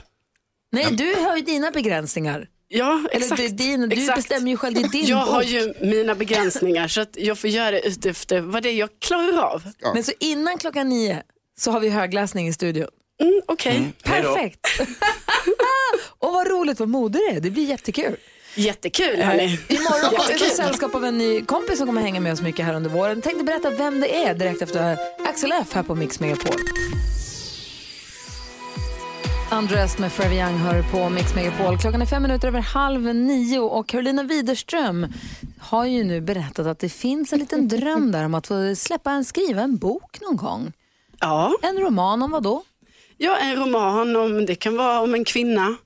Nej, 0.72 0.86
du 0.90 1.14
har 1.14 1.36
ju 1.36 1.42
dina 1.42 1.70
begränsningar. 1.70 2.48
Ja, 2.74 3.02
Eller 3.10 3.22
exakt. 3.22 3.36
det 3.40 3.44
är 3.46 3.48
din, 3.48 3.88
du 3.88 3.96
exakt. 4.00 4.16
bestämmer 4.16 4.50
ju 4.50 4.56
själv, 4.56 4.74
det 4.74 4.80
är 4.80 4.88
din 4.88 5.06
Jag 5.06 5.16
har 5.16 5.40
bok. 5.42 5.50
ju 5.50 5.74
mina 5.80 6.14
begränsningar 6.14 6.88
så 6.88 7.00
att 7.00 7.16
jag 7.16 7.38
får 7.38 7.50
göra 7.50 7.70
det 7.70 7.86
utefter 7.88 8.40
vad 8.40 8.62
det 8.62 8.68
är 8.68 8.74
jag 8.74 8.88
klarar 9.00 9.38
av. 9.42 9.62
Men 9.94 10.04
så 10.04 10.12
innan 10.20 10.58
klockan 10.58 10.88
nio 10.88 11.22
så 11.60 11.70
har 11.70 11.80
vi 11.80 11.88
högläsning 11.88 12.48
i 12.48 12.52
studion. 12.52 12.86
Mm, 13.22 13.40
Okej, 13.46 13.92
Hej 14.04 14.22
då. 14.22 14.34
Perfekt. 14.34 14.66
och 16.18 16.32
vad 16.32 16.46
roligt 16.48 16.78
vad 16.80 16.88
modig 16.88 17.20
det 17.30 17.36
är, 17.36 17.40
det 17.40 17.50
blir 17.50 17.64
jättekul. 17.64 18.16
jättekul 18.54 19.22
hörni. 19.22 19.58
Imorgon 19.68 20.10
kommer 20.16 20.38
vi 20.38 20.50
sällskap 20.50 20.94
av 20.94 21.04
en 21.04 21.18
ny 21.18 21.40
kompis 21.44 21.78
som 21.78 21.86
kommer 21.86 22.00
hänga 22.02 22.20
med 22.20 22.32
oss 22.32 22.42
mycket 22.42 22.66
här 22.66 22.74
under 22.74 22.90
våren. 22.90 23.22
Tänkte 23.22 23.44
berätta 23.44 23.70
vem 23.70 24.00
det 24.00 24.24
är 24.24 24.34
direkt 24.34 24.62
efter 24.62 24.96
Axel 25.28 25.52
F 25.52 25.68
här 25.72 25.82
på 25.82 25.94
Mix 25.94 26.20
Megapol. 26.20 26.56
Undressed 29.58 30.00
med 30.00 30.12
Forever 30.12 30.34
Young 30.34 30.58
hör 30.58 30.82
på 30.82 31.08
Mix 31.08 31.34
Megapol. 31.34 31.78
Klockan 31.78 32.02
är 32.02 32.06
fem 32.06 32.22
minuter 32.22 32.48
över 32.48 32.60
halv 32.60 33.14
nio 33.14 33.58
och 33.58 33.88
Carolina 33.88 34.22
Widerström 34.22 35.06
har 35.60 35.84
ju 35.84 36.04
nu 36.04 36.20
berättat 36.20 36.66
att 36.66 36.78
det 36.78 36.88
finns 36.88 37.32
en 37.32 37.38
liten 37.38 37.68
dröm 37.68 38.12
där 38.12 38.24
om 38.24 38.34
att 38.34 38.46
få 38.46 38.74
släppa 38.76 39.10
en, 39.10 39.24
skriva 39.24 39.62
en 39.62 39.76
bok 39.76 40.20
någon 40.20 40.36
gång. 40.36 40.72
Ja. 41.20 41.52
En 41.62 41.78
roman 41.78 42.22
om 42.22 42.30
vad 42.30 42.42
då? 42.42 42.62
ja, 43.16 43.36
en 43.36 43.56
roman 43.56 44.16
om, 44.16 44.46
det 44.46 44.54
kan 44.54 44.76
vara 44.76 45.00
om 45.00 45.14
en 45.14 45.24
kvinna. 45.24 45.76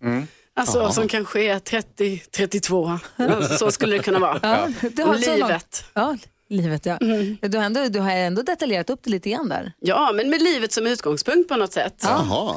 Alltså 0.55 0.93
som 0.93 1.09
kanske 1.09 1.45
är 1.45 1.59
30-32. 1.59 2.99
Alltså, 3.17 3.59
så 3.59 3.71
skulle 3.71 3.97
det 3.97 4.03
kunna 4.03 4.19
vara. 4.19 4.39
Ja, 4.43 4.69
det 4.91 5.05
långt. 5.05 5.27
livet. 5.27 5.85
Ja, 5.95 6.17
livet 6.49 6.87
ja. 6.87 6.99
Du, 7.41 7.59
har 7.59 7.65
ändå, 7.65 7.89
du 7.89 8.01
har 8.01 8.11
ändå 8.11 8.43
detaljerat 8.43 8.91
upp 8.91 9.01
det 9.03 9.11
lite 9.11 9.31
grann 9.31 9.49
där. 9.49 9.73
Ja, 9.81 10.13
men 10.15 10.31
med 10.31 10.43
livet 10.43 10.73
som 10.73 10.87
utgångspunkt 10.87 11.49
på 11.49 11.57
något 11.57 11.73
sätt. 11.73 11.95
Jaha. 12.03 12.57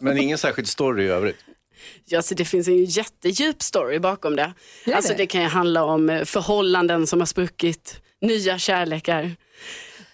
Men 0.00 0.18
ingen 0.18 0.38
särskild 0.38 0.68
story 0.68 1.04
i 1.04 1.08
övrigt. 1.08 1.36
Ja, 2.04 2.22
så 2.22 2.34
det 2.34 2.44
finns 2.44 2.68
en 2.68 2.84
jättedjup 2.84 3.62
story 3.62 3.98
bakom 3.98 4.36
det. 4.36 4.52
Gör 4.86 4.94
Alltså, 4.94 5.12
det? 5.12 5.18
det 5.18 5.26
kan 5.26 5.42
ju 5.42 5.48
handla 5.48 5.84
om 5.84 6.10
eh, 6.10 6.24
förhållanden 6.24 7.06
som 7.06 7.20
har 7.20 7.26
spruckit, 7.26 8.00
nya 8.20 8.58
kärlekar, 8.58 9.36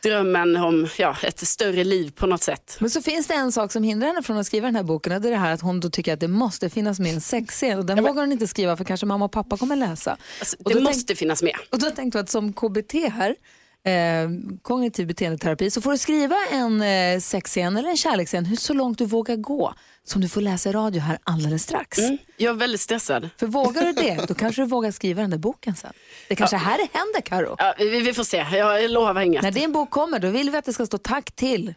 drömmen 0.05 0.57
om 0.57 0.89
ja, 0.99 1.17
ett 1.23 1.39
större 1.39 1.85
liv 1.85 2.13
på 2.17 2.27
något 2.27 2.43
sätt. 2.43 2.77
Men 2.81 2.91
så 2.91 3.03
finns 3.03 3.27
det 3.27 3.35
en 3.35 3.53
sak 3.53 3.73
som 3.73 3.83
hindrar 3.83 4.09
henne 4.09 4.23
från 4.23 4.37
att 4.37 4.47
skriva 4.47 4.67
den 4.67 4.77
här 4.77 4.83
boken 4.83 5.13
och 5.13 5.21
det 5.21 5.29
är 5.29 5.31
det 5.31 5.37
här 5.37 5.53
att 5.53 5.61
hon 5.61 5.81
då 5.81 5.91
tycker 5.91 6.13
att 6.15 6.21
det 6.21 6.29
måste 6.29 6.71
finnas 6.71 7.01
med 7.01 7.15
en 7.15 7.21
sexscen 7.21 7.79
och 7.79 7.87
den 7.87 8.03
vågar 8.03 8.23
hon 8.23 8.33
inte 8.33 8.47
skriva 8.47 8.77
för 8.77 8.85
kanske 8.85 9.07
mamma 9.07 9.25
och 9.25 9.33
pappa 9.33 9.57
kommer 9.57 9.77
läsa. 9.77 10.17
Alltså, 10.41 10.57
det 10.59 10.81
måste 10.81 11.15
finnas 11.15 11.43
med. 11.43 11.57
Och 11.71 11.79
då 11.79 11.91
tänkte 11.91 12.19
jag 12.19 12.23
att 12.25 12.31
som 12.31 12.53
KBT 12.53 12.93
här, 12.93 13.37
eh, 13.85 14.29
kognitiv 14.63 15.07
beteendeterapi, 15.07 15.71
så 15.71 15.81
får 15.81 15.91
du 15.93 15.99
skriva 15.99 16.37
en 16.51 16.83
eh, 16.83 17.21
sexscen 17.21 17.77
eller 17.77 17.89
en 17.89 17.97
kärleksscen, 17.97 18.45
hur 18.45 18.57
så 18.57 18.75
långt 18.75 18.99
du 18.99 19.07
vågar 19.07 19.37
gå, 19.37 19.75
som 20.05 20.21
du 20.21 20.29
får 20.29 20.41
läsa 20.41 20.69
i 20.69 20.73
radio 20.73 21.01
här 21.01 21.19
alldeles 21.25 21.63
strax. 21.63 21.99
Mm. 21.99 22.19
Jag 22.37 22.51
är 22.51 22.59
väldigt 22.59 22.81
stressad. 22.81 23.29
För 23.37 23.47
vågar 23.47 23.83
du 23.83 23.93
det, 23.93 24.25
då 24.29 24.35
kanske 24.35 24.63
du 24.63 24.67
vågar 24.67 24.91
skriva 24.91 25.23
den 25.23 25.31
där 25.31 25.39
boken 25.39 25.75
sen. 25.77 25.93
Det 26.29 26.37
kanske 26.37 26.57
här 26.57 26.79
det 26.79 26.99
händer, 26.99 27.21
Karo. 27.21 27.55
Ja, 27.59 27.75
vi, 27.79 28.01
vi 28.01 28.15
får 28.15 28.25
se, 28.25 28.37
jag 28.37 28.91
lovar 28.91 29.21
inget. 29.21 29.43
När 29.43 29.51
din 29.51 29.73
bok 29.73 29.91
kommer, 29.91 30.19
då 30.19 30.31
vill 30.31 30.51
vi 30.51 30.59
att 30.59 30.65
det 30.65 30.73
ska 30.73 30.87
stå 30.87 30.99
tack 30.99 31.33
till 31.37 31.75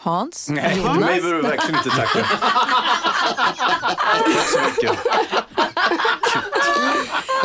Hans, 0.00 0.48
Nej, 0.48 0.78
Jonas, 0.78 0.98
mig 0.98 1.20
behöver 1.20 1.42
du 1.42 1.48
verkligen 1.48 1.78
inte 1.78 1.90
tacka. 1.90 2.18
Tack 4.34 4.48
så 4.48 4.60
mycket. 4.60 4.92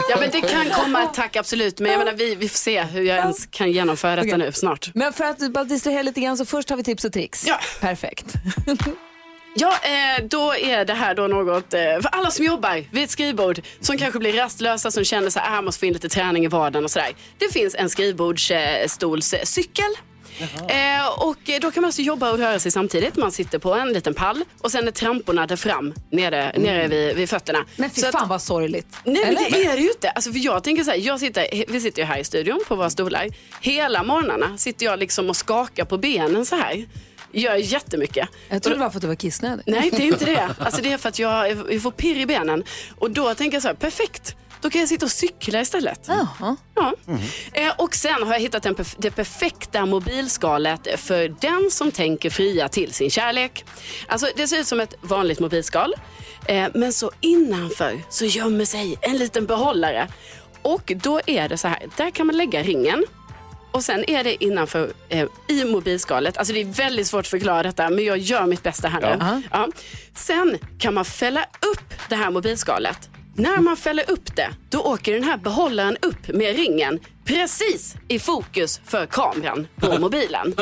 Ja, 0.10 0.18
men 0.20 0.30
det 0.32 0.42
kan 0.42 0.70
komma 0.70 1.04
ett 1.04 1.14
tack 1.14 1.36
absolut, 1.36 1.80
men 1.80 1.92
jag 1.92 2.00
menar, 2.00 2.14
vi, 2.14 2.36
vi 2.36 2.50
får 2.50 2.58
se 2.58 2.84
hur 2.84 3.04
jag 3.04 3.18
ens 3.18 3.46
kan 3.46 3.72
genomföra 3.72 4.16
detta 4.24 4.38
nu 4.38 4.52
snart. 4.52 4.92
Men 4.94 5.14
för 5.14 5.24
att 5.24 5.54
bara 5.54 5.64
distrahera 5.64 6.02
lite 6.02 6.22
grann 6.22 6.38
så 6.38 6.46
först 6.46 6.70
har 6.70 6.78
vi 6.78 6.84
tips 6.84 7.06
och 7.06 7.14
tricks. 7.14 7.48
Ja. 7.48 7.60
Perfekt. 7.82 8.26
Ja, 9.56 9.74
eh, 9.84 10.24
då 10.30 10.54
är 10.56 10.86
det 10.86 10.94
här 10.94 11.16
då 11.16 11.28
något 11.28 11.74
eh, 11.74 11.80
för 11.80 12.10
alla 12.12 12.32
som 12.32 12.46
jobbar 12.46 12.84
vid 12.92 13.04
ett 13.04 13.10
skrivbord 13.10 13.62
som 13.80 13.98
kanske 13.98 14.20
blir 14.20 14.34
rastlösa, 14.34 14.92
som 14.92 15.04
känner 15.04 15.30
så 15.30 15.40
här, 15.40 15.58
ah, 15.58 15.62
måste 15.62 15.80
få 15.80 15.86
in 15.86 15.94
lite 15.94 16.10
träning 16.10 16.46
i 16.46 16.48
vardagen 16.48 16.84
och 16.84 16.92
sådär. 16.92 17.12
Det 17.38 17.54
finns 17.54 17.76
en 17.76 17.90
skrivbordsstolscykel. 17.90 19.86
Eh, 20.70 21.08
och 21.28 21.38
då 21.62 21.72
kan 21.72 21.82
man 21.82 21.86
alltså 21.86 22.02
jobba 22.02 22.32
och 22.32 22.38
röra 22.38 22.60
sig 22.60 22.72
samtidigt. 22.72 23.16
Man 23.16 23.32
sitter 23.32 23.60
på 23.60 23.74
en 23.74 23.94
liten 23.94 24.14
pall 24.14 24.44
och 24.62 24.72
sen 24.72 24.88
är 24.88 24.92
tramporna 24.92 25.48
där 25.48 25.56
fram 25.56 25.94
nere, 26.10 26.54
nere 26.58 26.88
vid, 26.88 27.16
vid 27.16 27.30
fötterna. 27.30 27.66
Men 27.76 27.90
fy 27.90 28.02
Så 28.02 28.08
att- 28.08 28.14
fan 28.14 28.30
vad 28.30 28.42
sorgligt. 28.42 28.88
Nej 29.04 29.24
men 29.26 29.36
det 29.52 29.66
är 29.66 29.76
det 29.76 29.82
ju 29.82 29.90
inte. 29.90 30.10
Alltså, 30.10 30.32
för 30.32 30.40
jag 30.40 30.64
tänker 30.64 30.84
så 30.84 30.92
här, 30.92 30.98
jag 30.98 31.20
sitter, 31.20 31.64
vi 31.72 31.82
sitter 31.82 32.02
ju 32.02 32.06
här 32.06 32.18
i 32.20 32.24
studion 32.24 32.60
på 32.68 32.76
våra 32.76 32.90
stolar. 32.90 33.28
Hela 33.62 34.04
morgnarna 34.04 34.58
sitter 34.58 34.86
jag 34.86 35.00
liksom 35.00 35.30
och 35.30 35.36
skakar 35.36 35.86
på 35.86 35.98
benen 35.98 36.46
så 36.46 36.56
här. 36.56 36.86
Gör 37.36 37.56
jättemycket. 37.56 38.30
Jag 38.50 38.64
tror 38.64 38.74
det 38.74 38.80
var 38.80 38.90
för 38.90 38.98
att 38.98 39.02
du 39.02 39.08
var 39.08 39.16
kissnödig. 39.16 39.64
Nej, 39.68 39.90
det 39.92 39.98
är 40.04 40.08
inte 40.08 40.26
det. 40.26 40.50
Alltså, 40.60 40.82
det 40.82 40.92
är 40.92 40.98
för 40.98 41.10
att 41.10 41.20
jag, 41.20 41.50
jag 41.74 41.82
får 41.82 41.92
pirr 41.92 42.18
i 42.20 42.26
benen. 42.26 42.64
Och 43.00 43.12
då 43.12 43.34
tänker 43.34 43.56
jag 43.56 43.62
så 43.62 43.68
här, 43.68 43.76
perfekt. 43.76 44.36
Då 44.64 44.70
kan 44.70 44.80
jag 44.82 44.90
sitta 44.90 45.06
och 45.06 45.12
cykla 45.12 45.62
istället. 45.62 46.00
Jaha. 46.08 46.56
Ja. 46.76 46.94
Eh, 47.54 47.72
och 47.78 47.96
sen 47.96 48.24
har 48.24 48.34
jag 48.34 48.40
hittat 48.40 48.64
den 48.64 48.76
perf- 48.76 48.96
det 48.98 49.12
perfekta 49.12 49.86
mobilskalet 49.86 51.00
för 51.00 51.36
den 51.42 51.72
som 51.72 51.92
tänker 51.92 52.30
fria 52.30 52.68
till 52.70 52.94
sin 52.94 53.10
kärlek. 53.10 53.66
Alltså, 54.08 54.28
det 54.36 54.48
ser 54.48 54.60
ut 54.60 54.68
som 54.68 54.80
ett 54.80 54.94
vanligt 55.02 55.40
mobilskal. 55.40 55.94
Eh, 56.46 56.68
men 56.74 56.94
så 56.94 57.12
innanför 57.22 58.02
så 58.10 58.26
gömmer 58.26 58.66
sig 58.66 58.98
en 59.02 59.18
liten 59.18 59.46
behållare. 59.46 60.08
Och 60.62 60.92
då 60.96 61.22
är 61.26 61.50
det 61.50 61.58
så 61.58 61.68
här, 61.68 61.84
där 61.98 62.10
kan 62.12 62.28
man 62.28 62.38
lägga 62.38 62.64
ringen. 62.64 63.06
Och 63.72 63.84
sen 63.84 64.10
är 64.10 64.24
det 64.24 64.44
innanför 64.44 64.94
eh, 65.10 65.28
i 65.48 65.64
mobilskalet. 65.66 66.38
Alltså 66.38 66.54
det 66.54 66.62
är 66.62 66.66
väldigt 66.66 67.08
svårt 67.08 67.20
att 67.20 67.28
förklara 67.28 67.64
detta 67.64 67.90
men 67.90 68.06
jag 68.06 68.18
gör 68.18 68.46
mitt 68.46 68.64
bästa 68.64 68.88
här 68.88 69.02
nu. 69.02 69.42
Ja. 69.52 69.68
Sen 70.16 70.58
kan 70.80 70.94
man 70.94 71.06
fälla 71.06 71.44
upp 71.44 71.94
det 72.10 72.16
här 72.16 72.32
mobilskalet. 72.32 73.10
När 73.36 73.58
man 73.58 73.78
fäller 73.78 74.12
upp 74.12 74.36
det, 74.36 74.50
då 74.70 74.80
åker 74.80 75.14
den 75.14 75.24
här 75.24 75.38
behållaren 75.38 75.98
upp 76.02 76.28
med 76.28 76.56
ringen 76.56 77.00
precis 77.26 77.96
i 78.08 78.20
fokus 78.20 78.82
för 78.86 79.06
kameran 79.06 79.68
på 79.76 80.00
mobilen. 80.00 80.56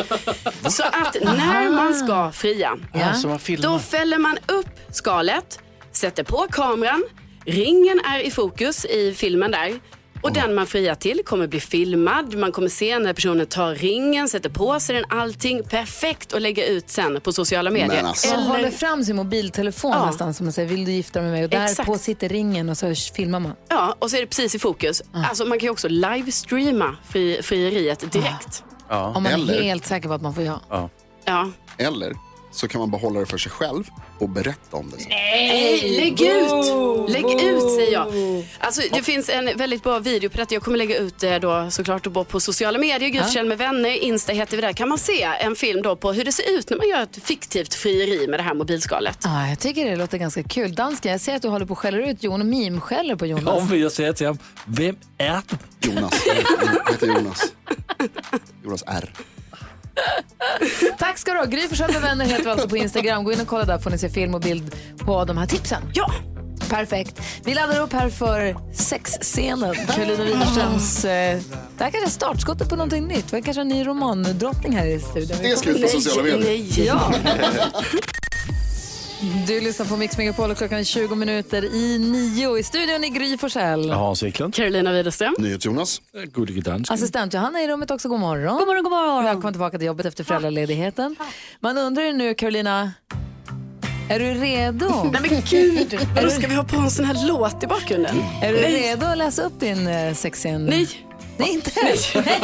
Så 0.70 0.84
att 0.84 1.18
när 1.22 1.70
man 1.70 1.94
ska 1.96 2.32
fria, 2.32 2.78
Ja, 2.94 3.14
då 3.58 3.80
fäller 3.80 4.18
man 4.18 4.38
upp 4.48 4.68
skalet, 4.92 5.60
sätter 5.92 6.24
på 6.24 6.48
kameran, 6.52 7.04
ringen 7.46 8.00
är 8.06 8.20
i 8.20 8.32
fokus 8.32 8.86
i 8.86 9.14
filmen 9.14 9.52
där. 9.52 9.80
Och 10.22 10.34
den 10.34 10.56
man 10.56 10.68
friar 10.68 10.96
till 10.96 11.22
kommer 11.26 11.48
bli 11.48 11.60
filmad. 11.60 12.36
Man 12.36 12.52
kommer 12.52 12.70
se 12.70 13.00
när 13.00 13.14
personen 13.14 13.46
tar 13.48 13.76
ringen, 13.76 14.30
sätter 14.30 14.50
på 14.50 14.80
sig 14.80 14.96
den, 14.96 15.06
allting 15.10 15.64
perfekt 15.64 16.34
och 16.34 16.42
lägga 16.42 16.66
ut 16.68 16.90
sen 16.90 17.22
på 17.22 17.34
sociala 17.34 17.72
medier. 17.72 17.88
Men 17.96 18.06
alltså. 18.06 18.28
Man 18.28 18.40
Eller- 18.40 18.50
håller 18.50 18.72
fram 18.72 19.04
sin 19.04 19.16
mobiltelefon 19.16 19.92
Ja. 19.92 20.06
nästan 20.06 20.34
som 20.34 20.46
man 20.46 20.54
säger, 20.54 20.70
vill 20.70 20.86
du 20.86 20.92
gifta 20.92 21.20
dig 21.20 21.30
med 21.30 21.32
mig? 21.38 21.44
Och 21.44 21.50
där 21.50 21.66
Exakt. 21.66 21.88
på 21.88 21.98
sitter 21.98 22.30
ringen 22.30 22.70
och 22.70 22.78
så 22.78 22.96
filmar 23.16 23.40
man. 23.40 23.54
Ja, 23.70 23.96
och 24.00 24.10
så 24.10 24.18
är 24.18 24.22
det 24.22 24.28
precis 24.28 24.56
i 24.56 24.60
fokus. 24.60 25.02
Alltså, 25.30 25.46
man 25.46 25.60
kan 25.60 25.66
ju 25.66 25.72
också 25.72 25.88
livestreama 25.88 26.96
fri, 27.10 27.40
frieriet 27.44 28.12
direkt. 28.12 28.64
Ja. 28.90 29.14
Om 29.16 29.24
man 29.24 29.32
Eller- 29.32 29.54
är 29.54 29.62
helt 29.64 29.86
säker 29.86 30.08
på 30.08 30.14
att 30.14 30.22
man 30.22 30.34
får 30.36 30.44
ja. 30.44 30.90
Ja. 31.26 31.52
Eller 31.78 32.14
så 32.52 32.68
kan 32.68 32.80
man 32.80 32.92
behålla 32.92 33.20
det 33.20 33.26
för 33.26 33.38
sig 33.38 33.52
själv 33.52 33.84
och 34.20 34.30
berätta 34.30 34.78
om 34.78 34.92
det. 34.92 34.98
sen. 34.98 35.10
Nej, 35.10 36.00
lägg 36.00 36.22
ut! 36.22 37.10
Lägg 37.10 37.26
ut 37.44 37.72
säger 37.76 37.92
jag. 37.92 38.08
Alltså, 38.60 38.82
det 38.94 39.04
finns 39.04 39.30
en 39.30 39.58
väldigt 39.58 39.84
bra 39.84 40.00
video 40.00 40.30
på 40.30 40.38
detta. 40.38 40.54
Jag 40.54 40.64
kommer 40.64 40.78
lägga 40.78 40.98
ut 40.98 41.20
det 41.20 41.40
då 41.40 41.68
såklart 41.72 42.04
då 42.04 42.24
på 42.24 42.40
sociala 42.40 42.78
medier. 42.80 43.24
Forssell 43.24 43.46
med 43.48 43.58
vänner, 43.58 43.90
Insta 43.90 44.34
heter 44.34 44.58
vi 44.58 44.62
där. 44.62 44.74
Kan 44.74 44.90
man 44.90 44.98
se 44.98 45.24
en 45.24 45.56
film 45.56 45.82
då 45.82 45.96
på 45.96 46.14
hur 46.14 46.26
det 46.26 46.32
ser 46.32 46.58
ut 46.58 46.70
när 46.70 46.78
man 46.78 46.88
gör 46.88 47.02
ett 47.04 47.20
fiktivt 47.24 47.74
frieri 47.74 48.28
med 48.28 48.40
det 48.40 48.44
här 48.44 48.54
mobilskalet. 48.54 49.18
Ah, 49.26 49.48
jag 49.48 49.60
tycker 49.60 49.86
det 49.90 49.96
låter 49.96 50.18
ganska 50.18 50.44
kul. 50.44 50.76
Dansken, 50.76 51.12
jag 51.12 51.22
ser 51.22 51.36
att 51.36 51.42
du 51.42 51.48
håller 51.48 51.66
på 51.66 51.74
att 51.74 51.80
skälla 51.80 51.98
ut 51.98 52.24
Jon 52.24 52.42
och 52.42 52.48
mimskäller 52.48 53.16
på 53.16 53.26
Jonas. 53.26 53.72
Om 53.72 53.80
jag 53.80 53.92
säger 53.92 54.14
till 54.14 54.28
honom, 54.28 54.40
vem 54.66 54.96
är 55.18 55.42
du? 55.50 55.90
Jonas. 55.90 56.14
Jag 56.86 56.92
heter 56.92 57.08
Jonas. 57.08 57.54
Jonas 58.64 58.84
R. 58.88 59.14
Tack 60.98 61.18
ska 61.18 61.32
du 61.32 61.38
ha. 61.38 61.46
Gry 61.46 61.68
Forssell 61.68 61.94
med 61.94 62.02
vänner 62.02 62.26
heter 62.26 62.44
vi 62.44 62.50
alltså 62.50 62.70
på 62.70 62.78
Instagram. 62.78 63.24
Gå 63.24 63.32
in 63.32 63.42
och 63.42 63.48
kolla 63.48 63.66
där 63.66 63.80
får 63.80 63.90
ni 63.90 63.98
se 63.98 64.10
film 64.10 64.36
och 64.36 64.42
bild 64.42 64.76
på 64.98 65.26
de 65.26 65.38
här 65.38 65.46
tipsen. 65.46 65.82
Ja! 65.94 66.12
Perfekt. 66.70 67.22
Vi 67.44 67.54
laddar 67.54 67.80
upp 67.80 67.94
här 67.94 68.10
för 68.10 68.56
sexscenen. 68.74 69.76
Karolina 69.76 70.24
Widerströms... 70.24 71.06
Eh, 71.06 71.40
det 71.78 71.84
här 71.84 71.92
kanske 71.92 72.06
är 72.06 72.10
startskottet 72.10 72.70
på 72.70 72.76
någonting 72.76 73.08
nytt. 73.08 73.34
Vi 73.34 73.42
kanske 73.42 73.60
har 73.60 73.66
en 73.66 73.68
ny 73.68 73.88
romandrottning 73.88 74.76
här 74.76 74.86
i 74.86 75.00
studion. 75.00 75.38
Det 75.42 75.58
ska 75.58 75.70
ut 75.70 75.82
på 75.82 75.88
sociala 75.88 76.24
medier. 76.24 76.86
Ja. 76.86 77.14
Du 79.48 79.60
lyssnar 79.62 79.86
på 79.86 79.98
Mix 79.98 80.18
Megapol 80.18 80.52
och 80.52 80.58
klockan 80.58 80.80
är 80.80 80.84
20 80.84 81.16
minuter 81.16 81.66
i 81.66 81.98
nio. 82.00 82.58
I 82.58 82.64
studion 82.64 83.04
är 83.04 83.10
Gry 83.10 83.38
Forssell. 83.38 83.90
Hans 83.90 84.24
Wiklund. 84.24 84.54
Carolina 84.56 84.92
Widerström. 84.92 85.36
NyhetsJonas. 85.38 86.02
Gullige 86.34 86.62
dansk. 86.62 86.92
Assistent 86.92 87.34
Johanna 87.34 87.60
är 87.60 87.64
i 87.64 87.68
rummet 87.68 87.92
också. 87.92 88.10
God 88.10 88.20
morgon. 88.20 88.58
God 88.58 88.68
morgon, 88.68 88.84
god 88.84 88.92
morgon. 88.92 89.24
Välkommen 89.24 89.54
tillbaka 89.54 89.78
till 89.78 89.88
jobbet 89.88 90.06
efter 90.06 90.24
föräldraledigheten. 90.24 91.16
Man 91.60 91.78
undrar 91.78 92.04
ju 92.04 92.14
nu, 92.14 92.34
Carolina, 92.34 92.92
är 94.10 94.20
du 94.20 94.34
redo? 94.34 95.10
Nej 95.12 95.22
men 95.30 95.42
gud, 95.50 96.00
vadå 96.16 96.30
ska 96.30 96.48
vi 96.48 96.56
ha 96.56 96.64
på 96.64 96.76
en 96.78 96.92
sån 96.92 97.06
här 97.06 97.28
låt 97.28 97.64
i 97.64 97.68
bakgrunden? 97.68 98.16
Är 98.42 98.54
du 98.54 98.58
redo 98.60 99.06
att 99.06 99.18
läsa 99.18 99.42
upp 99.44 99.60
din 99.60 99.88
eh, 99.88 100.14
sexscen? 100.14 100.66
Nej, 100.66 100.88
är 101.38 101.46
inte? 101.54 101.72
Nej. 101.84 101.98
Nej, 102.16 102.40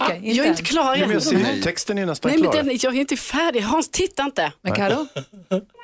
okej, 0.00 0.16
inte 0.16 0.28
jag 0.28 0.36
är 0.38 0.42
än. 0.42 0.48
inte 0.48 0.62
klar 0.62 0.96
men 0.96 1.02
än. 1.02 1.10
jag 1.10 1.22
ser, 1.22 1.62
texten 1.62 1.98
är 1.98 2.06
nästan 2.06 2.30
Nej 2.30 2.40
men 2.40 2.50
klar. 2.50 2.62
den, 2.62 2.78
jag 2.82 2.96
är 2.96 3.00
inte 3.00 3.16
färdig. 3.16 3.60
Hans, 3.60 3.88
titta 3.88 4.22
inte. 4.22 4.52
Men 4.62 4.72
Karo, 4.74 5.06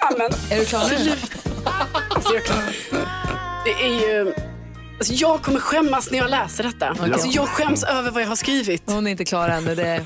Amen. 0.00 0.30
är 0.50 0.58
du 0.58 0.64
klar 0.64 0.88
nu? 1.04 1.12
Alltså, 2.10 2.34
jag 2.34 2.44
klarar- 2.44 2.74
Det 3.64 3.70
är 3.86 4.08
ju... 4.08 4.34
Alltså, 4.98 5.12
jag 5.12 5.42
kommer 5.42 5.60
skämmas 5.60 6.10
när 6.10 6.18
jag 6.18 6.30
läser 6.30 6.64
detta. 6.64 6.88
Alltså, 6.88 7.26
jag 7.28 7.48
skäms 7.48 7.84
över 7.84 8.10
vad 8.10 8.22
jag 8.22 8.28
har 8.28 8.36
skrivit. 8.36 8.82
Hon 8.86 9.06
är 9.06 9.10
inte 9.10 9.24
klar 9.24 9.48
ännu. 9.48 9.74
Det... 9.74 10.04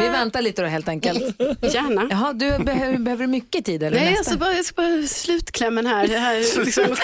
Vi 0.00 0.08
väntar 0.08 0.42
lite 0.42 0.62
då 0.62 0.68
helt 0.68 0.88
enkelt. 0.88 1.40
Gärna. 1.74 2.06
Jaha, 2.10 2.32
du 2.32 2.58
behöver, 2.58 2.98
behöver 2.98 3.22
du 3.24 3.30
mycket 3.30 3.64
tid 3.64 3.82
eller 3.82 3.96
Nej, 3.96 4.10
nästa? 4.10 4.18
alltså 4.18 4.38
bara, 4.38 4.52
jag 4.52 4.64
ska 4.64 4.74
bara 4.82 5.06
slutklämmen 5.06 5.86
här. 5.86 6.08
Här 6.08 6.34
är 6.34 6.64
liksom, 6.64 6.96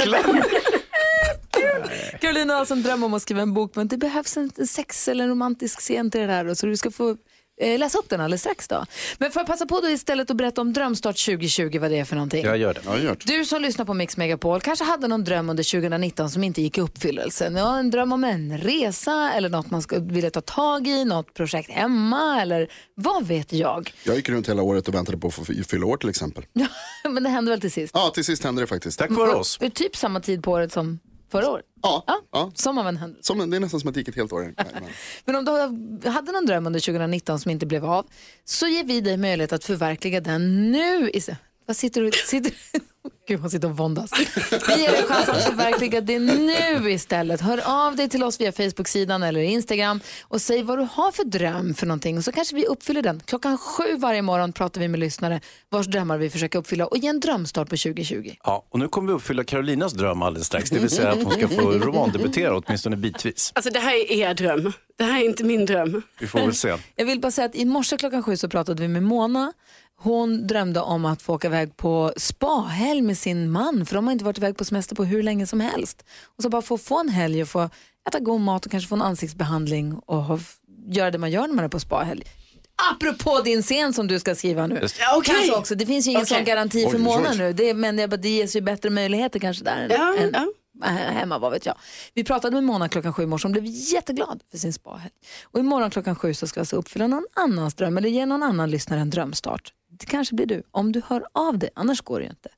Carolina 2.21 2.53
har 2.53 2.61
alltså 2.61 2.75
en 2.75 2.83
dröm 2.83 3.05
om 3.05 3.15
att 3.15 3.23
skriva 3.23 3.43
en 3.43 3.55
bok 3.55 3.73
men 3.77 3.89
det 3.89 3.97
behövs 3.97 4.37
en 4.37 4.51
sex 4.67 5.09
eller 5.09 5.25
en 5.25 5.31
romantisk 5.31 5.81
scen 5.81 6.11
till 6.11 6.21
det 6.21 6.27
där. 6.27 6.45
då, 6.45 6.55
Så 6.55 6.67
du 6.67 6.77
ska 6.77 6.91
få 6.91 7.17
läsa 7.61 7.99
upp 7.99 8.09
den 8.09 8.21
alldeles 8.21 8.41
strax 8.41 8.69
då. 8.69 8.87
Men 9.19 9.31
får 9.31 9.41
jag 9.41 9.47
passa 9.47 9.67
på 9.67 9.81
då 9.81 9.89
istället 9.89 10.31
att 10.31 10.37
berätta 10.37 10.61
om 10.61 10.73
Drömstart 10.73 11.25
2020 11.25 11.79
vad 11.81 11.91
det 11.91 11.99
är 11.99 12.05
för 12.05 12.17
någonting? 12.17 12.45
Jag 12.45 12.59
gör 12.59 12.75
det. 12.75 12.81
Ja, 12.85 12.99
gjort. 12.99 13.27
Du 13.27 13.45
som 13.45 13.63
lyssnar 13.63 13.85
på 13.85 13.95
Mix 13.95 14.17
Megapol 14.17 14.61
kanske 14.61 14.85
hade 14.85 15.09
någon 15.09 15.25
dröm 15.25 15.51
under 15.51 15.81
2019 15.81 16.31
som 16.31 16.45
inte 16.45 16.63
gick 16.63 16.79
i 16.79 16.81
uppfyllelse. 16.81 17.53
Ja, 17.57 17.79
en 17.79 17.91
dröm 17.91 18.13
om 18.13 18.25
en 18.25 18.59
resa 18.59 19.33
eller 19.33 19.49
något 19.49 19.71
man 19.71 19.83
vilja 20.01 20.31
ta 20.31 20.41
tag 20.41 20.87
i, 20.87 21.05
något 21.05 21.35
projekt 21.35 21.71
hemma 21.71 22.43
eller 22.43 22.69
vad 22.95 23.27
vet 23.27 23.53
jag. 23.53 23.95
Jag 24.05 24.17
gick 24.17 24.29
runt 24.29 24.49
hela 24.49 24.63
året 24.63 24.89
och 24.89 24.95
väntade 24.95 25.19
på 25.19 25.29
att 25.29 25.35
få 25.35 25.45
fylla 25.69 25.87
år 25.87 25.97
till 25.97 26.09
exempel. 26.09 26.45
Men 27.05 27.23
det 27.23 27.29
hände 27.29 27.51
väl 27.51 27.61
till 27.61 27.73
sist. 27.73 27.91
Ja, 27.95 28.11
till 28.15 28.25
sist 28.25 28.45
hände 28.45 28.63
det 28.63 28.67
faktiskt. 28.67 28.99
Tack 28.99 29.11
vare 29.11 29.31
oss. 29.31 29.57
Det 29.61 29.67
är 29.67 29.71
typ 29.71 29.97
samma 29.97 30.21
tid 30.21 30.43
på 30.43 30.53
året 30.53 30.73
som 30.73 30.99
förra 31.31 31.51
året. 31.51 31.65
Ja, 31.83 32.05
Ja, 32.07 32.21
ja. 32.33 32.53
som 32.55 32.79
av 32.79 32.89
en 32.89 32.97
händelse. 32.97 33.27
Som, 33.27 33.51
det 33.51 33.57
är 33.57 33.61
nästan 33.61 33.81
som 33.81 33.89
att 33.89 33.95
det 33.95 34.01
gick 34.01 34.09
ett 34.09 34.17
helt 34.17 34.33
år. 34.33 34.55
Men 35.25 35.37
om 35.37 35.45
du 35.45 36.09
hade 36.09 36.33
någon 36.33 36.47
dröm 36.47 36.67
under 36.67 36.81
2019 36.81 37.41
som 37.41 37.51
inte 37.51 37.67
blev 37.67 37.85
av 37.85 38.07
så 38.45 38.67
ger 38.67 38.85
vi 38.85 39.01
dig 39.01 39.17
möjlighet 39.17 39.53
att 39.53 39.65
förverkliga 39.65 40.21
den 40.21 40.73
nu. 40.73 41.11
Vad 41.67 41.77
sitter 41.77 42.01
du... 42.03 42.11
Sitter... 42.27 42.53
Gud, 43.29 43.41
han 43.41 43.51
sitter 43.51 43.69
och 43.71 43.77
våndas. 43.77 44.11
Vi 44.69 44.83
ger 44.83 44.91
dig 44.91 45.03
chans 45.03 45.29
att 45.29 45.45
förverkliga 45.45 46.01
det 46.01 46.19
nu 46.19 46.91
istället. 46.91 47.41
Hör 47.41 47.87
av 47.87 47.97
dig 47.97 48.09
till 48.09 48.23
oss 48.23 48.41
via 48.41 48.53
Facebook-sidan 48.53 49.23
eller 49.23 49.41
Instagram 49.41 50.01
och 50.23 50.41
säg 50.41 50.63
vad 50.63 50.79
du 50.79 50.89
har 50.93 51.13
för 51.13 51.25
dröm 51.25 51.75
för 51.75 51.87
någonting. 51.87 52.19
Och 52.19 52.25
så 52.25 52.33
kanske 52.33 52.55
vi 52.57 52.67
uppfyller 52.67 53.03
den. 53.03 53.21
Klockan 53.25 53.59
sju 53.59 53.97
varje 53.97 54.23
morgon 54.23 54.53
pratar 54.53 54.81
vi 54.81 54.89
med 54.89 55.01
lyssnare 55.01 55.41
vars 55.69 55.87
drömmar 55.87 56.19
vi 56.19 56.31
försöker 56.31 56.59
uppfylla 56.59 56.87
och 56.87 56.99
ge 56.99 57.09
en 57.09 57.21
drömstart 57.21 57.69
på 57.69 57.77
2020. 57.77 58.35
Ja, 58.45 58.67
och 58.71 58.79
nu 58.79 58.89
kommer 58.89 59.09
vi 59.09 59.15
uppfylla 59.15 59.45
Carolinas 59.45 59.93
dröm 59.93 60.23
alldeles 60.23 60.47
strax. 60.47 60.71
Det 60.71 60.79
vill 60.79 60.91
säga 60.91 61.11
att 61.11 61.23
hon 61.23 61.33
ska 61.33 61.49
få 61.49 61.71
romandebutera 61.71 62.57
åtminstone 62.57 62.97
bitvis. 62.97 63.53
alltså, 63.55 63.71
det 63.71 63.81
här 63.81 63.95
är 63.95 64.13
er 64.13 64.35
dröm. 64.35 64.73
Det 64.99 65.05
här 65.05 65.21
är 65.21 65.25
inte 65.25 65.45
min 65.45 65.67
dröm. 65.67 66.03
Vi 66.21 66.27
får 66.27 66.39
väl 66.39 66.55
se. 66.55 66.77
Jag 66.97 67.07
vill 67.07 67.21
bara 67.21 67.31
säga 67.33 67.47
att 67.47 67.55
i 67.55 67.65
morse 67.65 67.97
klockan 67.97 68.23
sju 68.23 68.37
så 68.37 68.49
pratade 68.49 68.83
vi 68.83 68.89
med 68.89 69.03
Mona. 69.03 69.53
Hon 70.03 70.47
drömde 70.47 70.81
om 70.81 71.05
att 71.05 71.23
få 71.23 71.35
åka 71.35 71.49
iväg 71.49 71.77
på 71.77 72.13
spahelg 72.17 73.03
med 73.03 73.19
sin 73.19 73.51
man 73.51 73.87
för 73.87 73.95
de 73.95 74.07
har 74.07 74.13
inte 74.13 74.25
varit 74.25 74.39
iväg 74.39 74.57
på 74.57 74.65
semester 74.65 74.95
på 74.97 75.05
hur 75.05 75.23
länge 75.23 75.47
som 75.47 75.61
helst. 75.61 76.05
Och 76.37 76.43
så 76.43 76.49
bara 76.49 76.63
få 76.63 76.79
få 76.79 77.01
en 77.01 77.09
helg 77.09 77.43
och 77.43 77.49
få 77.49 77.71
äta 78.09 78.19
god 78.21 78.41
mat 78.41 78.67
och 78.67 78.71
kanske 78.73 78.89
få 78.89 78.95
en 78.95 79.03
ansiktsbehandling 79.03 79.95
och 80.07 80.23
ha, 80.25 80.39
göra 80.87 81.11
det 81.11 81.19
man 81.19 81.31
gör 81.31 81.47
när 81.47 81.55
man 81.55 81.65
är 81.65 81.69
på 81.69 81.81
spahelg. 81.81 82.23
Apropå 82.95 83.41
din 83.45 83.63
scen 83.63 83.93
som 83.93 84.07
du 84.07 84.19
ska 84.19 84.35
skriva 84.35 84.67
nu. 84.67 84.87
Ja, 84.99 85.17
okej. 85.17 85.35
Kanske 85.35 85.57
också, 85.57 85.75
det 85.75 85.87
finns 85.87 86.07
ju 86.07 86.11
ingen 86.11 86.23
Okej. 86.23 86.37
sån 86.37 86.45
garanti 86.45 86.87
för 86.91 86.99
Oj, 86.99 87.27
oj. 87.31 87.39
nu. 87.39 87.53
Det, 87.53 87.75
men 87.75 87.97
det, 87.97 88.07
det 88.07 88.29
ges 88.29 88.57
ju 88.57 88.61
bättre 88.61 88.91
möjligheter 88.91 89.39
kanske 89.39 89.65
där 89.65 89.87
Ja, 89.91 90.15
än, 90.19 90.31
ja. 90.33 90.47
Äh, 90.83 90.89
hemma, 90.89 91.39
vad 91.39 91.53
vet 91.53 91.67
jag. 91.67 91.75
Vi 92.15 92.25
pratade 92.25 92.55
med 92.55 92.65
Mona 92.65 92.89
klockan 92.89 93.13
sju 93.13 93.23
i 93.23 93.27
morse, 93.27 93.45
hon 93.49 93.53
blev 93.53 93.65
jätteglad 93.67 94.43
för 94.51 94.59
sin 94.59 94.73
spahelg. 94.73 95.13
Och 95.45 95.61
imorgon 95.61 95.91
klockan 95.91 96.17
sju 96.17 96.35
så 96.35 96.47
ska 96.47 96.61
vi 96.61 96.63
alltså 96.63 96.77
uppfylla 96.77 97.07
någon 97.07 97.27
annans 97.37 97.75
dröm 97.75 97.99
eller 97.99 98.09
ge 98.09 98.27
någon 98.27 98.43
annan 98.43 98.71
lyssnare 98.71 99.01
en 99.01 99.11
drömstart. 99.11 99.73
Det 99.91 100.07
kanske 100.07 100.35
blir 100.35 100.47
du, 100.47 100.63
om 100.71 100.93
du 100.93 101.03
hör 101.07 101.25
av 101.33 101.59
dig, 101.59 101.71
annars 101.75 102.01
går 102.01 102.19
det 102.19 102.25
ju 102.25 102.31
inte. 102.31 102.49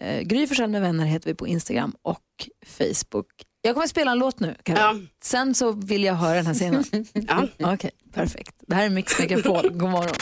Eh, 0.00 0.20
Gry 0.20 0.46
Forssell 0.46 0.70
med 0.70 0.80
vänner 0.80 1.04
heter 1.04 1.28
vi 1.30 1.34
på 1.34 1.46
Instagram 1.46 1.94
och 2.02 2.48
Facebook. 2.66 3.26
Jag 3.62 3.74
kommer 3.74 3.84
att 3.84 3.90
spela 3.90 4.10
en 4.10 4.18
låt 4.18 4.40
nu, 4.40 4.56
Karin. 4.62 4.80
Ja. 4.80 4.96
Sen 5.22 5.54
så 5.54 5.72
vill 5.72 6.04
jag 6.04 6.14
höra 6.14 6.34
den 6.34 6.46
här 6.46 6.54
scenen. 6.54 6.84
Ja. 7.58 7.72
Okej, 7.74 7.90
perfekt. 8.12 8.54
Det 8.66 8.74
här 8.74 8.84
är 8.84 8.90
Mix 8.90 9.18
Megapol. 9.18 9.70
God 9.72 9.90
morgon. 9.90 10.14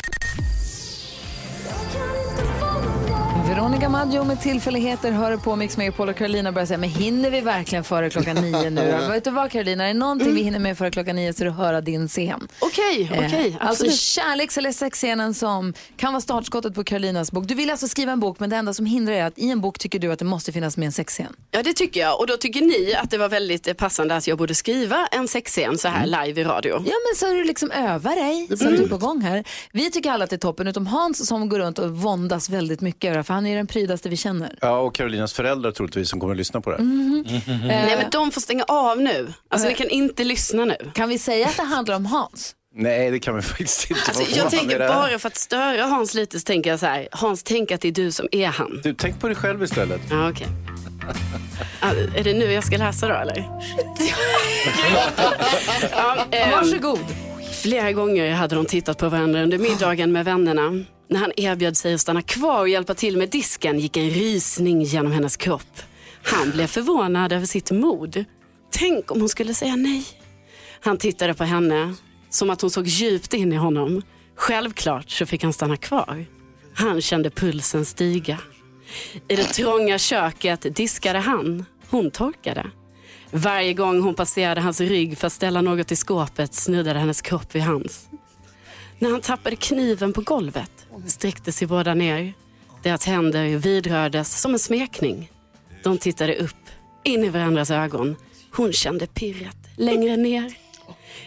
Veronica 3.49 3.89
Maggio 3.89 4.25
med 4.25 4.41
tillfälligheter 4.41 5.13
hör 5.13 5.37
på 5.37 5.57
Mix 5.57 5.77
Megapol 5.77 6.09
och 6.09 6.17
Carolina 6.17 6.53
börjar 6.53 6.67
säga, 6.67 6.79
men 6.79 6.89
hinner 6.91 7.31
vi 7.31 7.41
verkligen 7.41 7.85
före 7.85 8.11
klockan 8.11 8.37
nio 8.37 8.71
nu? 8.71 9.07
Vet 9.11 9.25
du 9.25 9.31
vad 9.31 9.51
Carolina, 9.51 9.85
är 9.85 9.89
det 9.89 9.95
någonting 9.99 10.35
vi 10.35 10.43
hinner 10.43 10.59
med 10.59 10.79
före 10.79 10.91
klockan 10.91 11.17
nio 11.17 11.33
så 11.33 11.43
är 11.43 11.45
det 11.45 11.51
att 11.51 11.57
höra 11.57 11.81
din 11.81 12.09
scen. 12.09 12.49
Okej, 12.61 13.11
Eh, 13.13 13.27
okej. 13.27 13.57
alltså 13.61 13.85
absolut. 13.85 13.95
kärleks 13.95 14.59
eller 14.59 14.73
sexscenen 14.73 15.35
som 15.35 15.75
kan 15.97 16.13
vara 16.13 16.21
startskottet 16.21 16.75
på 16.75 16.85
Carolinas 16.85 17.33
bok. 17.33 17.45
Du 17.49 17.55
vill 17.55 17.71
alltså 17.71 17.89
skriva 17.89 18.13
en 18.13 18.21
bok 18.21 18.41
men 18.41 18.51
det 18.51 18.57
enda 18.57 18.75
som 18.75 18.87
hindrar 18.87 19.15
är 19.15 19.25
att 19.25 19.39
i 19.39 19.51
en 19.51 19.61
bok 19.61 19.79
tycker 19.79 19.99
du 19.99 20.13
att 20.13 20.19
det 20.19 20.25
måste 20.25 20.53
finnas 20.53 20.77
med 20.77 20.87
en 20.87 20.93
sexscen. 20.93 21.33
Ja 21.51 21.63
det 21.63 21.73
tycker 21.73 22.01
jag 22.01 22.21
och 22.21 22.27
då 22.27 22.37
tycker 22.37 22.61
ni 22.61 22.95
att 22.95 23.11
det 23.11 23.19
var 23.19 23.29
väldigt 23.29 23.69
eh, 23.69 23.75
passande 23.75 24.17
att 24.17 24.27
jag 24.27 24.39
borde 24.39 24.55
skriva 24.55 25.07
en 25.07 25.29
sexscen 25.29 25.79
så 25.79 25.89
här 25.89 26.07
live 26.07 26.41
i 26.41 26.45
radio. 26.45 26.71
Ja 26.73 26.93
men 27.09 27.17
så 27.17 27.27
du 27.27 27.45
liksom 27.45 27.71
öva 27.71 28.11
dig 28.15 28.47
så 28.49 28.55
att 28.69 28.77
du 28.77 28.83
är 28.85 28.89
på 28.89 28.99
gång 28.99 29.21
här. 29.21 29.45
Vi 29.73 29.91
tycker 29.91 30.11
alla 30.11 30.25
att 30.25 30.31
det 30.31 30.37
är 30.37 30.39
toppen 30.39 30.67
utom 30.69 30.87
Hans 30.87 31.27
som 31.27 31.49
går 31.49 31.59
runt 31.59 31.79
och 31.79 31.91
våndas 31.91 32.51
väldigt 32.51 32.81
mycket 32.81 33.11
över 33.11 33.23
han 33.39 33.47
är 33.47 33.57
den 33.57 33.67
prydaste 33.67 34.09
vi 34.09 34.17
känner. 34.17 34.59
Ja, 34.61 34.79
och 34.79 34.95
Carolinas 34.95 35.33
föräldrar 35.33 35.71
troligtvis 35.71 36.09
som 36.11 36.21
kommer 36.21 36.33
att 36.35 36.39
lyssna 36.39 36.61
på 36.61 36.71
det. 36.71 36.83
Nej 36.83 37.97
men 37.97 38.11
de 38.11 38.31
får 38.31 38.41
stänga 38.41 38.65
av 38.65 39.01
nu. 39.01 39.33
Alltså 39.49 39.69
ni 39.69 39.75
kan 39.75 39.89
inte 39.89 40.25
lyssna 40.25 40.65
nu. 40.65 40.77
Kan 40.95 41.09
vi 41.09 41.19
säga 41.19 41.47
att 41.47 41.57
det 41.57 41.63
handlar 41.63 41.97
om 41.97 42.07
Hans? 42.07 42.55
Nej, 42.75 43.11
det 43.11 43.19
kan 43.19 43.37
vi 43.37 43.43
faktiskt 43.43 43.91
inte. 43.91 44.03
Alltså, 44.09 44.37
jag 44.39 44.51
tänker 44.51 44.81
här? 44.81 44.89
bara 44.89 45.19
för 45.19 45.27
att 45.29 45.37
störa 45.37 45.83
Hans 45.85 46.15
lite 46.15 46.41
så 46.41 46.45
tänker 46.45 46.71
jag 46.71 46.81
så 46.81 46.87
här. 46.87 47.09
Hans, 47.13 47.43
tänk 47.43 47.71
att 47.73 47.81
det 47.81 47.89
är 47.89 47.93
du 47.93 48.13
som 48.13 48.29
är 48.33 48.47
han. 48.47 48.81
Du, 48.83 48.95
tänk 48.95 49.21
på 49.21 49.27
dig 49.27 49.37
själv 49.37 49.63
istället. 49.63 50.01
Ja, 50.11 50.31
okej. 50.31 50.47
Ah, 51.81 51.91
Är 52.17 52.25
det 52.25 52.35
nu 52.35 52.53
jag 52.53 52.65
ska 52.65 52.77
läsa 52.77 53.09
då 53.09 53.15
eller? 53.15 53.49
ja, 55.91 56.17
ehm, 56.31 56.51
Varsågod. 56.51 56.99
Flera 57.63 57.93
gånger 57.93 58.33
hade 58.33 58.55
de 58.55 58.67
tittat 58.67 58.99
på 58.99 59.09
varandra 59.09 59.43
under 59.43 59.59
middagen 59.59 60.13
med 60.13 60.25
vännerna. 60.25 60.85
När 61.09 61.21
han 61.21 61.33
erbjöd 61.37 61.77
sig 61.77 61.95
att 61.95 62.01
stanna 62.01 62.23
kvar 62.23 62.61
och 62.61 62.69
hjälpa 62.69 62.95
till 62.95 63.17
med 63.17 63.31
disken 63.31 63.79
gick 63.79 63.97
en 63.97 64.11
rysning 64.11 64.83
genom 64.83 65.13
hennes 65.13 65.37
kropp. 65.37 65.83
Han 66.23 66.51
blev 66.51 66.67
förvånad 66.67 67.33
över 67.33 67.47
sitt 67.47 67.71
mod. 67.71 68.25
Tänk 68.71 69.11
om 69.11 69.21
hon 69.21 69.29
skulle 69.29 69.55
säga 69.55 69.77
nej. 69.77 70.07
Han 70.81 70.99
tittade 70.99 71.35
på 71.35 71.45
henne 71.45 71.95
som 72.31 72.51
att 72.51 72.61
hon 72.61 72.71
såg 72.71 72.87
djupt 72.87 73.35
in 73.35 73.53
i 73.53 73.57
honom. 73.57 74.03
Självklart 74.35 75.11
så 75.11 75.27
fick 75.27 75.43
han 75.43 75.53
stanna 75.53 75.77
kvar. 75.77 76.25
Han 76.75 77.01
kände 77.01 77.31
pulsen 77.31 77.85
stiga. 77.85 78.39
I 79.29 79.37
det 79.37 79.45
trånga 79.45 79.99
köket 79.99 80.77
diskade 80.77 81.19
han. 81.19 81.65
Hon 81.91 82.11
torkade. 82.11 82.71
Varje 83.31 83.73
gång 83.73 84.03
hon 84.03 84.15
passerade 84.15 84.61
hans 84.61 84.81
rygg 84.81 85.19
för 85.19 85.27
att 85.27 85.33
ställa 85.33 85.61
något 85.63 85.93
i 85.93 85.97
skåpet 85.97 86.55
snuddade 86.55 86.99
hennes 86.99 87.23
kropp 87.23 87.55
vid 87.55 87.63
hans. 87.63 88.09
När 88.99 89.11
han 89.11 89.21
tappade 89.21 89.57
kniven 89.57 90.13
på 90.13 90.21
golvet 90.21 90.87
sträckte 91.07 91.53
sig 91.53 91.69
båda 91.69 91.95
ner. 91.95 92.33
Deras 92.83 93.07
händer 93.07 93.57
vidrördes 93.57 94.41
som 94.41 94.53
en 94.53 94.59
smekning. 94.59 95.31
De 95.83 95.99
tittade 95.99 96.37
upp, 96.37 96.57
in 97.05 97.25
i 97.25 97.29
varandras 97.29 97.71
ögon. 97.71 98.17
Hon 98.53 98.73
kände 98.73 99.07
pirret 99.07 99.57
längre 99.77 100.17
ner. 100.17 100.55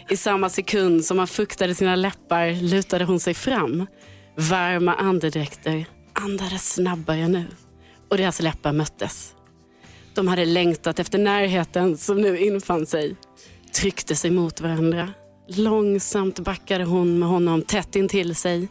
I 0.08 0.16
samma 0.16 0.48
sekund 0.48 1.04
som 1.04 1.18
han 1.18 1.26
fuktade 1.28 1.74
sina 1.74 1.96
läppar 1.96 2.62
lutade 2.62 3.04
hon 3.04 3.20
sig 3.20 3.34
fram. 3.34 3.86
Varma 4.36 4.94
andedräkter 4.94 5.84
andades 6.12 6.74
snabbare 6.74 7.28
nu 7.28 7.46
och 8.10 8.16
deras 8.16 8.40
läppar 8.40 8.72
möttes. 8.72 9.34
De 10.14 10.28
hade 10.28 10.44
längtat 10.44 10.98
efter 10.98 11.18
närheten 11.18 11.96
som 11.96 12.20
nu 12.20 12.38
infann 12.38 12.86
sig. 12.86 13.16
Tryckte 13.74 14.16
sig 14.16 14.30
mot 14.30 14.60
varandra. 14.60 15.08
Långsamt 15.48 16.38
backade 16.38 16.84
hon 16.84 17.18
med 17.18 17.28
honom 17.28 17.62
tätt 17.62 17.96
intill 17.96 18.34
sig. 18.34 18.68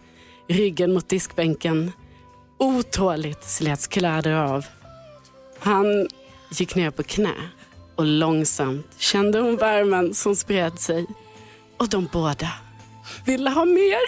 Ryggen 0.47 0.93
mot 0.93 1.09
diskbänken. 1.09 1.91
Otåligt 2.57 3.43
slets 3.43 3.87
kläder 3.87 4.33
av. 4.33 4.65
Han 5.59 6.07
gick 6.51 6.75
ner 6.75 6.91
på 6.91 7.03
knä 7.03 7.33
och 7.95 8.05
långsamt 8.05 8.87
kände 8.97 9.39
hon 9.39 9.57
värmen 9.57 10.13
som 10.13 10.35
spred 10.35 10.79
sig. 10.79 11.05
Och 11.77 11.89
de 11.89 12.09
båda 12.11 12.49
ville 13.25 13.49
ha 13.49 13.65
mer. 13.65 13.99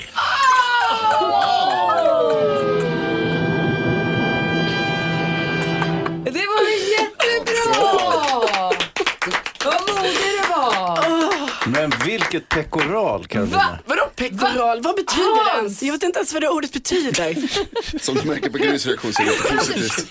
Oh! 1.21 3.02
Men 11.73 11.91
vilket 12.05 12.49
pekoral 12.49 13.25
Carolina. 13.27 13.79
Vadå 13.85 14.01
pekoral? 14.15 14.81
Vad 14.81 14.95
betyder 14.95 15.53
det 15.53 15.59
ens? 15.59 15.83
Jag 15.83 15.91
vet 15.93 16.03
inte 16.03 16.19
ens 16.19 16.33
vad 16.33 16.41
det 16.41 16.49
ordet 16.49 16.73
betyder. 16.73 17.35
Som 17.99 18.15
du 18.15 18.23
märker 18.23 18.49
på 18.49 18.57
Grys 18.57 18.85
reaktion 18.85 19.13
så 19.13 19.21
är 19.21 19.25
det 19.25 19.55
positivt. 19.57 20.07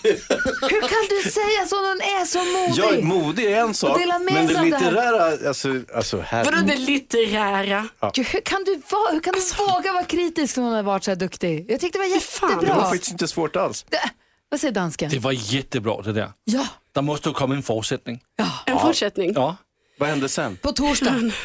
Hur 0.62 0.80
kan 0.80 1.04
du 1.10 1.30
säga 1.30 1.66
så 1.66 1.76
hon 1.76 2.00
är 2.00 2.24
så 2.24 2.38
modig? 2.38 3.00
Ja, 3.00 3.04
modig 3.04 3.44
är 3.52 3.60
en 3.60 3.74
sak, 3.74 3.90
Och 3.92 3.98
dela 3.98 4.18
med 4.18 4.34
men 4.34 4.46
sig 4.48 4.54
det 4.56 4.60
av 4.60 4.64
det 4.70 4.76
här. 4.76 4.90
litterära, 4.90 5.48
alltså, 5.48 5.68
alltså 5.94 6.20
här. 6.20 6.44
Vadå 6.44 6.56
det 6.66 6.76
litterära? 6.76 7.88
Gud, 8.14 8.26
Hur 8.26 8.40
kan 8.40 8.64
du, 8.64 8.82
vara, 8.90 9.12
hur 9.12 9.20
kan 9.20 9.34
du 9.34 9.40
våga 9.72 9.92
vara 9.92 10.04
kritisk 10.04 10.56
när 10.56 10.64
hon 10.64 10.72
har 10.72 10.82
varit 10.82 11.04
så 11.04 11.10
här 11.10 11.16
duktig? 11.16 11.66
Jag 11.68 11.80
tyckte 11.80 11.98
det 11.98 12.08
var 12.08 12.20
fan, 12.20 12.48
Det 12.50 12.54
var 12.56 12.62
jättebra. 12.62 12.84
faktiskt 12.90 13.12
inte 13.12 13.28
svårt 13.28 13.56
alls. 13.56 13.84
Det- 13.88 14.10
Vad 14.48 14.60
säger 14.60 14.74
dansken? 14.74 15.10
Det 15.10 15.18
var 15.18 15.32
jättebra 15.32 16.02
det 16.02 16.12
där. 16.12 16.32
Ja, 16.44 16.66
Der 16.94 17.02
måste 17.02 17.28
jo 17.28 17.32
komme 17.34 17.54
en 17.54 17.62
fortsättning. 17.62 18.20
En 18.66 18.78
fortsättning? 18.78 19.32
Ja. 19.34 19.56
Vad 19.98 20.08
hände 20.08 20.28
sen? 20.28 20.56
på 20.56 20.72
torsdag. 20.72 21.14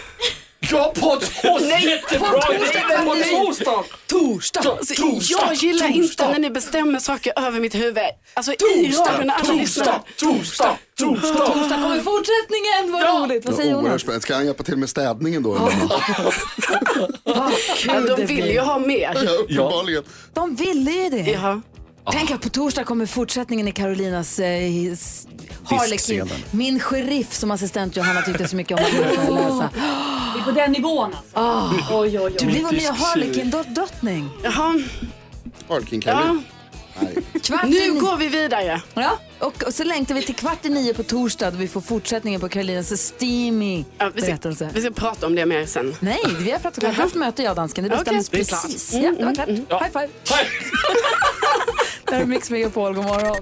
Ja, 0.59 0.93
på 0.99 1.15
torsdag! 1.15 1.79
Jättebra! 1.79 2.41
torsdag, 2.41 3.03
På 3.05 3.13
nej. 3.13 3.29
torsdag! 3.45 3.83
Torsdag! 4.07 4.59
Alltså, 4.69 4.93
jag 5.29 5.53
gillar 5.53 5.87
inte 5.87 6.27
när 6.31 6.39
ni 6.39 6.49
bestämmer 6.49 6.99
saker 6.99 7.33
över 7.47 7.59
mitt 7.59 7.75
huvud. 7.75 8.03
Alltså 8.33 8.51
i 8.51 8.55
radion 8.91 9.27
när 9.27 9.33
alla 9.33 9.53
lyssnar. 9.53 9.85
Torsdag! 10.19 10.77
Torsdag! 10.95 11.37
Torsdag 11.45 11.75
kommer 11.75 12.01
fortsättningen, 12.01 12.91
vad 12.91 13.21
roligt. 13.23 13.45
Vad 13.45 13.55
säger 13.55 13.73
Oerhört 13.75 13.85
Jonas? 13.89 14.01
spännande. 14.01 14.21
Ska 14.21 14.35
han 14.35 14.45
hjälpa 14.45 14.63
till 14.63 14.77
med 14.77 14.89
städningen 14.89 15.43
då? 15.43 15.55
eller? 15.55 15.65
Vad 15.87 16.01
Ja, 17.23 17.51
kul 17.77 18.05
de 18.07 18.15
vill 18.15 18.25
blir. 18.27 18.51
ju 18.53 18.59
ha 18.59 18.79
mer. 18.79 19.17
Ja, 19.25 19.31
uppenbarligen. 19.31 20.03
De 20.33 20.55
ville 20.55 20.91
ju 20.91 21.09
det. 21.09 21.31
Ja. 21.31 21.61
Tänk 22.11 22.31
att 22.31 22.41
på 22.41 22.49
torsdag 22.49 22.83
kommer 22.83 23.05
fortsättningen 23.05 23.67
i 23.67 23.71
Carolinas 23.71 24.39
eh, 24.39 24.45
his-. 24.61 25.27
Diskscenen. 25.89 26.29
Min 26.51 26.79
sheriff 26.79 27.33
som 27.33 27.51
assistent 27.51 27.95
Johanna 27.97 28.21
tyckte 28.21 28.47
så 28.47 28.55
mycket 28.55 28.79
om 28.79 28.85
att 28.85 28.93
jag 29.25 29.33
läsa. 29.33 29.69
Det 30.33 30.39
är 30.39 30.43
på 30.43 30.51
den 30.51 30.71
nivån 30.71 31.15
alltså. 31.15 31.95
Oj, 31.95 32.17
oj, 32.17 32.19
oj. 32.19 32.35
Du 32.39 32.45
blir 32.45 32.63
vår 32.63 32.71
nya 32.71 32.91
Harlequin-drottning. 32.91 34.29
Jaha, 34.43 34.79
Harlequin 35.69 36.01
ja. 36.05 36.37
Kvart 37.47 37.65
i 37.65 37.69
Nu 37.69 37.91
nio. 37.93 37.99
går 37.99 38.17
vi 38.17 38.27
vidare. 38.27 38.81
Ja, 38.93 39.19
och, 39.39 39.63
och 39.63 39.73
så 39.73 39.83
längtar 39.83 40.15
vi 40.15 40.21
till 40.21 40.35
kvart 40.35 40.65
i 40.65 40.69
nio 40.69 40.93
på 40.93 41.03
torsdag 41.03 41.51
då 41.51 41.57
vi 41.57 41.67
får 41.67 41.81
fortsättningen 41.81 42.41
på 42.41 42.49
Carolinas 42.49 43.01
steamy 43.01 43.83
Ja, 43.97 44.09
vi, 44.15 44.21
ska, 44.21 44.29
berättelse. 44.31 44.69
vi 44.73 44.81
ska 44.81 44.91
prata 44.91 45.25
om 45.27 45.35
det 45.35 45.45
mer 45.45 45.65
sen. 45.65 45.95
Nej, 45.99 46.19
vi 46.39 46.51
har 46.51 46.59
pratat, 46.59 46.83
vi 46.83 46.87
har 46.87 46.93
haft 46.93 47.15
möte 47.15 47.43
jag 47.43 47.49
och 47.49 47.55
dansken. 47.55 47.83
Det 47.83 47.89
bestämdes 47.89 48.29
det 48.29 48.39
är 48.39 48.43
klart. 48.43 48.61
precis. 48.63 48.93
Ja, 48.93 49.11
det 49.19 49.25
var 49.25 49.33
klart. 49.35 49.47
High 49.81 49.91
five. 49.93 50.07
Det 52.05 52.15
här 52.15 52.21
är 52.21 52.25
Mix 52.25 52.49
Megapol, 52.49 52.93
god 52.93 53.05
morgon. 53.05 53.35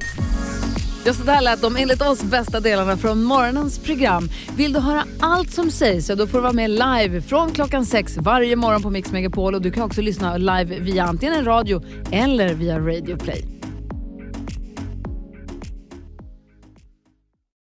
Ja, 1.05 1.13
så 1.13 1.23
där 1.23 1.41
lät 1.41 1.61
de 1.61 1.75
enligt 1.75 2.01
oss 2.01 2.23
bästa 2.23 2.59
delarna 2.59 2.97
från 2.97 3.23
morgonens 3.23 3.79
program. 3.79 4.29
Vill 4.57 4.73
du 4.73 4.79
höra 4.79 5.03
allt 5.19 5.53
som 5.53 5.71
sägs 5.71 6.05
så 6.07 6.15
då 6.15 6.27
får 6.27 6.37
du 6.37 6.41
vara 6.41 6.53
med 6.53 6.69
live 6.69 7.21
från 7.21 7.51
klockan 7.51 7.85
sex 7.85 8.17
varje 8.17 8.55
morgon 8.55 8.81
på 8.81 8.89
Mix 8.89 9.11
Megapol 9.11 9.55
och 9.55 9.61
du 9.61 9.71
kan 9.71 9.83
också 9.83 10.01
lyssna 10.01 10.37
live 10.37 10.79
via 10.79 11.03
antingen 11.03 11.35
en 11.35 11.45
radio 11.45 11.83
eller 12.11 12.53
via 12.53 12.79
Radio 12.79 13.17
Play. 13.17 13.54